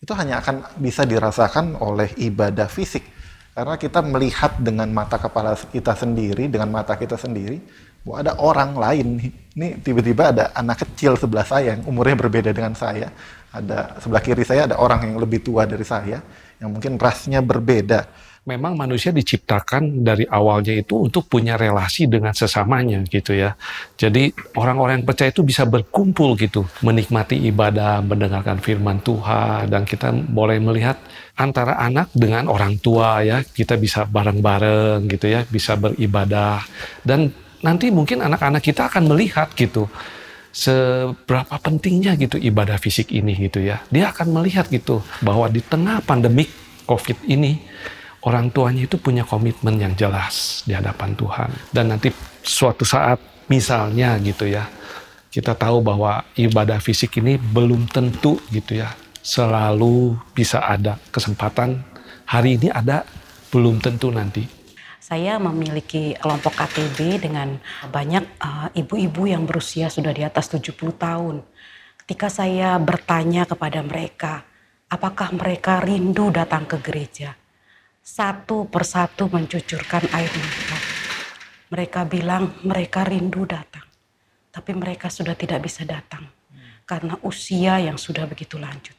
Itu 0.00 0.16
hanya 0.16 0.40
akan 0.40 0.80
bisa 0.80 1.04
dirasakan 1.04 1.76
oleh 1.76 2.08
ibadah 2.16 2.72
fisik. 2.72 3.04
Karena 3.50 3.76
kita 3.76 4.00
melihat 4.00 4.56
dengan 4.62 4.88
mata 4.94 5.20
kepala 5.20 5.52
kita 5.58 5.92
sendiri, 5.92 6.48
dengan 6.48 6.70
mata 6.70 6.94
kita 6.96 7.18
sendiri, 7.18 7.60
bahwa 8.04 8.16
ada 8.20 8.32
orang 8.40 8.70
lain. 8.76 9.06
Ini 9.50 9.82
tiba-tiba 9.82 10.30
ada 10.32 10.44
anak 10.56 10.86
kecil 10.86 11.18
sebelah 11.18 11.44
saya 11.44 11.76
yang 11.76 11.84
umurnya 11.84 12.16
berbeda 12.16 12.50
dengan 12.54 12.72
saya. 12.72 13.10
Ada 13.50 13.98
sebelah 13.98 14.22
kiri 14.22 14.46
saya 14.46 14.70
ada 14.70 14.78
orang 14.78 15.10
yang 15.10 15.18
lebih 15.18 15.42
tua 15.42 15.66
dari 15.66 15.82
saya 15.82 16.22
yang 16.62 16.70
mungkin 16.70 17.00
rasnya 17.00 17.42
berbeda. 17.42 18.30
Memang 18.48 18.72
manusia 18.72 19.12
diciptakan 19.12 20.00
dari 20.00 20.24
awalnya 20.24 20.72
itu 20.72 20.96
untuk 20.96 21.28
punya 21.28 21.60
relasi 21.60 22.08
dengan 22.08 22.32
sesamanya 22.32 23.04
gitu 23.04 23.36
ya. 23.36 23.52
Jadi 24.00 24.32
orang-orang 24.56 25.04
yang 25.04 25.08
percaya 25.12 25.28
itu 25.28 25.44
bisa 25.44 25.68
berkumpul 25.68 26.40
gitu, 26.40 26.64
menikmati 26.80 27.36
ibadah, 27.52 28.00
mendengarkan 28.00 28.56
firman 28.64 29.04
Tuhan 29.04 29.68
dan 29.68 29.84
kita 29.84 30.08
boleh 30.32 30.56
melihat 30.56 30.96
antara 31.36 31.76
anak 31.84 32.08
dengan 32.16 32.48
orang 32.48 32.80
tua 32.80 33.20
ya, 33.20 33.44
kita 33.44 33.76
bisa 33.76 34.08
bareng-bareng 34.08 35.04
gitu 35.12 35.26
ya, 35.28 35.44
bisa 35.44 35.76
beribadah. 35.76 36.64
Dan 37.04 37.49
nanti 37.60 37.92
mungkin 37.92 38.24
anak-anak 38.24 38.64
kita 38.64 38.88
akan 38.88 39.08
melihat 39.12 39.52
gitu 39.56 39.88
seberapa 40.50 41.56
pentingnya 41.62 42.18
gitu 42.18 42.34
ibadah 42.36 42.76
fisik 42.76 43.14
ini 43.14 43.38
gitu 43.38 43.62
ya. 43.62 43.82
Dia 43.88 44.10
akan 44.10 44.34
melihat 44.42 44.66
gitu 44.66 45.00
bahwa 45.22 45.46
di 45.46 45.62
tengah 45.62 46.02
pandemik 46.02 46.50
COVID 46.90 47.30
ini 47.30 47.62
orang 48.26 48.50
tuanya 48.50 48.84
itu 48.84 48.98
punya 48.98 49.22
komitmen 49.22 49.78
yang 49.78 49.94
jelas 49.94 50.66
di 50.66 50.74
hadapan 50.74 51.14
Tuhan. 51.14 51.50
Dan 51.70 51.94
nanti 51.94 52.10
suatu 52.42 52.82
saat 52.82 53.22
misalnya 53.46 54.18
gitu 54.18 54.50
ya, 54.50 54.66
kita 55.30 55.54
tahu 55.54 55.80
bahwa 55.80 56.26
ibadah 56.34 56.82
fisik 56.82 57.22
ini 57.22 57.38
belum 57.38 57.86
tentu 57.88 58.42
gitu 58.50 58.82
ya, 58.82 58.90
selalu 59.22 60.18
bisa 60.34 60.66
ada 60.66 60.98
kesempatan. 61.14 61.86
Hari 62.26 62.62
ini 62.62 62.70
ada, 62.70 63.02
belum 63.50 63.82
tentu 63.82 64.14
nanti 64.14 64.59
saya 65.10 65.42
memiliki 65.42 66.14
kelompok 66.14 66.54
KTB 66.54 67.26
dengan 67.26 67.58
banyak 67.90 68.22
uh, 68.38 68.70
ibu-ibu 68.78 69.26
uh, 69.26 69.30
yang 69.34 69.42
berusia 69.42 69.90
sudah 69.90 70.14
di 70.14 70.22
atas 70.22 70.46
70 70.54 70.70
tahun. 70.94 71.42
Ketika 72.06 72.30
saya 72.30 72.78
bertanya 72.78 73.42
kepada 73.42 73.82
mereka, 73.82 74.46
apakah 74.86 75.34
mereka 75.34 75.82
rindu 75.82 76.30
datang 76.30 76.62
ke 76.62 76.78
gereja? 76.78 77.34
Satu 77.98 78.70
persatu 78.70 79.26
mencucurkan 79.26 80.06
air 80.14 80.30
mata. 80.30 80.78
Mereka 81.74 82.06
bilang 82.06 82.62
mereka 82.62 83.02
rindu 83.02 83.42
datang, 83.50 83.90
tapi 84.54 84.78
mereka 84.78 85.10
sudah 85.10 85.34
tidak 85.34 85.66
bisa 85.66 85.82
datang 85.82 86.22
karena 86.86 87.18
usia 87.26 87.82
yang 87.82 87.98
sudah 87.98 88.30
begitu 88.30 88.62
lanjut. 88.62 88.94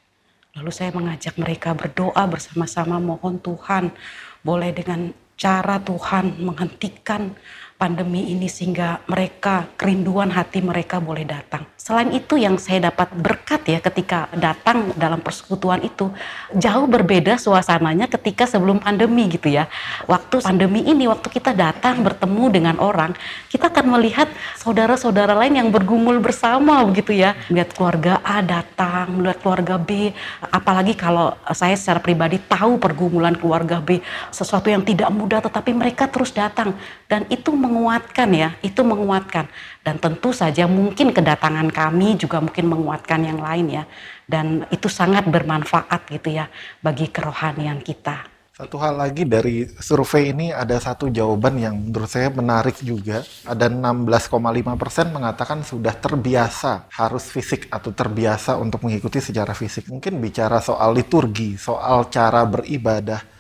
Lalu 0.59 0.71
saya 0.75 0.91
mengajak 0.91 1.39
mereka 1.39 1.71
berdoa 1.71 2.27
bersama-sama 2.27 2.99
mohon 2.99 3.39
Tuhan 3.39 3.95
boleh 4.43 4.75
dengan 4.75 5.15
cara 5.41 5.81
Tuhan 5.81 6.37
menghentikan 6.37 7.33
pandemi 7.81 8.29
ini 8.29 8.45
sehingga 8.45 9.01
mereka 9.09 9.65
kerinduan 9.73 10.29
hati 10.29 10.61
mereka 10.61 11.01
boleh 11.01 11.25
datang. 11.25 11.65
Selain 11.81 12.13
itu 12.13 12.37
yang 12.37 12.61
saya 12.61 12.93
dapat 12.93 13.09
berkat 13.17 13.65
ya 13.65 13.81
ketika 13.81 14.29
datang 14.37 14.93
dalam 14.93 15.17
persekutuan 15.17 15.81
itu 15.81 16.13
jauh 16.53 16.85
berbeda 16.85 17.41
suasananya 17.41 18.05
ketika 18.05 18.45
sebelum 18.45 18.77
pandemi 18.77 19.25
gitu 19.33 19.49
ya. 19.49 19.65
Waktu 20.05 20.45
pandemi 20.45 20.85
ini 20.85 21.09
waktu 21.09 21.25
kita 21.33 21.57
datang 21.57 22.05
bertemu 22.05 22.43
dengan 22.53 22.77
orang, 22.77 23.17
kita 23.49 23.73
akan 23.73 23.97
melihat 23.97 24.29
saudara-saudara 24.61 25.33
lain 25.33 25.57
yang 25.57 25.69
bergumul 25.73 26.21
bersama 26.21 26.85
begitu 26.85 27.17
ya. 27.17 27.33
Melihat 27.49 27.73
keluarga 27.73 28.13
A 28.21 28.45
datang, 28.45 29.17
melihat 29.17 29.41
keluarga 29.41 29.81
B, 29.81 30.13
apalagi 30.53 30.93
kalau 30.93 31.33
saya 31.49 31.73
secara 31.73 31.97
pribadi 31.97 32.37
tahu 32.37 32.77
pergumulan 32.77 33.33
keluarga 33.33 33.81
B 33.81 34.05
sesuatu 34.29 34.69
yang 34.69 34.85
tidak 34.85 35.09
mudah 35.09 35.41
tetapi 35.41 35.73
mereka 35.73 36.05
terus 36.05 36.29
datang 36.29 36.77
dan 37.09 37.25
itu 37.33 37.49
menguatkan 37.71 38.29
ya, 38.35 38.49
itu 38.59 38.83
menguatkan. 38.83 39.47
Dan 39.79 39.95
tentu 39.97 40.35
saja 40.35 40.67
mungkin 40.67 41.15
kedatangan 41.15 41.71
kami 41.71 42.19
juga 42.19 42.43
mungkin 42.43 42.67
menguatkan 42.67 43.23
yang 43.23 43.39
lain 43.39 43.81
ya. 43.81 43.83
Dan 44.27 44.67
itu 44.67 44.91
sangat 44.91 45.23
bermanfaat 45.31 46.11
gitu 46.11 46.35
ya 46.35 46.51
bagi 46.83 47.07
kerohanian 47.07 47.79
kita. 47.79 48.27
Satu 48.51 48.77
hal 48.77 48.99
lagi 48.99 49.25
dari 49.25 49.65
survei 49.79 50.35
ini 50.35 50.53
ada 50.53 50.77
satu 50.77 51.09
jawaban 51.09 51.57
yang 51.57 51.71
menurut 51.71 52.05
saya 52.05 52.29
menarik 52.29 52.77
juga. 52.83 53.25
Ada 53.47 53.71
16,5 53.71 54.75
persen 54.77 55.09
mengatakan 55.09 55.65
sudah 55.65 55.95
terbiasa 55.95 56.91
harus 56.93 57.31
fisik 57.31 57.71
atau 57.71 57.89
terbiasa 57.89 58.59
untuk 58.61 58.85
mengikuti 58.85 59.17
secara 59.17 59.55
fisik. 59.57 59.89
Mungkin 59.89 60.19
bicara 60.19 60.59
soal 60.61 60.93
liturgi, 60.93 61.57
soal 61.57 62.11
cara 62.11 62.45
beribadah 62.45 63.30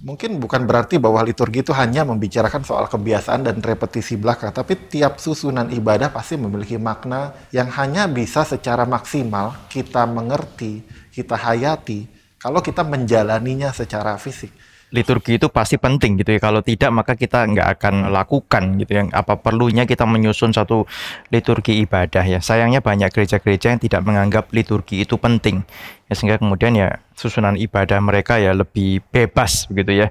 mungkin 0.00 0.40
bukan 0.40 0.64
berarti 0.64 0.96
bahwa 0.96 1.20
liturgi 1.20 1.60
itu 1.60 1.76
hanya 1.76 2.08
membicarakan 2.08 2.64
soal 2.64 2.88
kebiasaan 2.88 3.44
dan 3.44 3.60
repetisi 3.60 4.16
belaka, 4.16 4.48
tapi 4.48 4.76
tiap 4.88 5.20
susunan 5.20 5.68
ibadah 5.68 6.08
pasti 6.08 6.40
memiliki 6.40 6.80
makna 6.80 7.36
yang 7.52 7.68
hanya 7.68 8.08
bisa 8.08 8.42
secara 8.48 8.88
maksimal 8.88 9.68
kita 9.68 10.08
mengerti, 10.08 10.80
kita 11.12 11.36
hayati 11.36 12.08
kalau 12.40 12.64
kita 12.64 12.80
menjalaninya 12.80 13.68
secara 13.76 14.16
fisik 14.16 14.48
liturgi 14.90 15.38
itu 15.38 15.46
pasti 15.50 15.78
penting 15.78 16.18
gitu 16.18 16.34
ya. 16.34 16.40
Kalau 16.42 16.60
tidak 16.60 16.90
maka 16.90 17.14
kita 17.14 17.46
nggak 17.46 17.68
akan 17.78 18.10
lakukan 18.10 18.78
gitu 18.82 18.92
yang 18.98 19.08
apa 19.14 19.38
perlunya 19.38 19.86
kita 19.86 20.04
menyusun 20.06 20.50
satu 20.50 20.84
liturgi 21.30 21.82
ibadah 21.86 22.26
ya. 22.26 22.38
Sayangnya 22.42 22.82
banyak 22.82 23.10
gereja-gereja 23.14 23.74
yang 23.74 23.80
tidak 23.80 24.02
menganggap 24.02 24.50
liturgi 24.50 25.06
itu 25.06 25.14
penting. 25.16 25.62
Ya 26.10 26.14
sehingga 26.18 26.42
kemudian 26.42 26.74
ya 26.74 26.98
susunan 27.14 27.54
ibadah 27.54 28.02
mereka 28.02 28.42
ya 28.42 28.50
lebih 28.50 29.02
bebas 29.14 29.70
begitu 29.70 30.06
ya. 30.06 30.08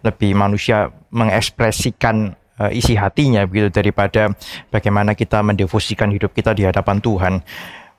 Lebih 0.00 0.32
manusia 0.32 0.88
mengekspresikan 1.12 2.32
uh, 2.56 2.72
isi 2.72 2.96
hatinya 2.96 3.44
begitu 3.44 3.68
daripada 3.68 4.32
bagaimana 4.72 5.12
kita 5.12 5.44
mendevosikan 5.44 6.08
hidup 6.08 6.32
kita 6.32 6.56
di 6.56 6.64
hadapan 6.64 7.04
Tuhan. 7.04 7.34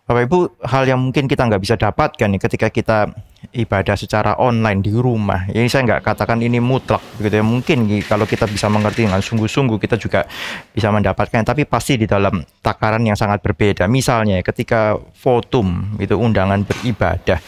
Bapak 0.04 0.28
Ibu, 0.28 0.40
hal 0.68 0.84
yang 0.84 1.00
mungkin 1.00 1.32
kita 1.32 1.48
nggak 1.48 1.64
bisa 1.64 1.80
dapatkan 1.80 2.28
nih 2.28 2.42
ketika 2.44 2.68
kita 2.68 3.08
ibadah 3.56 3.96
secara 3.96 4.36
online 4.36 4.84
di 4.84 4.92
rumah. 4.92 5.48
Ini 5.48 5.64
saya 5.72 5.88
nggak 5.88 6.04
katakan 6.04 6.44
ini 6.44 6.60
mutlak, 6.60 7.00
begitu 7.16 7.40
ya. 7.40 7.46
Mungkin 7.48 7.88
kalau 8.04 8.28
kita 8.28 8.44
bisa 8.52 8.68
mengerti 8.68 9.08
dengan 9.08 9.24
sungguh-sungguh, 9.24 9.80
kita 9.80 9.96
juga 9.96 10.28
bisa 10.76 10.92
mendapatkan. 10.92 11.48
Tapi 11.48 11.64
pasti 11.64 11.96
di 11.96 12.04
dalam 12.04 12.44
takaran 12.60 13.00
yang 13.08 13.16
sangat 13.16 13.40
berbeda. 13.40 13.88
Misalnya, 13.88 14.44
ketika 14.44 15.00
fotum 15.16 15.96
itu 15.96 16.20
undangan 16.20 16.68
beribadah, 16.68 17.40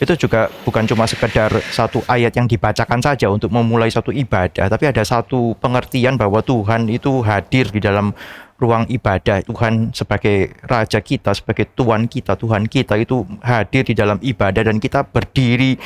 itu 0.00 0.12
juga 0.16 0.48
bukan 0.64 0.88
cuma 0.88 1.04
sekedar 1.04 1.52
satu 1.68 2.00
ayat 2.08 2.32
yang 2.32 2.48
dibacakan 2.48 3.04
saja 3.04 3.28
untuk 3.28 3.52
memulai 3.52 3.92
satu 3.92 4.16
ibadah, 4.16 4.72
tapi 4.72 4.88
ada 4.88 5.04
satu 5.04 5.60
pengertian 5.60 6.16
bahwa 6.16 6.40
Tuhan 6.40 6.88
itu 6.88 7.20
hadir 7.20 7.68
di 7.68 7.84
dalam 7.84 8.16
ruang 8.58 8.90
ibadah 8.90 9.46
Tuhan 9.46 9.94
sebagai 9.94 10.50
raja 10.66 10.98
kita 10.98 11.30
sebagai 11.30 11.70
tuan 11.78 12.10
kita 12.10 12.34
Tuhan 12.34 12.66
kita 12.66 12.98
itu 12.98 13.22
hadir 13.40 13.86
di 13.86 13.94
dalam 13.94 14.18
ibadah 14.18 14.66
dan 14.66 14.82
kita 14.82 15.06
berdiri 15.06 15.78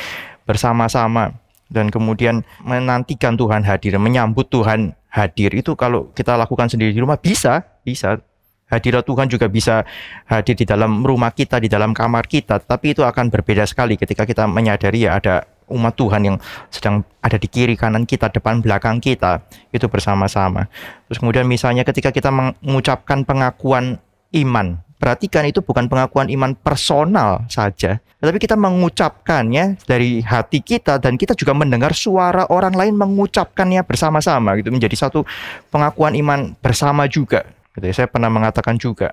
bersama-sama 0.43 1.37
dan 1.69 1.93
kemudian 1.93 2.41
menantikan 2.65 3.37
Tuhan 3.37 3.65
hadir 3.65 3.97
menyambut 3.97 4.49
Tuhan 4.49 4.97
hadir. 5.13 5.53
Itu 5.53 5.77
kalau 5.77 6.09
kita 6.11 6.33
lakukan 6.33 6.67
sendiri 6.67 6.91
di 6.91 6.99
rumah 6.99 7.21
bisa 7.21 7.61
bisa. 7.85 8.17
Hadirat 8.63 9.05
Tuhan 9.05 9.29
juga 9.29 9.45
bisa 9.53 9.85
hadir 10.25 10.57
di 10.57 10.65
dalam 10.65 11.05
rumah 11.05 11.29
kita 11.29 11.61
di 11.61 11.69
dalam 11.69 11.93
kamar 11.93 12.25
kita 12.25 12.57
tapi 12.57 12.97
itu 12.97 13.05
akan 13.05 13.29
berbeda 13.29 13.69
sekali 13.69 14.01
ketika 14.01 14.25
kita 14.25 14.49
menyadari 14.49 15.05
ya 15.05 15.21
ada 15.21 15.45
umat 15.69 15.93
Tuhan 15.95 16.21
yang 16.23 16.37
sedang 16.67 17.03
ada 17.23 17.39
di 17.39 17.47
kiri 17.47 17.75
kanan 17.79 18.03
kita, 18.03 18.31
depan 18.31 18.59
belakang 18.59 18.99
kita, 18.99 19.43
itu 19.71 19.85
bersama-sama. 19.87 20.67
Terus 21.07 21.19
kemudian 21.19 21.47
misalnya 21.47 21.87
ketika 21.87 22.11
kita 22.11 22.31
mengucapkan 22.31 23.23
pengakuan 23.23 23.99
iman, 24.33 24.81
perhatikan 24.99 25.43
itu 25.43 25.59
bukan 25.59 25.91
pengakuan 25.91 26.31
iman 26.31 26.55
personal 26.55 27.43
saja, 27.51 27.99
tetapi 28.23 28.39
kita 28.39 28.55
mengucapkannya 28.55 29.83
dari 29.83 30.23
hati 30.23 30.63
kita 30.63 30.95
dan 30.95 31.19
kita 31.19 31.35
juga 31.35 31.51
mendengar 31.51 31.91
suara 31.91 32.47
orang 32.47 32.71
lain 32.71 32.95
mengucapkannya 32.95 33.83
bersama-sama 33.83 34.55
gitu 34.55 34.71
menjadi 34.71 34.95
satu 34.95 35.27
pengakuan 35.67 36.15
iman 36.15 36.55
bersama 36.63 37.03
juga. 37.11 37.43
Gitu 37.75 37.83
ya. 37.83 37.93
Saya 37.93 38.07
pernah 38.07 38.31
mengatakan 38.31 38.79
juga, 38.79 39.11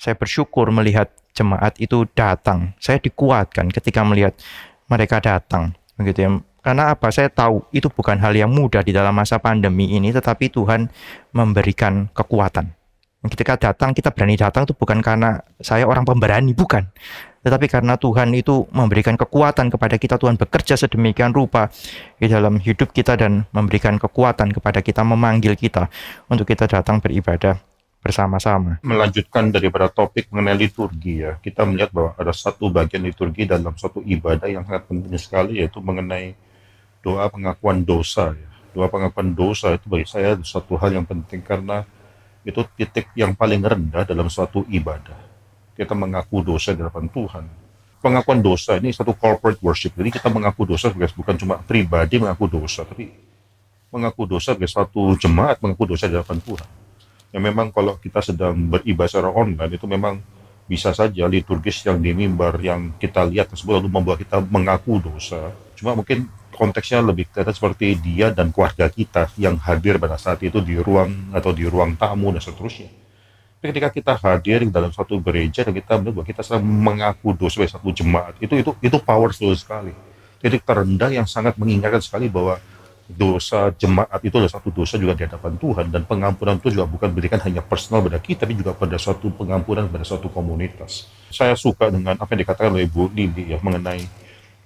saya 0.00 0.16
bersyukur 0.16 0.72
melihat 0.72 1.12
jemaat 1.36 1.76
itu 1.76 2.08
datang. 2.16 2.72
Saya 2.80 2.96
dikuatkan 2.96 3.68
ketika 3.68 4.00
melihat 4.00 4.32
mereka 4.90 5.22
datang 5.22 5.72
begitu 5.94 6.26
ya. 6.26 6.30
Karena 6.60 6.92
apa? 6.92 7.08
Saya 7.08 7.32
tahu 7.32 7.64
itu 7.72 7.88
bukan 7.88 8.20
hal 8.20 8.36
yang 8.36 8.52
mudah 8.52 8.84
di 8.84 8.92
dalam 8.92 9.16
masa 9.16 9.40
pandemi 9.40 9.96
ini 9.96 10.12
tetapi 10.12 10.52
Tuhan 10.52 10.92
memberikan 11.32 12.12
kekuatan. 12.12 12.76
Ketika 13.20 13.56
datang 13.56 13.92
kita 13.92 14.12
berani 14.12 14.36
datang 14.36 14.64
itu 14.64 14.72
bukan 14.72 15.00
karena 15.00 15.40
saya 15.60 15.84
orang 15.84 16.04
pemberani 16.04 16.52
bukan. 16.52 16.88
Tetapi 17.40 17.72
karena 17.72 17.96
Tuhan 17.96 18.36
itu 18.36 18.68
memberikan 18.68 19.16
kekuatan 19.16 19.72
kepada 19.72 19.96
kita 19.96 20.20
Tuhan 20.20 20.36
bekerja 20.36 20.76
sedemikian 20.76 21.32
rupa 21.32 21.72
di 22.20 22.28
dalam 22.28 22.60
hidup 22.60 22.92
kita 22.92 23.16
dan 23.16 23.48
memberikan 23.56 23.96
kekuatan 23.96 24.52
kepada 24.52 24.84
kita 24.84 25.00
memanggil 25.00 25.56
kita 25.56 25.88
untuk 26.28 26.44
kita 26.44 26.68
datang 26.68 27.00
beribadah 27.00 27.56
bersama-sama. 28.00 28.80
Melanjutkan 28.80 29.52
daripada 29.52 29.92
topik 29.92 30.32
mengenai 30.32 30.56
liturgi 30.56 31.20
ya, 31.20 31.36
kita 31.36 31.68
melihat 31.68 31.92
bahwa 31.92 32.10
ada 32.16 32.32
satu 32.32 32.72
bagian 32.72 33.04
liturgi 33.04 33.44
dalam 33.44 33.76
suatu 33.76 34.00
ibadah 34.00 34.48
yang 34.48 34.64
sangat 34.64 34.88
penting 34.88 35.20
sekali 35.20 35.60
yaitu 35.60 35.84
mengenai 35.84 36.32
doa 37.04 37.28
pengakuan 37.28 37.84
dosa 37.84 38.32
ya. 38.32 38.48
Doa 38.72 38.86
pengakuan 38.88 39.36
dosa 39.36 39.76
itu 39.76 39.84
bagi 39.90 40.08
saya 40.08 40.38
satu 40.40 40.80
hal 40.80 40.96
yang 40.96 41.04
penting 41.04 41.44
karena 41.44 41.84
itu 42.40 42.64
titik 42.72 43.12
yang 43.12 43.36
paling 43.36 43.60
rendah 43.60 44.08
dalam 44.08 44.32
suatu 44.32 44.64
ibadah. 44.72 45.28
Kita 45.76 45.92
mengaku 45.92 46.40
dosa 46.40 46.72
di 46.72 46.80
hadapan 46.80 47.10
Tuhan. 47.12 47.44
Pengakuan 48.00 48.40
dosa 48.40 48.80
ini 48.80 48.96
satu 48.96 49.12
corporate 49.12 49.60
worship. 49.60 49.92
Jadi 49.92 50.08
kita 50.08 50.32
mengaku 50.32 50.64
dosa 50.64 50.88
sebagai 50.88 51.12
bukan 51.12 51.36
cuma 51.36 51.60
pribadi 51.60 52.16
mengaku 52.16 52.48
dosa, 52.48 52.80
tapi 52.88 53.12
mengaku 53.92 54.24
dosa 54.24 54.56
sebagai 54.56 54.72
suatu 54.72 55.12
jemaat 55.20 55.60
mengaku 55.60 55.84
dosa 55.84 56.08
di 56.08 56.16
hadapan 56.16 56.40
Tuhan 56.40 56.79
yang 57.30 57.42
memang 57.46 57.70
kalau 57.70 57.94
kita 57.98 58.18
sedang 58.22 58.58
beribadah 58.70 59.10
secara 59.10 59.30
online 59.30 59.78
itu 59.78 59.86
memang 59.86 60.18
bisa 60.70 60.94
saja 60.94 61.26
liturgis 61.26 61.82
yang 61.82 61.98
di 61.98 62.14
mimbar 62.14 62.54
yang 62.62 62.94
kita 62.94 63.26
lihat 63.26 63.50
tersebut 63.50 63.82
lalu 63.82 63.90
membuat 63.90 64.22
kita 64.22 64.38
mengaku 64.38 65.02
dosa. 65.02 65.50
Cuma 65.74 65.98
mungkin 65.98 66.30
konteksnya 66.54 67.02
lebih 67.02 67.26
kelihatan 67.30 67.54
seperti 67.54 67.98
dia 67.98 68.30
dan 68.30 68.54
keluarga 68.54 68.86
kita 68.86 69.30
yang 69.34 69.58
hadir 69.58 69.98
pada 69.98 70.14
saat 70.14 70.38
itu 70.46 70.62
di 70.62 70.78
ruang 70.78 71.34
atau 71.34 71.50
di 71.50 71.66
ruang 71.66 71.98
tamu 71.98 72.30
dan 72.30 72.42
seterusnya. 72.42 72.86
Tapi 73.60 73.76
ketika 73.76 73.88
kita 73.92 74.12
hadir 74.20 74.64
dalam 74.70 74.94
satu 74.94 75.18
gereja 75.20 75.66
dan 75.66 75.74
kita 75.74 75.98
bahwa 76.00 76.22
kita 76.22 76.40
sedang 76.46 76.64
mengaku 76.64 77.34
dosa 77.34 77.58
sebagai 77.58 77.74
satu 77.74 77.90
jemaat, 77.90 78.38
itu 78.38 78.54
itu 78.56 78.70
itu 78.80 78.96
powerful 79.02 79.50
sekali. 79.58 79.92
Titik 80.40 80.64
terendah 80.64 81.12
yang 81.12 81.28
sangat 81.28 81.58
mengingatkan 81.60 82.00
sekali 82.00 82.32
bahwa 82.32 82.56
dosa 83.10 83.74
jemaat 83.74 84.22
itu 84.22 84.34
adalah 84.38 84.54
satu 84.54 84.70
dosa 84.70 84.94
juga 84.94 85.18
di 85.18 85.26
hadapan 85.26 85.58
Tuhan 85.58 85.86
dan 85.90 86.06
pengampunan 86.06 86.56
itu 86.62 86.70
juga 86.74 86.86
bukan 86.86 87.10
berikan 87.10 87.42
hanya 87.42 87.60
personal 87.60 88.06
pada 88.06 88.22
kita 88.22 88.46
tapi 88.46 88.54
juga 88.54 88.72
pada 88.72 88.96
suatu 88.96 89.28
pengampunan 89.34 89.90
pada 89.90 90.06
suatu 90.06 90.30
komunitas. 90.30 91.10
Saya 91.28 91.58
suka 91.58 91.90
dengan 91.90 92.14
apa 92.16 92.30
yang 92.32 92.40
dikatakan 92.46 92.70
oleh 92.70 92.86
Ibu 92.86 93.10
Lili 93.12 93.52
ya 93.52 93.58
mengenai 93.60 94.06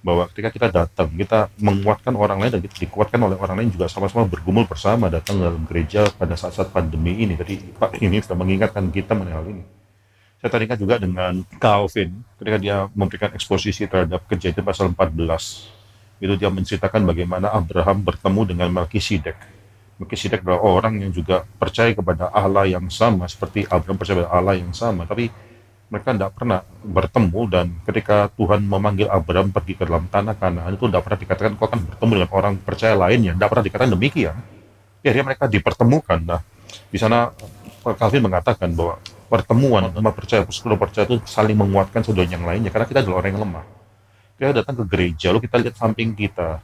bahwa 0.05 0.29
ketika 0.29 0.53
kita 0.53 0.67
datang, 0.69 1.09
kita 1.17 1.49
menguatkan 1.57 2.13
orang 2.13 2.37
lain 2.37 2.53
dan 2.53 2.61
kita 2.61 2.85
dikuatkan 2.85 3.17
oleh 3.17 3.41
orang 3.41 3.57
lain 3.57 3.73
juga 3.73 3.89
sama-sama 3.89 4.29
bergumul 4.29 4.69
bersama 4.69 5.09
datang 5.09 5.41
dalam 5.41 5.65
gereja 5.65 6.05
pada 6.13 6.37
saat-saat 6.37 6.69
pandemi 6.69 7.25
ini. 7.25 7.33
Jadi 7.33 7.73
Pak 7.73 7.97
ini 8.05 8.21
sudah 8.21 8.37
mengingatkan 8.37 8.85
kita 8.93 9.17
mengenai 9.17 9.33
hal 9.33 9.45
ini. 9.49 9.63
Saya 10.37 10.61
teringat 10.61 10.77
juga 10.77 11.01
dengan 11.01 11.41
Calvin 11.57 12.21
ketika 12.37 12.57
dia 12.61 12.85
memberikan 12.93 13.33
eksposisi 13.33 13.89
terhadap 13.89 14.21
kejadian 14.29 14.61
pasal 14.61 14.93
14 14.93 15.74
itu 16.19 16.33
dia 16.39 16.47
menceritakan 16.47 17.03
bagaimana 17.03 17.51
Abraham 17.51 18.03
bertemu 18.03 18.41
dengan 18.47 18.67
Melkisedek. 18.71 19.35
Melkisedek 19.99 20.43
adalah 20.43 20.61
orang 20.63 20.99
yang 21.03 21.11
juga 21.11 21.43
percaya 21.59 21.91
kepada 21.95 22.31
Allah 22.31 22.67
yang 22.67 22.87
sama 22.91 23.27
seperti 23.27 23.67
Abraham 23.67 23.95
percaya 23.99 24.23
kepada 24.23 24.31
Allah 24.31 24.55
yang 24.59 24.71
sama, 24.75 25.07
tapi 25.07 25.31
mereka 25.85 26.17
tidak 26.17 26.31
pernah 26.33 26.59
bertemu 26.81 27.41
dan 27.47 27.65
ketika 27.85 28.27
Tuhan 28.33 28.65
memanggil 28.65 29.07
Abraham 29.07 29.53
pergi 29.53 29.77
ke 29.77 29.83
dalam 29.85 30.09
tanah 30.09 30.33
Kanaan 30.35 30.73
itu 30.73 30.89
tidak 30.89 31.05
pernah 31.05 31.19
dikatakan 31.21 31.51
kau 31.55 31.67
akan 31.69 31.79
bertemu 31.93 32.11
dengan 32.17 32.31
orang 32.33 32.53
percaya 32.57 32.93
lainnya, 32.97 33.31
tidak 33.37 33.49
pernah 33.53 33.65
dikatakan 33.69 33.91
demikian. 33.93 34.35
Ya, 35.05 35.13
akhirnya 35.13 35.25
mereka 35.29 35.45
dipertemukan. 35.45 36.19
Nah, 36.25 36.41
di 36.89 36.97
sana 36.97 37.29
Calvin 37.85 38.25
mengatakan 38.25 38.73
bahwa 38.73 38.97
pertemuan 39.29 39.93
umat 39.93 40.13
percaya, 40.17 40.41
persekutuan 40.41 40.79
percaya 40.81 41.05
itu 41.05 41.21
saling 41.29 41.53
menguatkan 41.53 42.01
saudara 42.01 42.25
yang 42.25 42.41
lainnya 42.41 42.73
karena 42.73 42.89
kita 42.89 43.05
adalah 43.05 43.21
orang 43.21 43.29
yang 43.37 43.43
lemah 43.45 43.74
kita 44.35 44.51
datang 44.51 44.75
ke 44.83 44.85
gereja, 44.85 45.31
lalu 45.31 45.47
kita 45.47 45.55
lihat 45.63 45.75
samping 45.79 46.11
kita, 46.11 46.59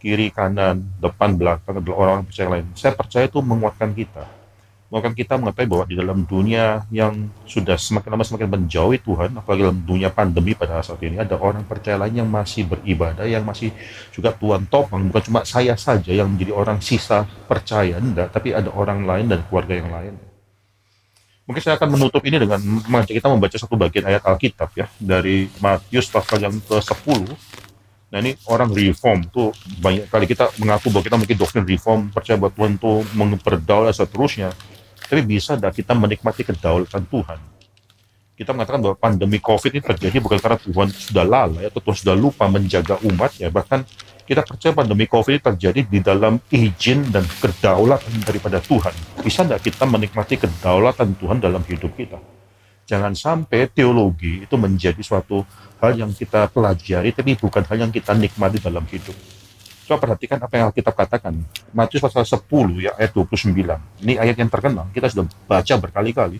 kiri, 0.00 0.32
kanan, 0.32 0.80
depan, 0.96 1.36
belakang, 1.36 1.76
adalah 1.76 1.96
orang-orang 2.00 2.26
percaya 2.26 2.48
lain. 2.48 2.66
Saya 2.72 2.96
percaya 2.96 3.28
itu 3.28 3.38
menguatkan 3.44 3.92
kita. 3.92 4.24
Menguatkan 4.88 5.14
kita 5.14 5.38
mengetahui 5.38 5.68
bahwa 5.70 5.84
di 5.86 5.94
dalam 5.94 6.18
dunia 6.26 6.82
yang 6.90 7.30
sudah 7.46 7.78
semakin 7.78 8.10
lama 8.10 8.24
semakin 8.26 8.48
menjauhi 8.48 8.98
Tuhan, 9.04 9.36
apalagi 9.36 9.62
dalam 9.68 9.78
dunia 9.84 10.08
pandemi 10.10 10.56
pada 10.56 10.80
saat 10.80 10.98
ini, 11.04 11.20
ada 11.20 11.36
orang 11.36 11.62
percaya 11.62 12.00
lain 12.00 12.24
yang 12.24 12.30
masih 12.32 12.66
beribadah, 12.66 13.28
yang 13.28 13.44
masih 13.44 13.70
juga 14.10 14.32
Tuhan 14.34 14.66
topang, 14.66 15.12
bukan 15.12 15.22
cuma 15.22 15.40
saya 15.44 15.76
saja 15.76 16.10
yang 16.10 16.32
menjadi 16.32 16.56
orang 16.56 16.80
sisa 16.80 17.28
percaya, 17.46 18.00
enggak, 18.00 18.32
tapi 18.32 18.56
ada 18.56 18.72
orang 18.72 19.04
lain 19.04 19.30
dan 19.30 19.44
keluarga 19.46 19.76
yang 19.76 19.92
lain. 19.92 20.29
Mungkin 21.50 21.66
saya 21.66 21.82
akan 21.82 21.98
menutup 21.98 22.22
ini 22.22 22.38
dengan 22.38 22.62
mengajak 22.62 23.10
kita 23.10 23.26
membaca 23.26 23.58
satu 23.58 23.74
bagian 23.74 24.06
ayat 24.06 24.22
Alkitab 24.22 24.70
ya 24.70 24.86
dari 25.02 25.50
Matius 25.58 26.06
pasal 26.06 26.46
yang 26.46 26.54
ke-10. 26.62 27.26
Nah 28.14 28.18
ini 28.22 28.38
orang 28.46 28.70
reform 28.70 29.26
tuh 29.26 29.50
banyak 29.82 30.06
kali 30.06 30.30
kita 30.30 30.46
mengaku 30.62 30.94
bahwa 30.94 31.02
kita 31.10 31.18
mungkin 31.18 31.34
doktrin 31.34 31.66
reform 31.66 32.14
percaya 32.14 32.38
bahwa 32.38 32.54
Tuhan 32.54 32.78
tuh 32.78 33.02
memperdaulat 33.18 33.98
seterusnya. 33.98 34.54
Tapi 35.02 35.26
bisa 35.26 35.58
tidak 35.58 35.74
kita 35.74 35.90
menikmati 35.90 36.46
kedaulatan 36.46 37.02
Tuhan? 37.10 37.42
Kita 38.38 38.54
mengatakan 38.54 38.78
bahwa 38.86 38.94
pandemi 38.94 39.42
COVID 39.42 39.74
ini 39.74 39.82
terjadi 39.82 40.22
bukan 40.22 40.38
karena 40.38 40.54
Tuhan 40.54 40.86
sudah 40.94 41.24
lalai 41.26 41.66
atau 41.66 41.82
Tuhan 41.82 41.98
sudah 41.98 42.14
lupa 42.14 42.46
menjaga 42.46 42.94
umat 43.10 43.34
ya 43.42 43.50
bahkan 43.50 43.82
kita 44.30 44.46
percaya 44.46 44.70
pandemi 44.70 45.10
COVID 45.10 45.42
terjadi 45.42 45.90
di 45.90 45.98
dalam 45.98 46.38
izin 46.54 47.10
dan 47.10 47.26
kedaulatan 47.26 48.22
daripada 48.22 48.62
Tuhan. 48.62 48.94
Bisa 49.26 49.42
tidak 49.42 49.66
kita 49.66 49.82
menikmati 49.90 50.38
kedaulatan 50.38 51.18
Tuhan 51.18 51.42
dalam 51.42 51.58
hidup 51.66 51.90
kita? 51.98 52.14
Jangan 52.86 53.18
sampai 53.18 53.66
teologi 53.66 54.46
itu 54.46 54.54
menjadi 54.54 55.02
suatu 55.02 55.42
hal 55.82 55.98
yang 55.98 56.14
kita 56.14 56.46
pelajari, 56.46 57.10
tapi 57.10 57.34
bukan 57.34 57.66
hal 57.66 57.82
yang 57.82 57.90
kita 57.90 58.14
nikmati 58.14 58.62
dalam 58.62 58.86
hidup. 58.86 59.18
Coba 59.90 59.98
perhatikan 59.98 60.38
apa 60.38 60.54
yang 60.62 60.70
kita 60.70 60.94
katakan. 60.94 61.34
Matius 61.74 61.98
pasal 61.98 62.22
10 62.22 62.86
ya 62.86 62.94
ayat 62.94 63.10
29. 63.10 63.50
Ini 64.06 64.14
ayat 64.14 64.38
yang 64.38 64.46
terkenal, 64.46 64.86
kita 64.94 65.10
sudah 65.10 65.26
baca 65.26 65.74
berkali-kali. 65.74 66.38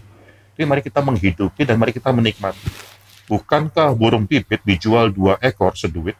Tapi 0.55 0.63
mari 0.63 0.87
kita 0.87 1.03
menghidupi 1.03 1.67
dan 1.67 1.75
mari 1.75 1.91
kita 1.91 2.15
menikmati. 2.15 2.71
Bukankah 3.27 3.99
burung 3.99 4.31
pipit 4.31 4.63
dijual 4.63 5.11
dua 5.11 5.43
ekor 5.43 5.75
seduit, 5.75 6.15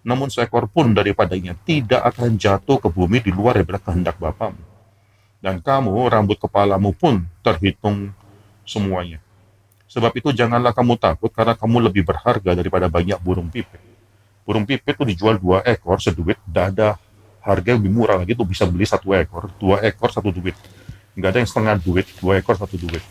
namun 0.00 0.32
seekor 0.32 0.68
pun 0.70 0.96
daripadanya 0.96 1.52
tidak 1.64 2.00
akan 2.14 2.40
jatuh 2.40 2.80
ke 2.80 2.88
bumi 2.88 3.20
di 3.20 3.30
luar 3.32 3.60
daripada 3.60 3.80
kehendak 3.80 4.16
Bapamu. 4.16 4.60
Dan 5.40 5.64
kamu, 5.64 6.08
rambut 6.12 6.36
kepalamu 6.36 6.92
pun 6.92 7.24
terhitung 7.40 8.12
semuanya. 8.68 9.20
Sebab 9.90 10.12
itu 10.14 10.30
janganlah 10.30 10.70
kamu 10.70 11.00
takut 11.00 11.32
karena 11.32 11.56
kamu 11.56 11.90
lebih 11.90 12.06
berharga 12.06 12.54
daripada 12.54 12.86
banyak 12.86 13.18
burung 13.18 13.48
pipit. 13.48 13.80
Burung 14.44 14.68
pipit 14.68 14.94
itu 14.94 15.04
dijual 15.04 15.40
dua 15.40 15.64
ekor 15.66 15.98
seduit, 15.98 16.38
tidak 16.46 16.64
ada 16.76 16.88
harga 17.40 17.70
lebih 17.74 17.90
murah 17.90 18.20
lagi 18.20 18.36
itu 18.36 18.44
bisa 18.44 18.68
beli 18.68 18.84
satu 18.84 19.16
ekor, 19.16 19.48
dua 19.56 19.80
ekor 19.82 20.12
satu 20.12 20.28
duit. 20.28 20.54
Nggak 21.16 21.28
ada 21.34 21.38
yang 21.42 21.48
setengah 21.48 21.74
duit, 21.80 22.06
dua 22.20 22.38
ekor 22.38 22.54
satu 22.54 22.76
duit. 22.76 23.02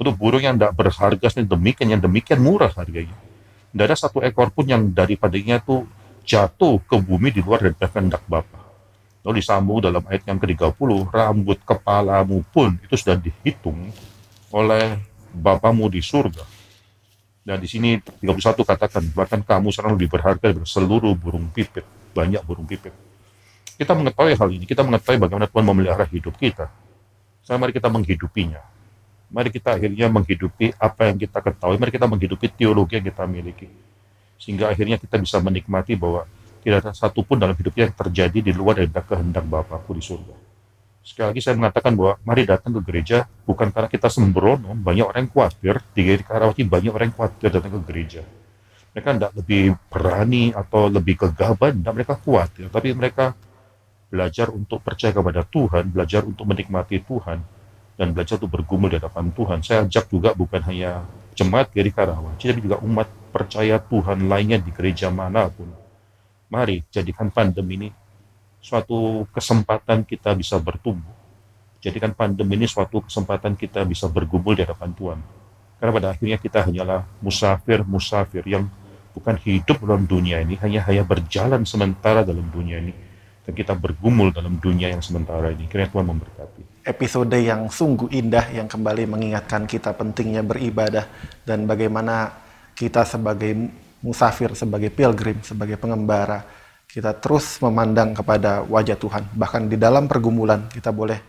Untuk 0.00 0.16
burung 0.16 0.40
yang 0.40 0.56
tidak 0.56 0.72
berharga 0.76 1.28
demikian, 1.44 1.98
yang 1.98 2.00
demikian 2.00 2.40
murah 2.40 2.72
harganya. 2.72 3.16
Tidak 3.70 3.84
ada 3.84 3.96
satu 3.96 4.24
ekor 4.24 4.54
pun 4.54 4.64
yang 4.64 4.88
daripadanya 4.90 5.60
itu 5.60 5.84
jatuh 6.30 6.78
ke 6.86 6.94
bumi 7.02 7.34
di 7.34 7.42
luar 7.42 7.58
dari 7.58 7.74
kehendak 7.74 8.22
Bapa. 8.30 8.62
Lalu 9.26 9.42
disambung 9.42 9.82
dalam 9.82 10.00
ayat 10.06 10.22
yang 10.30 10.38
ke-30, 10.38 11.10
rambut 11.10 11.58
kepalamu 11.66 12.46
pun 12.54 12.78
itu 12.78 12.94
sudah 12.94 13.18
dihitung 13.18 13.90
oleh 14.54 15.02
Bapamu 15.34 15.90
di 15.90 15.98
surga. 15.98 16.46
Dan 17.42 17.58
di 17.58 17.66
sini 17.66 17.98
31 17.98 18.62
katakan, 18.62 19.02
bahkan 19.10 19.40
kamu 19.42 19.74
sekarang 19.74 19.98
lebih 19.98 20.08
berharga 20.14 20.54
dari 20.54 20.62
seluruh 20.62 21.18
burung 21.18 21.50
pipit, 21.50 21.82
banyak 22.14 22.40
burung 22.46 22.64
pipit. 22.64 22.94
Kita 23.74 23.92
mengetahui 23.96 24.38
hal 24.38 24.48
ini, 24.54 24.64
kita 24.64 24.86
mengetahui 24.86 25.18
bagaimana 25.18 25.50
Tuhan 25.50 25.66
memelihara 25.66 26.06
hidup 26.06 26.36
kita. 26.38 26.70
Saya 27.42 27.56
mari 27.58 27.74
kita 27.74 27.90
menghidupinya. 27.90 28.60
Mari 29.30 29.50
kita 29.50 29.78
akhirnya 29.78 30.06
menghidupi 30.10 30.74
apa 30.78 31.10
yang 31.10 31.16
kita 31.18 31.38
ketahui, 31.42 31.76
mari 31.78 31.92
kita 31.94 32.06
menghidupi 32.06 32.46
teologi 32.50 32.98
yang 32.98 33.06
kita 33.06 33.24
miliki 33.26 33.89
sehingga 34.40 34.72
akhirnya 34.72 34.96
kita 34.96 35.20
bisa 35.20 35.36
menikmati 35.38 35.94
bahwa 36.00 36.24
tidak 36.64 36.84
ada 36.84 36.90
satupun 36.96 37.36
dalam 37.36 37.52
hidup 37.52 37.76
yang 37.76 37.92
terjadi 37.92 38.40
di 38.40 38.52
luar 38.56 38.80
dari 38.80 38.88
kehendak 38.88 39.44
Bapakku 39.44 39.92
di 39.92 40.00
surga. 40.00 40.34
Sekali 41.00 41.32
lagi 41.32 41.40
saya 41.40 41.56
mengatakan 41.56 41.96
bahwa 41.96 42.20
mari 42.24 42.44
datang 42.44 42.76
ke 42.76 42.80
gereja 42.84 43.24
bukan 43.48 43.72
karena 43.72 43.88
kita 43.88 44.12
sembrono, 44.12 44.76
banyak 44.76 45.04
orang 45.04 45.20
yang 45.24 45.32
khawatir, 45.32 45.74
di 45.96 46.02
Karawati 46.20 46.62
banyak 46.64 46.92
orang 46.92 47.06
yang 47.12 47.16
khawatir 47.16 47.48
datang 47.48 47.72
ke 47.72 47.80
gereja. 47.88 48.22
Mereka 48.92 49.08
tidak 49.16 49.32
lebih 49.38 49.62
berani 49.88 50.44
atau 50.52 50.92
lebih 50.92 51.14
gegabah, 51.16 51.72
tidak 51.72 51.94
mereka 51.96 52.14
khawatir, 52.20 52.66
tapi 52.68 52.88
mereka 52.92 53.32
belajar 54.10 54.50
untuk 54.52 54.82
percaya 54.82 55.14
kepada 55.14 55.46
Tuhan, 55.46 55.88
belajar 55.88 56.26
untuk 56.26 56.44
menikmati 56.44 57.00
Tuhan, 57.00 57.38
dan 57.96 58.06
belajar 58.12 58.36
untuk 58.42 58.60
bergumul 58.60 58.92
di 58.92 58.96
hadapan 58.98 59.30
Tuhan. 59.32 59.58
Saya 59.64 59.86
ajak 59.86 60.10
juga 60.10 60.34
bukan 60.36 60.60
hanya 60.68 61.06
jemaat 61.40 61.72
Geri 61.72 61.88
Karawaci, 61.88 62.52
tapi 62.52 62.60
juga 62.60 62.76
umat 62.84 63.08
percaya 63.32 63.80
Tuhan 63.80 64.28
lainnya 64.28 64.60
di 64.60 64.68
gereja 64.68 65.08
mana 65.08 65.48
pun. 65.48 65.72
Mari 66.52 66.84
jadikan 66.92 67.32
pandemi 67.32 67.80
ini 67.80 67.88
suatu 68.60 69.24
kesempatan 69.32 70.04
kita 70.04 70.36
bisa 70.36 70.60
bertumbuh. 70.60 71.16
Jadikan 71.80 72.12
pandemi 72.12 72.60
ini 72.60 72.68
suatu 72.68 73.00
kesempatan 73.00 73.56
kita 73.56 73.80
bisa 73.88 74.04
bergumul 74.12 74.52
di 74.52 74.68
hadapan 74.68 74.92
Tuhan. 74.92 75.18
Karena 75.80 75.90
pada 75.96 76.08
akhirnya 76.12 76.36
kita 76.36 76.68
hanyalah 76.68 77.08
musafir-musafir 77.24 78.44
yang 78.44 78.68
bukan 79.16 79.40
hidup 79.40 79.80
dalam 79.80 80.04
dunia 80.04 80.44
ini, 80.44 80.60
hanya 80.60 80.84
hanya 80.84 81.08
berjalan 81.08 81.64
sementara 81.64 82.20
dalam 82.20 82.44
dunia 82.52 82.84
ini. 82.84 82.92
Dan 83.48 83.56
kita 83.56 83.72
bergumul 83.72 84.28
dalam 84.28 84.60
dunia 84.60 84.92
yang 84.92 85.00
sementara 85.00 85.48
ini. 85.56 85.64
Kiranya 85.64 85.88
Tuhan 85.88 86.04
memberkati. 86.04 86.69
Episode 86.80 87.36
yang 87.36 87.68
sungguh 87.68 88.08
indah 88.08 88.56
yang 88.56 88.64
kembali 88.64 89.04
mengingatkan 89.04 89.68
kita 89.68 89.92
pentingnya 89.92 90.40
beribadah 90.40 91.04
dan 91.44 91.68
bagaimana 91.68 92.32
kita 92.72 93.04
sebagai 93.04 93.52
musafir, 94.00 94.56
sebagai 94.56 94.88
pilgrim, 94.88 95.44
sebagai 95.44 95.76
pengembara, 95.76 96.40
kita 96.88 97.14
terus 97.20 97.60
memandang 97.60 98.16
kepada 98.16 98.64
wajah 98.64 98.96
Tuhan. 98.96 99.28
Bahkan 99.36 99.68
di 99.68 99.76
dalam 99.76 100.08
pergumulan 100.08 100.72
kita 100.72 100.88
boleh 100.88 101.20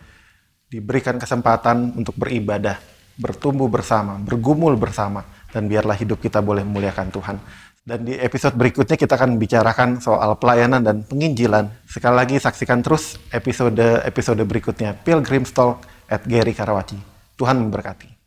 diberikan 0.72 1.20
kesempatan 1.20 2.00
untuk 2.00 2.16
beribadah, 2.16 2.80
bertumbuh 3.20 3.68
bersama, 3.68 4.16
bergumul 4.24 4.80
bersama, 4.80 5.28
dan 5.52 5.68
biarlah 5.68 6.00
hidup 6.00 6.24
kita 6.24 6.40
boleh 6.40 6.64
memuliakan 6.64 7.12
Tuhan. 7.12 7.38
Dan 7.82 8.06
di 8.06 8.14
episode 8.14 8.54
berikutnya 8.54 8.94
kita 8.94 9.18
akan 9.18 9.42
bicarakan 9.42 9.98
soal 9.98 10.38
pelayanan 10.38 10.86
dan 10.86 11.02
penginjilan. 11.02 11.66
Sekali 11.90 12.14
lagi 12.14 12.38
saksikan 12.38 12.86
terus 12.86 13.18
episode-episode 13.34 14.46
berikutnya 14.46 14.94
Pilgrim's 15.02 15.50
Talk 15.50 15.82
at 16.06 16.22
Gary 16.30 16.54
Karawaci. 16.54 17.02
Tuhan 17.42 17.58
memberkati. 17.58 18.22